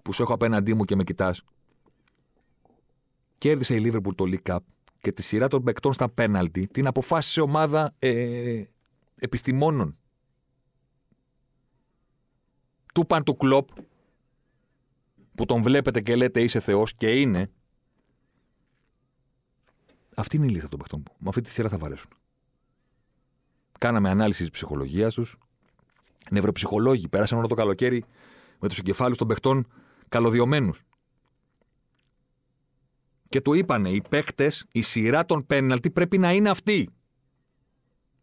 που 0.02 0.12
σου 0.12 0.22
έχω 0.22 0.34
απέναντί 0.34 0.74
μου 0.74 0.84
και 0.84 0.96
με 0.96 1.04
κοιτάς. 1.04 1.42
Κέρδισε 3.38 3.74
η 3.74 3.82
Liverpool 3.84 4.14
το 4.14 4.24
League 4.26 4.52
Cup 4.52 4.58
και 5.00 5.12
τη 5.12 5.22
σειρά 5.22 5.48
των 5.48 5.62
παικτών 5.62 5.92
στα 5.92 6.08
πέναλτι 6.08 6.66
την 6.66 6.86
αποφάσισε 6.86 7.40
ομάδα 7.40 7.94
ε, 7.98 8.62
επιστημόνων. 9.14 9.98
Του 12.96 13.06
παν 13.06 13.24
του 13.24 13.36
κλοπ 13.36 13.68
που 15.34 15.46
τον 15.46 15.62
βλέπετε 15.62 16.00
και 16.00 16.16
λέτε 16.16 16.42
είσαι 16.42 16.60
Θεός 16.60 16.94
και 16.94 17.20
είναι 17.20 17.50
αυτή 20.16 20.36
είναι 20.36 20.46
η 20.46 20.48
λίστα 20.48 20.68
των 20.68 20.78
παιχτών 20.78 21.02
που 21.02 21.12
με 21.18 21.28
αυτή 21.28 21.40
τη 21.40 21.50
σειρά 21.50 21.68
θα 21.68 21.78
βαρέσουν. 21.78 22.10
Κάναμε 23.78 24.10
ανάλυση 24.10 24.40
της 24.40 24.50
ψυχολογίας 24.50 25.14
τους. 25.14 25.38
Νευροψυχολόγοι 26.30 27.08
πέρασαν 27.08 27.38
όλο 27.38 27.46
το 27.46 27.54
καλοκαίρι 27.54 28.04
με 28.58 28.68
τους 28.68 28.78
εγκεφάλους 28.78 29.16
των 29.16 29.26
παιχτών 29.26 29.66
καλωδιωμένους. 30.08 30.82
Και 33.28 33.40
του 33.40 33.54
είπανε 33.54 33.90
οι 33.90 34.02
παίκτες, 34.08 34.66
η 34.72 34.80
σειρά 34.80 35.26
των 35.26 35.46
πέναλτι 35.46 35.90
πρέπει 35.90 36.18
να 36.18 36.32
είναι 36.32 36.50
αυτή. 36.50 36.88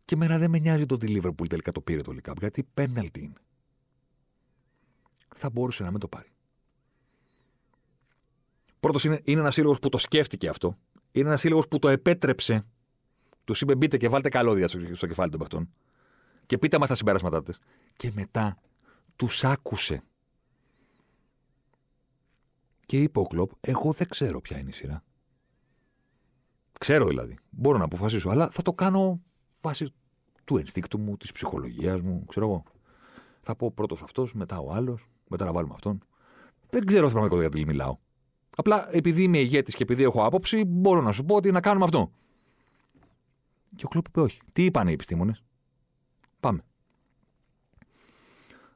Και 0.06 0.16
μένα 0.16 0.38
δεν 0.38 0.50
με 0.50 0.60
νοιάζει 0.60 0.86
το 0.86 0.96
ότι 0.96 1.06
η 1.06 1.10
Λίβερπουλ 1.10 1.48
τελικά 1.48 1.72
το 1.72 1.82
πήρε 1.82 2.02
το 2.02 2.12
Λικάμπ, 2.12 2.38
γιατί 2.40 2.68
πέναλτι 2.74 3.20
είναι. 3.20 3.38
Θα 5.36 5.50
μπορούσε 5.50 5.84
να 5.84 5.92
μην 5.92 6.00
το 6.00 6.08
πάρει. 6.08 6.28
Πρώτος 8.80 9.04
είναι, 9.04 9.22
είναι 9.24 9.40
ένας 9.40 9.54
σύλλογος 9.54 9.80
που 9.80 9.90
το 9.90 9.98
σκέφτηκε 9.98 10.50
αυτό. 10.50 10.78
Είναι 11.12 11.28
ένας 11.28 11.40
σύλλογος 11.40 11.68
που 11.68 11.80
το 11.80 11.88
επέτρεψε 11.88 12.66
του 13.44 13.56
είπε 13.62 13.76
μπείτε 13.76 13.98
και 13.98 14.10
βάλτε 14.10 14.30
καλώδια 14.30 14.68
στο, 14.68 15.08
κεφάλι 15.08 15.30
των 15.30 15.40
παιχτών. 15.40 15.70
Και 16.46 16.58
πείτε 16.58 16.78
μας 16.78 16.88
τα 16.88 16.96
συμπεράσματά 16.96 17.44
της. 17.44 17.60
Και 17.96 18.12
μετά 18.16 18.58
τους 19.16 19.44
άκουσε. 19.44 20.04
Και 22.86 23.02
είπε 23.02 23.20
ο 23.20 23.24
Κλοπ, 23.24 23.52
εγώ 23.62 23.92
δεν 23.92 24.08
ξέρω 24.10 24.42
ποια 24.42 24.58
είναι 24.58 24.70
η 24.70 24.74
σειρά. 24.74 25.04
Ξέρω 26.80 27.06
δηλαδή. 27.08 27.38
Μπορώ 27.50 27.78
να 27.78 27.84
αποφασίσω, 27.84 28.30
αλλά 28.30 28.50
θα 28.52 28.62
το 28.62 28.74
κάνω 28.74 29.22
βάσει 29.62 29.94
του 30.44 30.58
ενστίκτου 30.58 31.00
μου, 31.00 31.18
της 31.18 31.32
ψυχολογίας 31.32 32.02
μου, 32.02 32.26
ξέρω 32.26 32.46
εγώ. 32.46 32.64
Θα 33.42 33.56
πω 33.56 33.72
πρώτος 33.72 34.02
αυτός, 34.02 34.34
μετά 34.34 34.58
ο 34.58 34.72
άλλος, 34.72 35.08
μετά 35.30 35.46
να 35.46 35.52
βάλουμε 35.52 35.74
αυτόν. 35.74 36.04
Δεν 36.70 36.86
ξέρω 36.86 37.08
στην 37.10 37.20
πραγματικότητα 37.20 37.58
γιατί 37.58 37.72
μιλάω. 37.72 37.98
Απλά 38.56 38.96
επειδή 38.96 39.24
είμαι 39.24 39.38
ηγέτης 39.38 39.76
και 39.76 39.84
επειδή 39.84 40.04
έχω 40.04 40.26
άποψη, 40.26 40.66
μπορώ 40.66 41.02
να 41.02 41.12
σου 41.12 41.26
πω 41.26 41.36
ότι 41.36 41.52
να 41.52 41.62
κάνουμε 41.62 41.84
αυτό. 41.86 42.12
Και 43.76 43.86
ο 43.86 43.88
Κλοπ 43.88 44.08
είπε 44.08 44.22
όχι. 44.22 44.40
Τι 44.54 44.64
είπαν 44.66 44.88
οι 44.88 44.92
επιστήμονες; 44.92 45.44
Πάμε. 46.40 46.64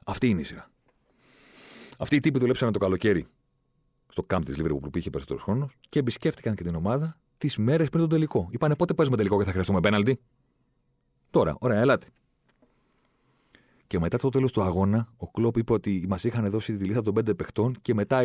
Αυτή 0.04 0.28
είναι 0.28 0.40
η 0.40 0.44
σειρά. 0.44 0.70
Αυτοί 1.98 2.16
οι 2.16 2.20
τύποι 2.20 2.38
δουλέψαν 2.38 2.72
το 2.72 2.78
καλοκαίρι 2.78 3.26
στο 4.08 4.22
κάμπ 4.22 4.44
της 4.44 4.56
Λίβερπουλ 4.56 4.88
που 4.88 4.98
είχε 4.98 5.10
περισσότερος 5.10 5.42
χρόνος 5.42 5.76
και 5.88 5.98
επισκέφτηκαν 5.98 6.54
και 6.54 6.62
την 6.62 6.74
ομάδα 6.74 7.18
τις 7.38 7.56
μέρες 7.56 7.88
πριν 7.88 8.00
τον 8.00 8.10
τελικό. 8.10 8.48
Είπανε 8.50 8.76
πότε 8.76 8.94
παίζουμε 8.94 9.16
τελικό 9.16 9.38
και 9.38 9.44
θα 9.44 9.50
χρειαστούμε 9.50 9.80
πέναλτι; 9.80 10.20
Τώρα, 11.30 11.56
ωραία, 11.60 11.80
ελάτε. 11.80 12.06
Και 13.88 13.98
μετά 13.98 14.18
το 14.18 14.28
τέλος 14.28 14.52
του 14.52 14.62
αγώνα, 14.62 15.12
ο 15.16 15.30
Κλοπ 15.30 15.56
είπε 15.56 15.72
ότι 15.72 16.04
μας 16.08 16.24
είχαν 16.24 16.50
δώσει 16.50 16.76
τη 16.76 16.84
λίστα 16.84 17.02
των 17.02 17.14
πέντε 17.14 17.34
παιχτών 17.34 17.76
και 17.82 17.94
μετά, 17.94 18.20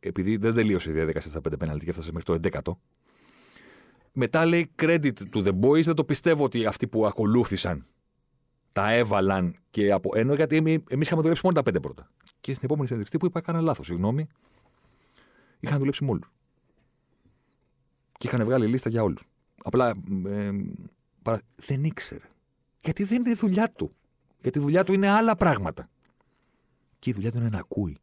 επειδή 0.00 0.36
δεν 0.36 0.54
τελείωσε 0.54 0.90
η 0.90 0.92
διαδικασία 0.92 1.30
στα 1.30 1.40
πέντε 1.40 1.56
πέναλτι 1.56 1.84
και 1.84 1.90
έφτασε 1.90 2.12
μέχρι 2.12 2.40
το 2.40 2.48
11ο, 2.62 2.72
μετά 4.12 4.46
λέει 4.46 4.70
credit 4.82 5.12
to 5.32 5.44
the 5.44 5.60
boys, 5.60 5.82
δεν 5.82 5.94
το 5.94 6.04
πιστεύω 6.04 6.44
ότι 6.44 6.66
αυτοί 6.66 6.86
που 6.88 7.06
ακολούθησαν 7.06 7.86
τα 8.72 8.92
έβαλαν 8.92 9.56
και 9.70 9.92
από. 9.92 10.10
Ενώ 10.14 10.34
γιατί 10.34 10.56
εμεί 10.56 10.82
είχαμε 10.88 11.20
δουλέψει 11.22 11.40
μόνο 11.44 11.56
τα 11.56 11.62
πέντε 11.62 11.80
πρώτα. 11.80 12.10
Και 12.40 12.54
στην 12.54 12.64
επόμενη 12.64 12.86
συνέντευξη 12.86 13.18
που 13.18 13.26
είπα, 13.26 13.38
έκανα 13.38 13.60
λάθος, 13.60 13.86
συγγνώμη. 13.86 14.28
Είχαν 15.60 15.78
δουλέψει 15.78 16.04
με 16.04 16.10
όλους. 16.10 16.32
Και 18.18 18.26
είχαν 18.26 18.44
βγάλει 18.44 18.66
λίστα 18.66 18.88
για 18.88 19.02
όλους. 19.02 19.22
Απλά 19.62 19.94
ε, 20.26 20.50
παρα... 21.22 21.40
δεν 21.56 21.84
ήξερε. 21.84 22.24
Γιατί 22.82 23.04
δεν 23.04 23.22
είναι 23.24 23.34
δουλειά 23.34 23.70
του. 23.70 23.94
Γιατί 24.44 24.58
η 24.58 24.62
δουλειά 24.62 24.84
του 24.84 24.92
είναι 24.92 25.08
άλλα 25.08 25.36
πράγματα. 25.36 25.88
Και 26.98 27.10
η 27.10 27.12
δουλειά 27.12 27.30
του 27.30 27.36
είναι 27.36 27.48
να 27.48 27.58
ακούει 27.58 27.98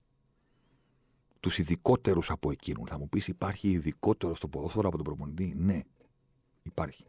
τους 1.40 1.58
ειδικότερους 1.58 2.30
από 2.30 2.52
εκείνου. 2.52 2.88
Θα 2.88 2.98
μου 3.00 3.10
πεις, 3.10 3.28
υπάρχει 3.28 3.70
ειδικότερο 3.70 4.36
στο 4.36 4.48
ποδόσφαιρο 4.48 4.88
από 4.88 4.98
τον 4.98 5.06
προπονητή; 5.06 5.54
Ναι, 5.58 5.82
Υπάρχει. 6.64 7.06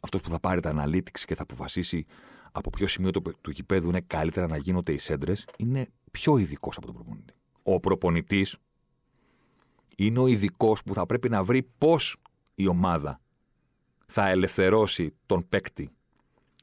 Αυτός 0.00 0.20
που 0.20 0.28
θα 0.28 0.40
πάρει 0.40 0.60
τα 0.60 0.74
analytics 0.76 1.20
και 1.24 1.34
θα 1.34 1.42
αποφασίσει 1.42 2.06
από 2.52 2.70
ποιο 2.70 2.86
σημείο 2.86 3.10
του, 3.10 3.22
του 3.40 3.50
γηπέδου 3.50 3.88
είναι 3.88 4.00
καλύτερα 4.00 4.46
να 4.46 4.56
γίνονται 4.56 4.92
οι 4.92 4.98
σέντρες, 4.98 5.46
είναι 5.58 5.88
πιο 6.10 6.36
ειδικός 6.38 6.76
από 6.76 6.86
τον 6.86 6.94
προπονητή. 6.94 7.32
Ο 7.62 7.80
προπονητής 7.80 8.56
είναι 9.96 10.18
ο 10.18 10.26
ειδικός 10.26 10.82
που 10.82 10.94
θα 10.94 11.06
πρέπει 11.06 11.28
να 11.28 11.44
βρει 11.44 11.62
πώς 11.78 12.16
η 12.54 12.66
ομάδα 12.66 13.20
θα 14.06 14.28
ελευθερώσει 14.28 15.14
τον 15.26 15.48
παίκτη 15.48 15.90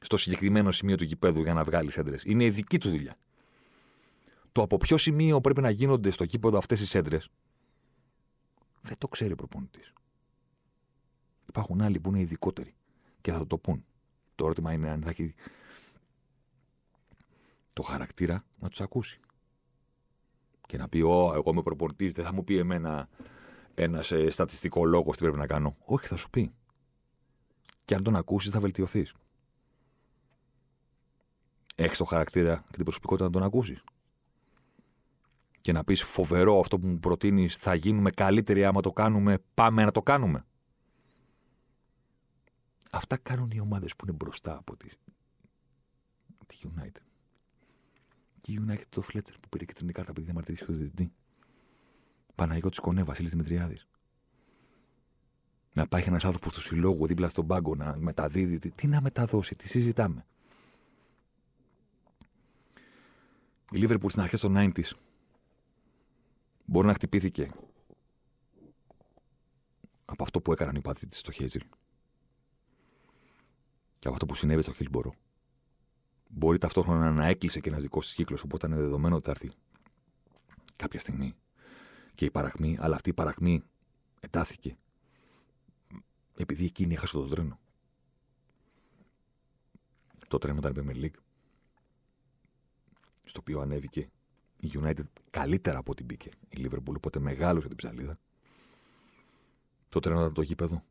στο 0.00 0.16
συγκεκριμένο 0.16 0.72
σημείο 0.72 0.96
του 0.96 1.04
γηπέδου 1.04 1.42
για 1.42 1.54
να 1.54 1.64
βγάλεις 1.64 1.92
σέντρε. 1.92 2.16
Είναι 2.24 2.44
η 2.44 2.50
δική 2.50 2.78
του 2.78 2.90
δουλειά. 2.90 3.16
Το 4.52 4.62
από 4.62 4.76
ποιο 4.76 4.96
σημείο 4.96 5.40
πρέπει 5.40 5.60
να 5.60 5.70
γίνονται 5.70 6.10
στο 6.10 6.24
γήπεδο 6.24 6.58
αυτές 6.58 6.80
οι 6.80 6.86
σέντρε 6.86 7.18
δεν 8.88 8.98
το 8.98 9.08
ξέρει 9.08 9.32
ο 9.32 9.36
προπονητής. 9.36 9.92
Υπάρχουν 11.48 11.80
άλλοι 11.80 12.00
που 12.00 12.08
είναι 12.08 12.20
ειδικότεροι 12.20 12.74
και 13.20 13.32
θα 13.32 13.46
το 13.46 13.58
πούν. 13.58 13.84
Το 14.34 14.44
ερώτημα 14.44 14.72
είναι 14.72 14.88
αν 14.88 15.02
θα 15.02 15.10
έχει 15.10 15.34
το 17.72 17.82
χαρακτήρα 17.82 18.44
να 18.58 18.68
τους 18.68 18.80
ακούσει. 18.80 19.20
Και 20.66 20.76
να 20.76 20.88
πει, 20.88 21.00
Ω, 21.00 21.32
εγώ 21.34 21.50
είμαι 21.50 21.62
προπονητής, 21.62 22.12
δεν 22.12 22.24
θα 22.24 22.32
μου 22.32 22.44
πει 22.44 22.56
εμένα 22.56 23.08
ένας 23.74 24.12
ε, 24.12 24.30
στατιστικό 24.30 24.84
λόγος 24.84 25.16
τι 25.16 25.22
πρέπει 25.22 25.38
να 25.38 25.46
κάνω. 25.46 25.76
Όχι, 25.84 26.06
θα 26.06 26.16
σου 26.16 26.30
πει. 26.30 26.52
Και 27.84 27.94
αν 27.94 28.02
τον 28.02 28.16
ακούσεις, 28.16 28.50
θα 28.50 28.60
βελτιωθείς. 28.60 29.14
Έχεις 31.80 31.98
το 31.98 32.04
χαρακτήρα 32.04 32.64
και 32.66 32.76
την 32.76 32.84
προσωπικότητα 32.84 33.26
να 33.26 33.32
τον 33.32 33.42
ακούσεις. 33.42 33.84
Και 35.60 35.72
να 35.72 35.84
πεις 35.84 36.02
φοβερό 36.02 36.60
αυτό 36.60 36.78
που 36.78 36.86
μου 36.86 36.98
προτείνεις, 36.98 37.56
θα 37.56 37.74
γίνουμε 37.74 38.10
καλύτεροι 38.10 38.64
άμα 38.64 38.80
το 38.80 38.92
κάνουμε, 38.92 39.38
πάμε 39.54 39.84
να 39.84 39.90
το 39.90 40.02
κάνουμε. 40.02 40.44
Αυτά 42.90 43.16
κάνουν 43.16 43.50
οι 43.50 43.60
ομάδες 43.60 43.96
που 43.96 44.04
είναι 44.06 44.16
μπροστά 44.16 44.56
από 44.56 44.76
τη, 44.76 44.88
τη 46.46 46.56
United. 46.62 47.02
Και 48.40 48.52
η 48.52 48.64
United 48.66 48.86
το 48.88 49.02
Fletcher 49.12 49.34
που 49.40 49.48
πήρε 49.48 49.64
και 49.64 49.72
την 49.72 49.92
κάρτα 49.92 50.10
επειδή 50.10 50.24
διαμαρτυρήθηκε 50.24 50.70
ο 50.70 50.74
διαιτητή. 50.74 51.12
Παναγιώτης 52.34 52.78
Κονέ, 52.78 53.02
Βασίλης 53.02 53.30
Δημητριάδης. 53.30 53.86
Να 55.72 55.86
πάει 55.86 56.02
ένας 56.02 56.24
άνθρωπος 56.24 56.52
του 56.52 56.60
συλλόγου 56.60 57.06
δίπλα 57.06 57.28
στον 57.28 57.46
πάγκο 57.46 57.74
να 57.74 57.96
μεταδίδει. 57.98 58.58
Τι, 58.58 58.70
τι 58.70 58.86
να 58.86 59.00
μεταδώσει, 59.00 59.56
τι 59.56 59.68
συζητάμε. 59.68 60.26
Η 63.70 63.78
Λίβερπουλ 63.78 64.10
στην 64.10 64.22
αρχέ 64.22 64.36
των 64.36 64.54
90s 64.56 64.90
μπορεί 66.64 66.86
να 66.86 66.94
χτυπήθηκε 66.94 67.50
από 70.04 70.22
αυτό 70.22 70.40
που 70.40 70.52
έκαναν 70.52 70.74
οι 70.74 70.80
πάτρε 70.80 71.06
τη 71.06 71.16
στο 71.16 71.32
Χέζιλ 71.32 71.62
και 73.98 74.06
από 74.06 74.12
αυτό 74.12 74.26
που 74.26 74.34
συνέβη 74.34 74.62
στο 74.62 74.72
Χίλμπορο. 74.72 75.14
Μπορεί 76.28 76.58
ταυτόχρονα 76.58 77.10
να 77.10 77.26
έκλεισε 77.26 77.60
και 77.60 77.68
ένα 77.68 77.78
δικό 77.78 78.00
τη 78.00 78.06
κύκλος, 78.14 78.42
οπότε 78.42 78.66
είναι 78.66 78.76
δεδομένο 78.76 79.14
ότι 79.14 79.24
θα 79.24 79.30
έρθει 79.30 79.50
κάποια 80.76 81.00
στιγμή 81.00 81.34
και 82.14 82.24
η 82.24 82.30
παραχμή, 82.30 82.76
αλλά 82.80 82.94
αυτή 82.94 83.10
η 83.10 83.12
παραχμή 83.12 83.62
εντάθηκε 84.20 84.76
επειδή 86.36 86.64
εκείνη 86.64 86.94
έχασε 86.94 87.12
το 87.12 87.28
τρένο. 87.28 87.58
Το 90.28 90.38
τρένο 90.38 90.58
ήταν 90.58 90.72
η 90.72 90.80
Premier 90.80 91.04
League, 91.04 91.20
στο 93.28 93.40
οποίο 93.40 93.60
ανέβηκε 93.60 94.10
η 94.60 94.70
United 94.74 95.04
καλύτερα 95.30 95.78
από 95.78 95.90
ό,τι 95.90 96.04
μπήκε 96.04 96.30
η 96.48 96.56
Liverpool, 96.64 96.94
οπότε 96.96 97.18
μεγάλωσε 97.18 97.68
την 97.68 97.76
ψαλίδα. 97.76 98.18
Το 99.88 100.00
τρένο 100.00 100.20
ήταν 100.20 100.32
το 100.32 100.42
γήπεδο, 100.42 100.84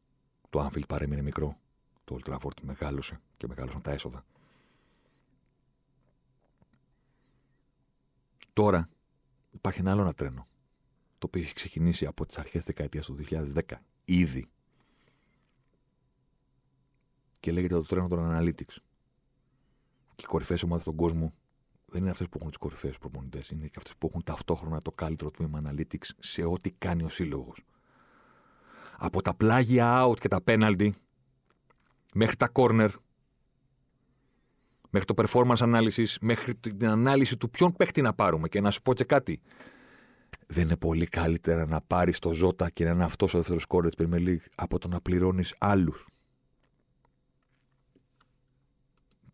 το 0.49 0.65
Anfield 0.65 0.87
παρέμεινε 0.87 1.21
μικρό, 1.21 1.57
το 2.03 2.17
Old 2.19 2.33
Trafford 2.33 2.61
μεγάλωσε 2.61 3.21
και 3.37 3.47
μεγάλωσαν 3.47 3.81
τα 3.81 3.91
έσοδα. 3.91 4.25
Τώρα 8.53 8.89
υπάρχει 9.51 9.79
ένα 9.79 9.91
άλλο 9.91 10.01
ένα 10.01 10.13
τρένο 10.13 10.47
το 11.17 11.27
οποίο 11.27 11.41
έχει 11.41 11.53
ξεκινήσει 11.53 12.05
από 12.05 12.25
τις 12.25 12.37
αρχές 12.37 12.63
δεκαετίας 12.63 13.05
του 13.05 13.15
2010 13.29 13.61
ήδη 14.05 14.47
και 17.39 17.51
λέγεται 17.51 17.73
το 17.73 17.81
τρένο 17.81 18.07
των 18.07 18.19
Analytics. 18.19 18.75
Και 20.15 20.23
οι 20.23 20.25
κορυφαίες 20.25 20.63
ομάδες 20.63 20.83
στον 20.83 20.95
κόσμο 20.95 21.33
δεν 21.89 22.01
είναι 22.01 22.09
αυτές 22.09 22.27
που 22.27 22.37
έχουν 22.37 22.49
τις 22.49 22.57
κορυφαίες 22.57 22.97
προπονητές, 22.97 23.49
είναι 23.49 23.67
και 23.67 23.75
αυτές 23.77 23.93
που 23.97 24.07
έχουν 24.07 24.23
ταυτόχρονα 24.23 24.81
το 24.81 24.91
καλύτερο 24.91 25.31
τμήμα 25.31 25.61
Analytics 25.65 26.09
σε 26.19 26.43
ό,τι 26.43 26.71
κάνει 26.71 27.03
ο 27.03 27.09
σύλλογος. 27.09 27.63
Από 28.97 29.21
τα 29.21 29.33
πλάγια 29.33 30.05
out 30.05 30.19
και 30.19 30.27
τα 30.27 30.39
penalty 30.45 30.89
μέχρι 32.13 32.35
τα 32.35 32.51
corner, 32.53 32.89
μέχρι 34.89 35.13
το 35.13 35.13
performance 35.17 35.57
analysis, 35.57 36.15
μέχρι 36.21 36.55
την 36.55 36.87
ανάλυση 36.87 37.37
του 37.37 37.49
ποιον 37.49 37.73
παίχτη 37.73 38.01
να 38.01 38.13
πάρουμε. 38.13 38.47
Και 38.47 38.61
να 38.61 38.71
σου 38.71 38.81
πω 38.81 38.93
και 38.93 39.03
κάτι 39.03 39.41
δεν 40.47 40.63
είναι 40.63 40.77
πολύ 40.77 41.05
καλύτερα 41.05 41.65
να 41.65 41.81
πάρεις 41.81 42.19
το 42.19 42.33
Ζώτα 42.33 42.69
και 42.69 42.83
να 42.83 42.91
είναι 42.91 43.03
αυτός 43.03 43.33
ο 43.33 43.37
δεύτερος 43.37 43.65
κόρε 43.65 43.89
της 43.89 44.05
Premier 44.05 44.27
League 44.27 44.45
από 44.55 44.79
το 44.79 44.87
να 44.87 45.01
πληρώνεις 45.01 45.55
άλλους. 45.57 46.07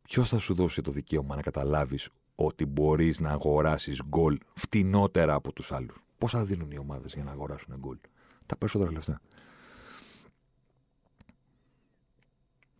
Ποιος 0.01 0.29
θα 0.29 0.37
σου 0.37 0.53
δώσει 0.53 0.81
το 0.81 0.91
δικαίωμα 0.91 1.35
να 1.35 1.41
καταλάβεις 1.41 2.09
ότι 2.35 2.65
μπορείς 2.65 3.19
να 3.19 3.29
αγοράσεις 3.29 4.01
γκολ 4.03 4.37
φτηνότερα 4.53 5.33
από 5.33 5.53
τους 5.53 5.71
άλλους. 5.71 5.97
Πόσα 6.17 6.45
δίνουν 6.45 6.71
οι 6.71 6.77
ομάδες 6.77 7.13
για 7.13 7.23
να 7.23 7.31
αγοράσουν 7.31 7.75
γκολ; 7.77 7.97
Τα 8.45 8.57
περισσότερα 8.57 8.91
λεφτά. 8.91 9.21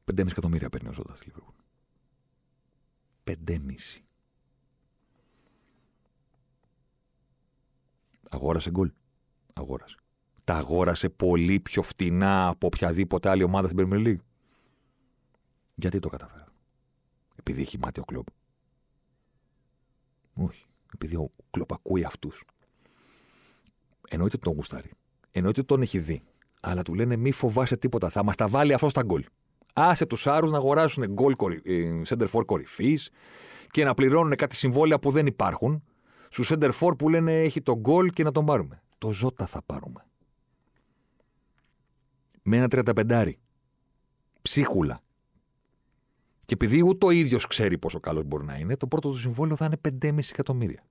5,5 0.06 0.28
εκατομμύρια 0.32 0.70
παίρνει 0.70 0.89
ο 0.89 0.93
Ζώτας 0.93 1.18
στη 1.18 1.28
Λίβερπουλ. 1.28 1.56
5,5. 3.24 4.04
Αγόρασε 8.30 8.70
γκολ. 8.72 8.91
Αγόρασε. 9.54 9.97
Τα 10.43 10.56
αγόρασε 10.56 11.10
πολύ 11.10 11.60
πιο 11.60 11.82
φτηνά 11.82 12.47
από 12.47 12.68
οποιαδήποτε 12.68 13.30
άλλη 13.30 13.43
ομάδα 13.43 13.68
στην 13.68 13.80
Premier 13.82 14.06
League. 14.08 14.24
Γιατί 15.76 15.99
το 15.99 16.10
καταφέρα. 16.10 16.47
Επειδή 17.36 17.62
έχει 17.62 17.78
μάτι 17.78 17.99
ο 17.99 18.04
κλοπ. 18.04 18.28
Όχι. 20.34 20.66
Επειδή 20.94 21.16
ο 21.16 21.32
κλοπ 21.52 21.74
ακούει 21.74 22.04
αυτούς. 22.04 22.44
Εννοείται 24.10 24.36
ότι 24.36 24.46
τον 24.46 24.54
γουστάρει. 24.54 24.92
Εννοείται 25.32 25.60
ότι 25.60 25.70
τον 25.70 25.82
έχει 25.82 26.00
δει. 26.00 26.22
Αλλά 26.62 26.82
του 26.82 26.94
λένε 26.94 27.16
μη 27.16 27.32
φοβάσαι 27.32 27.78
τίποτα. 27.78 28.10
Θα 28.10 28.24
μας 28.24 28.36
τα 28.36 28.48
βάλει 28.48 28.74
αυτός 28.74 28.92
στα 28.92 29.04
γκολ. 29.04 29.26
Άσε 29.74 30.06
τους 30.06 30.28
Άρου 30.28 30.50
να 30.50 30.58
αγοράσουν 30.58 31.06
γκολ 31.06 31.34
ε, 31.64 32.02
center 32.08 32.28
for 32.28 32.46
κορυφής 32.46 33.10
και 33.72 33.84
να 33.84 33.94
πληρώνουν 33.94 34.36
κάτι 34.36 34.56
συμβόλαια 34.56 35.00
που 35.00 35.12
δεν 35.12 35.26
υπάρχουν 35.26 35.84
στους 36.30 36.52
center 36.54 36.94
που 36.98 37.10
λένε 37.10 37.42
έχει 37.42 37.62
τον 37.62 37.76
γκολ 37.80 38.10
και 38.10 38.24
να 38.24 38.32
τον 38.32 38.46
πάρουμε. 38.46 38.84
Το 38.98 39.14
Ζώτα 39.14 39.46
θα 39.46 39.62
πάρουμε. 39.66 40.06
Με 42.42 42.58
ένα 42.58 42.68
35. 42.70 43.32
Ψίχουλα. 44.42 45.02
Και 46.46 46.54
επειδή 46.54 46.84
ούτε 46.84 47.06
ο 47.06 47.10
ίδιος 47.10 47.48
ξέρει 47.48 47.78
πόσο 47.78 48.00
καλός 48.00 48.24
μπορεί 48.24 48.46
να 48.46 48.58
είναι, 48.58 48.78
το 48.78 48.88
πρώτο 48.88 49.10
του 49.10 49.18
συμβόλαιο 49.18 49.56
θα 49.56 49.66
είναι 49.66 49.78
5,5 50.02 50.18
εκατομμύρια. 50.32 50.86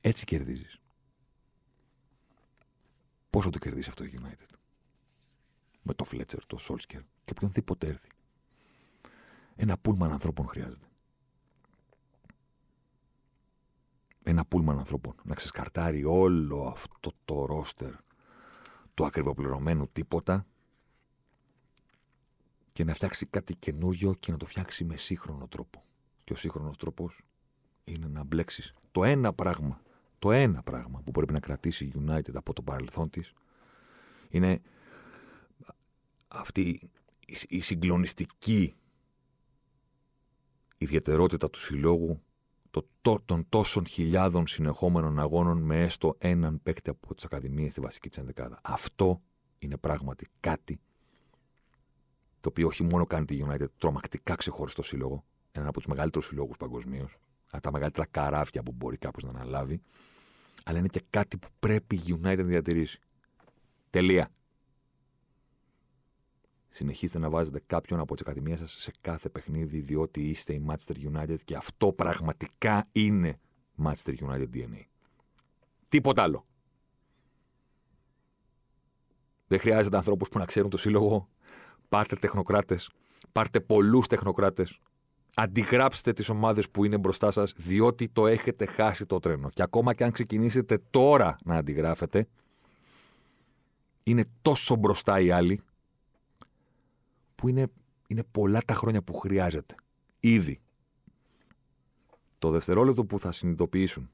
Έτσι 0.00 0.24
κερδίζεις. 0.24 0.80
Πόσο 3.30 3.50
το 3.50 3.58
κερδίζει 3.58 3.88
αυτό 3.88 4.04
το 4.04 4.10
United; 4.12 4.54
Με 5.82 5.94
το 5.94 6.04
Fletcher, 6.10 6.38
το 6.46 6.58
Solskjaer 6.68 7.02
και 7.24 7.30
οποιονδήποτε 7.30 7.86
έρθει. 7.86 8.08
Ένα 9.56 9.78
πούλμαν 9.78 10.12
ανθρώπων 10.12 10.48
χρειάζεται. 10.48 10.88
ένα 14.28 14.44
πούλμαν 14.44 14.78
ανθρώπων 14.78 15.14
να 15.22 15.34
ξεσκαρτάρει 15.34 16.04
όλο 16.04 16.66
αυτό 16.66 17.12
το 17.24 17.44
ρόστερ 17.44 17.92
του 18.94 19.04
ακριβοπληρωμένου 19.04 19.88
τίποτα 19.92 20.46
και 22.78 22.84
να 22.84 22.94
φτιάξει 22.94 23.26
κάτι 23.26 23.56
καινούριο 23.56 24.14
και 24.14 24.30
να 24.30 24.36
το 24.36 24.46
φτιάξει 24.46 24.84
με 24.84 24.96
σύγχρονο 24.96 25.48
τρόπο. 25.48 25.84
Και 26.24 26.32
ο 26.32 26.36
σύγχρονος 26.36 26.76
τρόπος 26.76 27.20
είναι 27.84 28.06
να 28.08 28.24
μπλέξεις 28.24 28.74
το 28.92 29.04
ένα 29.04 29.32
πράγμα, 29.32 29.82
το 30.18 30.32
ένα 30.32 30.62
πράγμα 30.62 31.02
που 31.02 31.10
πρέπει 31.10 31.32
να 31.32 31.40
κρατήσει 31.40 31.84
η 31.84 31.92
United 31.98 32.34
από 32.34 32.52
το 32.52 32.62
παρελθόν 32.62 33.10
της 33.10 33.32
είναι 34.28 34.60
αυτή 36.28 36.90
η 37.48 37.60
συγκλονιστική 37.60 38.74
ιδιαιτερότητα 40.78 41.50
του 41.50 41.58
συλλόγου 41.58 42.22
το, 42.70 43.22
των 43.24 43.48
τόσων 43.48 43.86
χιλιάδων 43.86 44.46
συνεχόμενων 44.46 45.18
αγώνων 45.18 45.62
με 45.62 45.82
έστω 45.82 46.16
έναν 46.18 46.62
παίκτη 46.62 46.90
από 46.90 47.14
τις 47.14 47.24
Ακαδημίες 47.24 47.72
στη 47.72 47.80
βασική 47.80 48.08
της 48.08 48.18
ενδεκάδα. 48.18 48.60
Αυτό 48.62 49.22
είναι 49.58 49.76
πράγματι 49.76 50.26
κάτι 50.40 50.80
το 52.48 52.54
οποίο 52.54 52.66
όχι 52.66 52.82
μόνο 52.82 53.06
κάνει 53.06 53.24
τη 53.24 53.40
United 53.46 53.66
τρομακτικά 53.78 54.34
ξεχωριστό 54.34 54.82
σύλλογο, 54.82 55.24
έναν 55.52 55.68
από 55.68 55.78
τους 55.78 55.86
μεγαλύτερους 55.86 56.26
συλλόγους 56.26 56.56
παγκοσμίως, 56.56 57.16
από 57.50 57.62
τα 57.62 57.72
μεγαλύτερα 57.72 58.06
καράβια 58.06 58.62
που 58.62 58.72
μπορεί 58.72 58.96
κάποιος 58.96 59.32
να 59.32 59.38
αναλάβει, 59.38 59.80
αλλά 60.64 60.78
είναι 60.78 60.88
και 60.88 61.02
κάτι 61.10 61.38
που 61.38 61.48
πρέπει 61.58 61.96
η 61.96 62.02
United 62.06 62.36
να 62.36 62.44
διατηρήσει. 62.44 63.00
Τελεία 63.90 64.30
συνεχίστε 66.68 67.18
να 67.18 67.30
βάζετε 67.30 67.62
κάποιον 67.66 68.00
από 68.00 68.14
τις 68.14 68.26
ακαδημίες 68.26 68.58
σας 68.58 68.72
σε 68.72 68.92
κάθε 69.00 69.28
παιχνίδι, 69.28 69.80
διότι 69.80 70.28
είστε 70.28 70.52
η 70.52 70.66
Manchester 70.68 71.16
United 71.16 71.38
και 71.44 71.56
αυτό 71.56 71.92
πραγματικά 71.92 72.88
είναι 72.92 73.38
Manchester 73.84 74.14
United 74.20 74.48
DNA. 74.54 74.82
Τίποτα 75.88 76.22
άλλο. 76.22 76.46
Δεν 79.46 79.58
χρειάζεται 79.58 79.96
ανθρώπους 79.96 80.28
που 80.28 80.38
να 80.38 80.44
ξέρουν 80.44 80.70
το 80.70 80.76
σύλλογο. 80.76 81.28
Πάρτε 81.88 82.16
τεχνοκράτες. 82.16 82.90
Πάρτε 83.32 83.60
πολλούς 83.60 84.06
τεχνοκράτες. 84.06 84.78
Αντιγράψτε 85.34 86.12
τις 86.12 86.28
ομάδες 86.28 86.70
που 86.70 86.84
είναι 86.84 86.98
μπροστά 86.98 87.30
σας, 87.30 87.52
διότι 87.56 88.08
το 88.08 88.26
έχετε 88.26 88.66
χάσει 88.66 89.06
το 89.06 89.18
τρένο. 89.18 89.48
Και 89.48 89.62
ακόμα 89.62 89.94
και 89.94 90.04
αν 90.04 90.12
ξεκινήσετε 90.12 90.78
τώρα 90.90 91.36
να 91.44 91.56
αντιγράφετε, 91.56 92.28
είναι 94.04 94.24
τόσο 94.42 94.76
μπροστά 94.76 95.20
οι 95.20 95.30
άλλοι 95.30 95.62
που 97.34 97.48
είναι, 97.48 97.66
είναι 98.06 98.24
πολλά 98.30 98.60
τα 98.64 98.74
χρόνια 98.74 99.02
που 99.02 99.14
χρειάζεται. 99.14 99.74
Ήδη. 100.20 100.60
Το 102.38 102.50
δευτερόλεπτο 102.50 103.04
που 103.04 103.18
θα 103.18 103.32
συνειδητοποιήσουν 103.32 104.10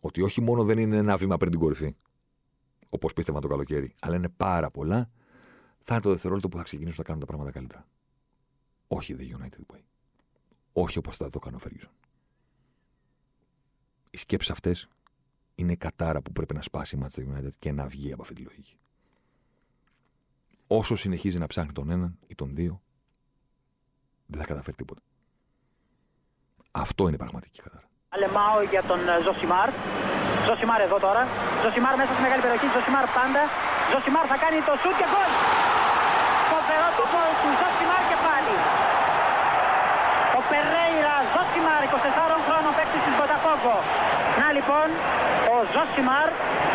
ότι 0.00 0.22
όχι 0.22 0.40
μόνο 0.40 0.64
δεν 0.64 0.78
είναι 0.78 0.96
ένα 0.96 1.16
βήμα 1.16 1.36
πριν 1.36 1.50
την 1.50 1.60
κορυφή, 1.60 1.94
όπως 2.88 3.12
πίστευα 3.12 3.40
το 3.40 3.48
καλοκαίρι, 3.48 3.94
αλλά 4.00 4.16
είναι 4.16 4.28
πάρα 4.28 4.70
πολλά, 4.70 5.10
θα 5.82 5.94
είναι 5.94 6.02
το 6.02 6.10
δευτερόλεπτο 6.10 6.48
που 6.48 6.56
θα 6.56 6.62
ξεκινήσουν 6.62 6.96
να 6.98 7.04
κάνουν 7.04 7.20
τα 7.20 7.26
πράγματα 7.26 7.50
καλύτερα. 7.50 7.86
Όχι 8.88 9.16
The 9.18 9.22
United 9.22 9.74
Way. 9.74 9.80
Όχι 10.72 10.98
όπως 10.98 11.16
θα 11.16 11.30
το 11.30 11.38
κάνω 11.38 11.56
ο 11.56 11.60
Ferguson. 11.64 11.90
Οι 14.10 14.16
σκέψεις 14.16 14.50
αυτές 14.50 14.88
είναι 15.54 15.72
η 15.72 15.76
κατάρα 15.76 16.22
που 16.22 16.32
πρέπει 16.32 16.54
να 16.54 16.62
σπάσει 16.62 16.96
η 16.96 17.00
Manchester 17.02 17.20
United 17.20 17.50
και 17.58 17.72
να 17.72 17.86
βγει 17.86 18.12
από 18.12 18.22
αυτή 18.22 18.34
τη 18.34 18.42
λογική. 18.42 18.78
Όσο 20.66 20.96
συνεχίζει 20.96 21.38
να 21.38 21.46
ψάχνει 21.46 21.72
τον 21.72 21.90
έναν 21.90 22.18
ή 22.26 22.34
τον 22.34 22.54
δύο, 22.54 22.82
δεν 24.26 24.40
θα 24.40 24.46
καταφέρει 24.46 24.76
τίποτα. 24.76 25.00
Αυτό 26.70 27.04
είναι 27.04 27.14
η 27.14 27.18
πραγματική 27.18 27.60
κατάρα. 27.60 27.88
Αλεμάω 28.08 28.62
για 28.62 28.82
τον 28.82 29.08
ε, 29.08 29.20
Ζωσιμάρ. 29.24 29.70
Ζωσιμάρ 30.46 30.80
εδώ 30.80 30.98
τώρα. 30.98 31.22
Ζωσιμάρ 31.62 31.96
μέσα 31.96 32.12
στη 32.12 32.22
μεγάλη 32.22 32.42
περιοχή. 32.42 32.66
Ζωσιμάρ 32.76 33.06
πάντα. 33.18 33.42
Ζωσιμάρ 33.92 34.24
θα 34.32 34.36
κάνει 34.44 34.58
το 34.68 34.74
σουτ 34.82 34.96
και 35.00 35.06
γκολ. 35.10 35.30
Φοβερό 36.70 36.92
το 37.00 37.06
γκολ 37.12 37.32
του 37.42 37.50
Ζωσιμάρ 37.60 38.02
και 38.10 38.18
πάλι. 38.26 38.54
Ο 40.38 40.40
Περέιρα 40.50 41.16
Ζωσιμάρ, 41.32 41.80
24 41.88 42.36
χρόνων 42.46 42.72
παίκτη 42.76 42.98
της 43.04 43.14
Μποταφόγκο. 43.16 43.76
Να 44.40 44.48
λοιπόν, 44.56 44.88
ο 45.54 45.56
Ζωσιμάρ, 45.74 46.28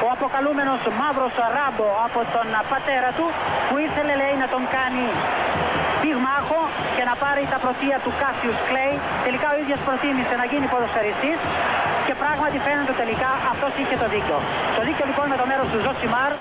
ο 0.06 0.08
αποκαλούμενος 0.16 0.82
μαύρος 1.00 1.36
ράμπο 1.56 1.88
από 2.06 2.20
τον 2.36 2.48
πατέρα 2.72 3.10
του, 3.18 3.26
που 3.68 3.76
ήθελε 3.86 4.14
λέει 4.22 4.36
να 4.44 4.48
τον 4.54 4.64
κάνει 4.76 5.06
πυγμάχο 6.02 6.62
και 6.96 7.04
να 7.10 7.14
πάρει 7.24 7.44
τα 7.54 7.58
πρωτεία 7.64 7.98
του 8.04 8.12
Κάσιους 8.22 8.58
Κλέη. 8.68 8.94
Τελικά 9.26 9.48
ο 9.54 9.56
ίδιος 9.62 9.80
προτίμησε 9.88 10.34
να 10.42 10.46
γίνει 10.52 10.66
ποδοσφαιριστής 10.74 11.40
και 12.08 12.14
πράγματι 12.22 12.58
φαίνεται 12.66 12.94
τελικά 13.02 13.32
αυτός 13.54 13.72
είχε 13.82 13.96
το 14.04 14.08
δίκιο. 14.14 14.38
Το 14.78 14.82
δίκιο 14.88 15.06
λοιπόν 15.10 15.26
με 15.34 15.38
το 15.42 15.46
μέρος 15.52 15.68
του 15.72 15.80
Ζωσιμάρ. 15.86 16.32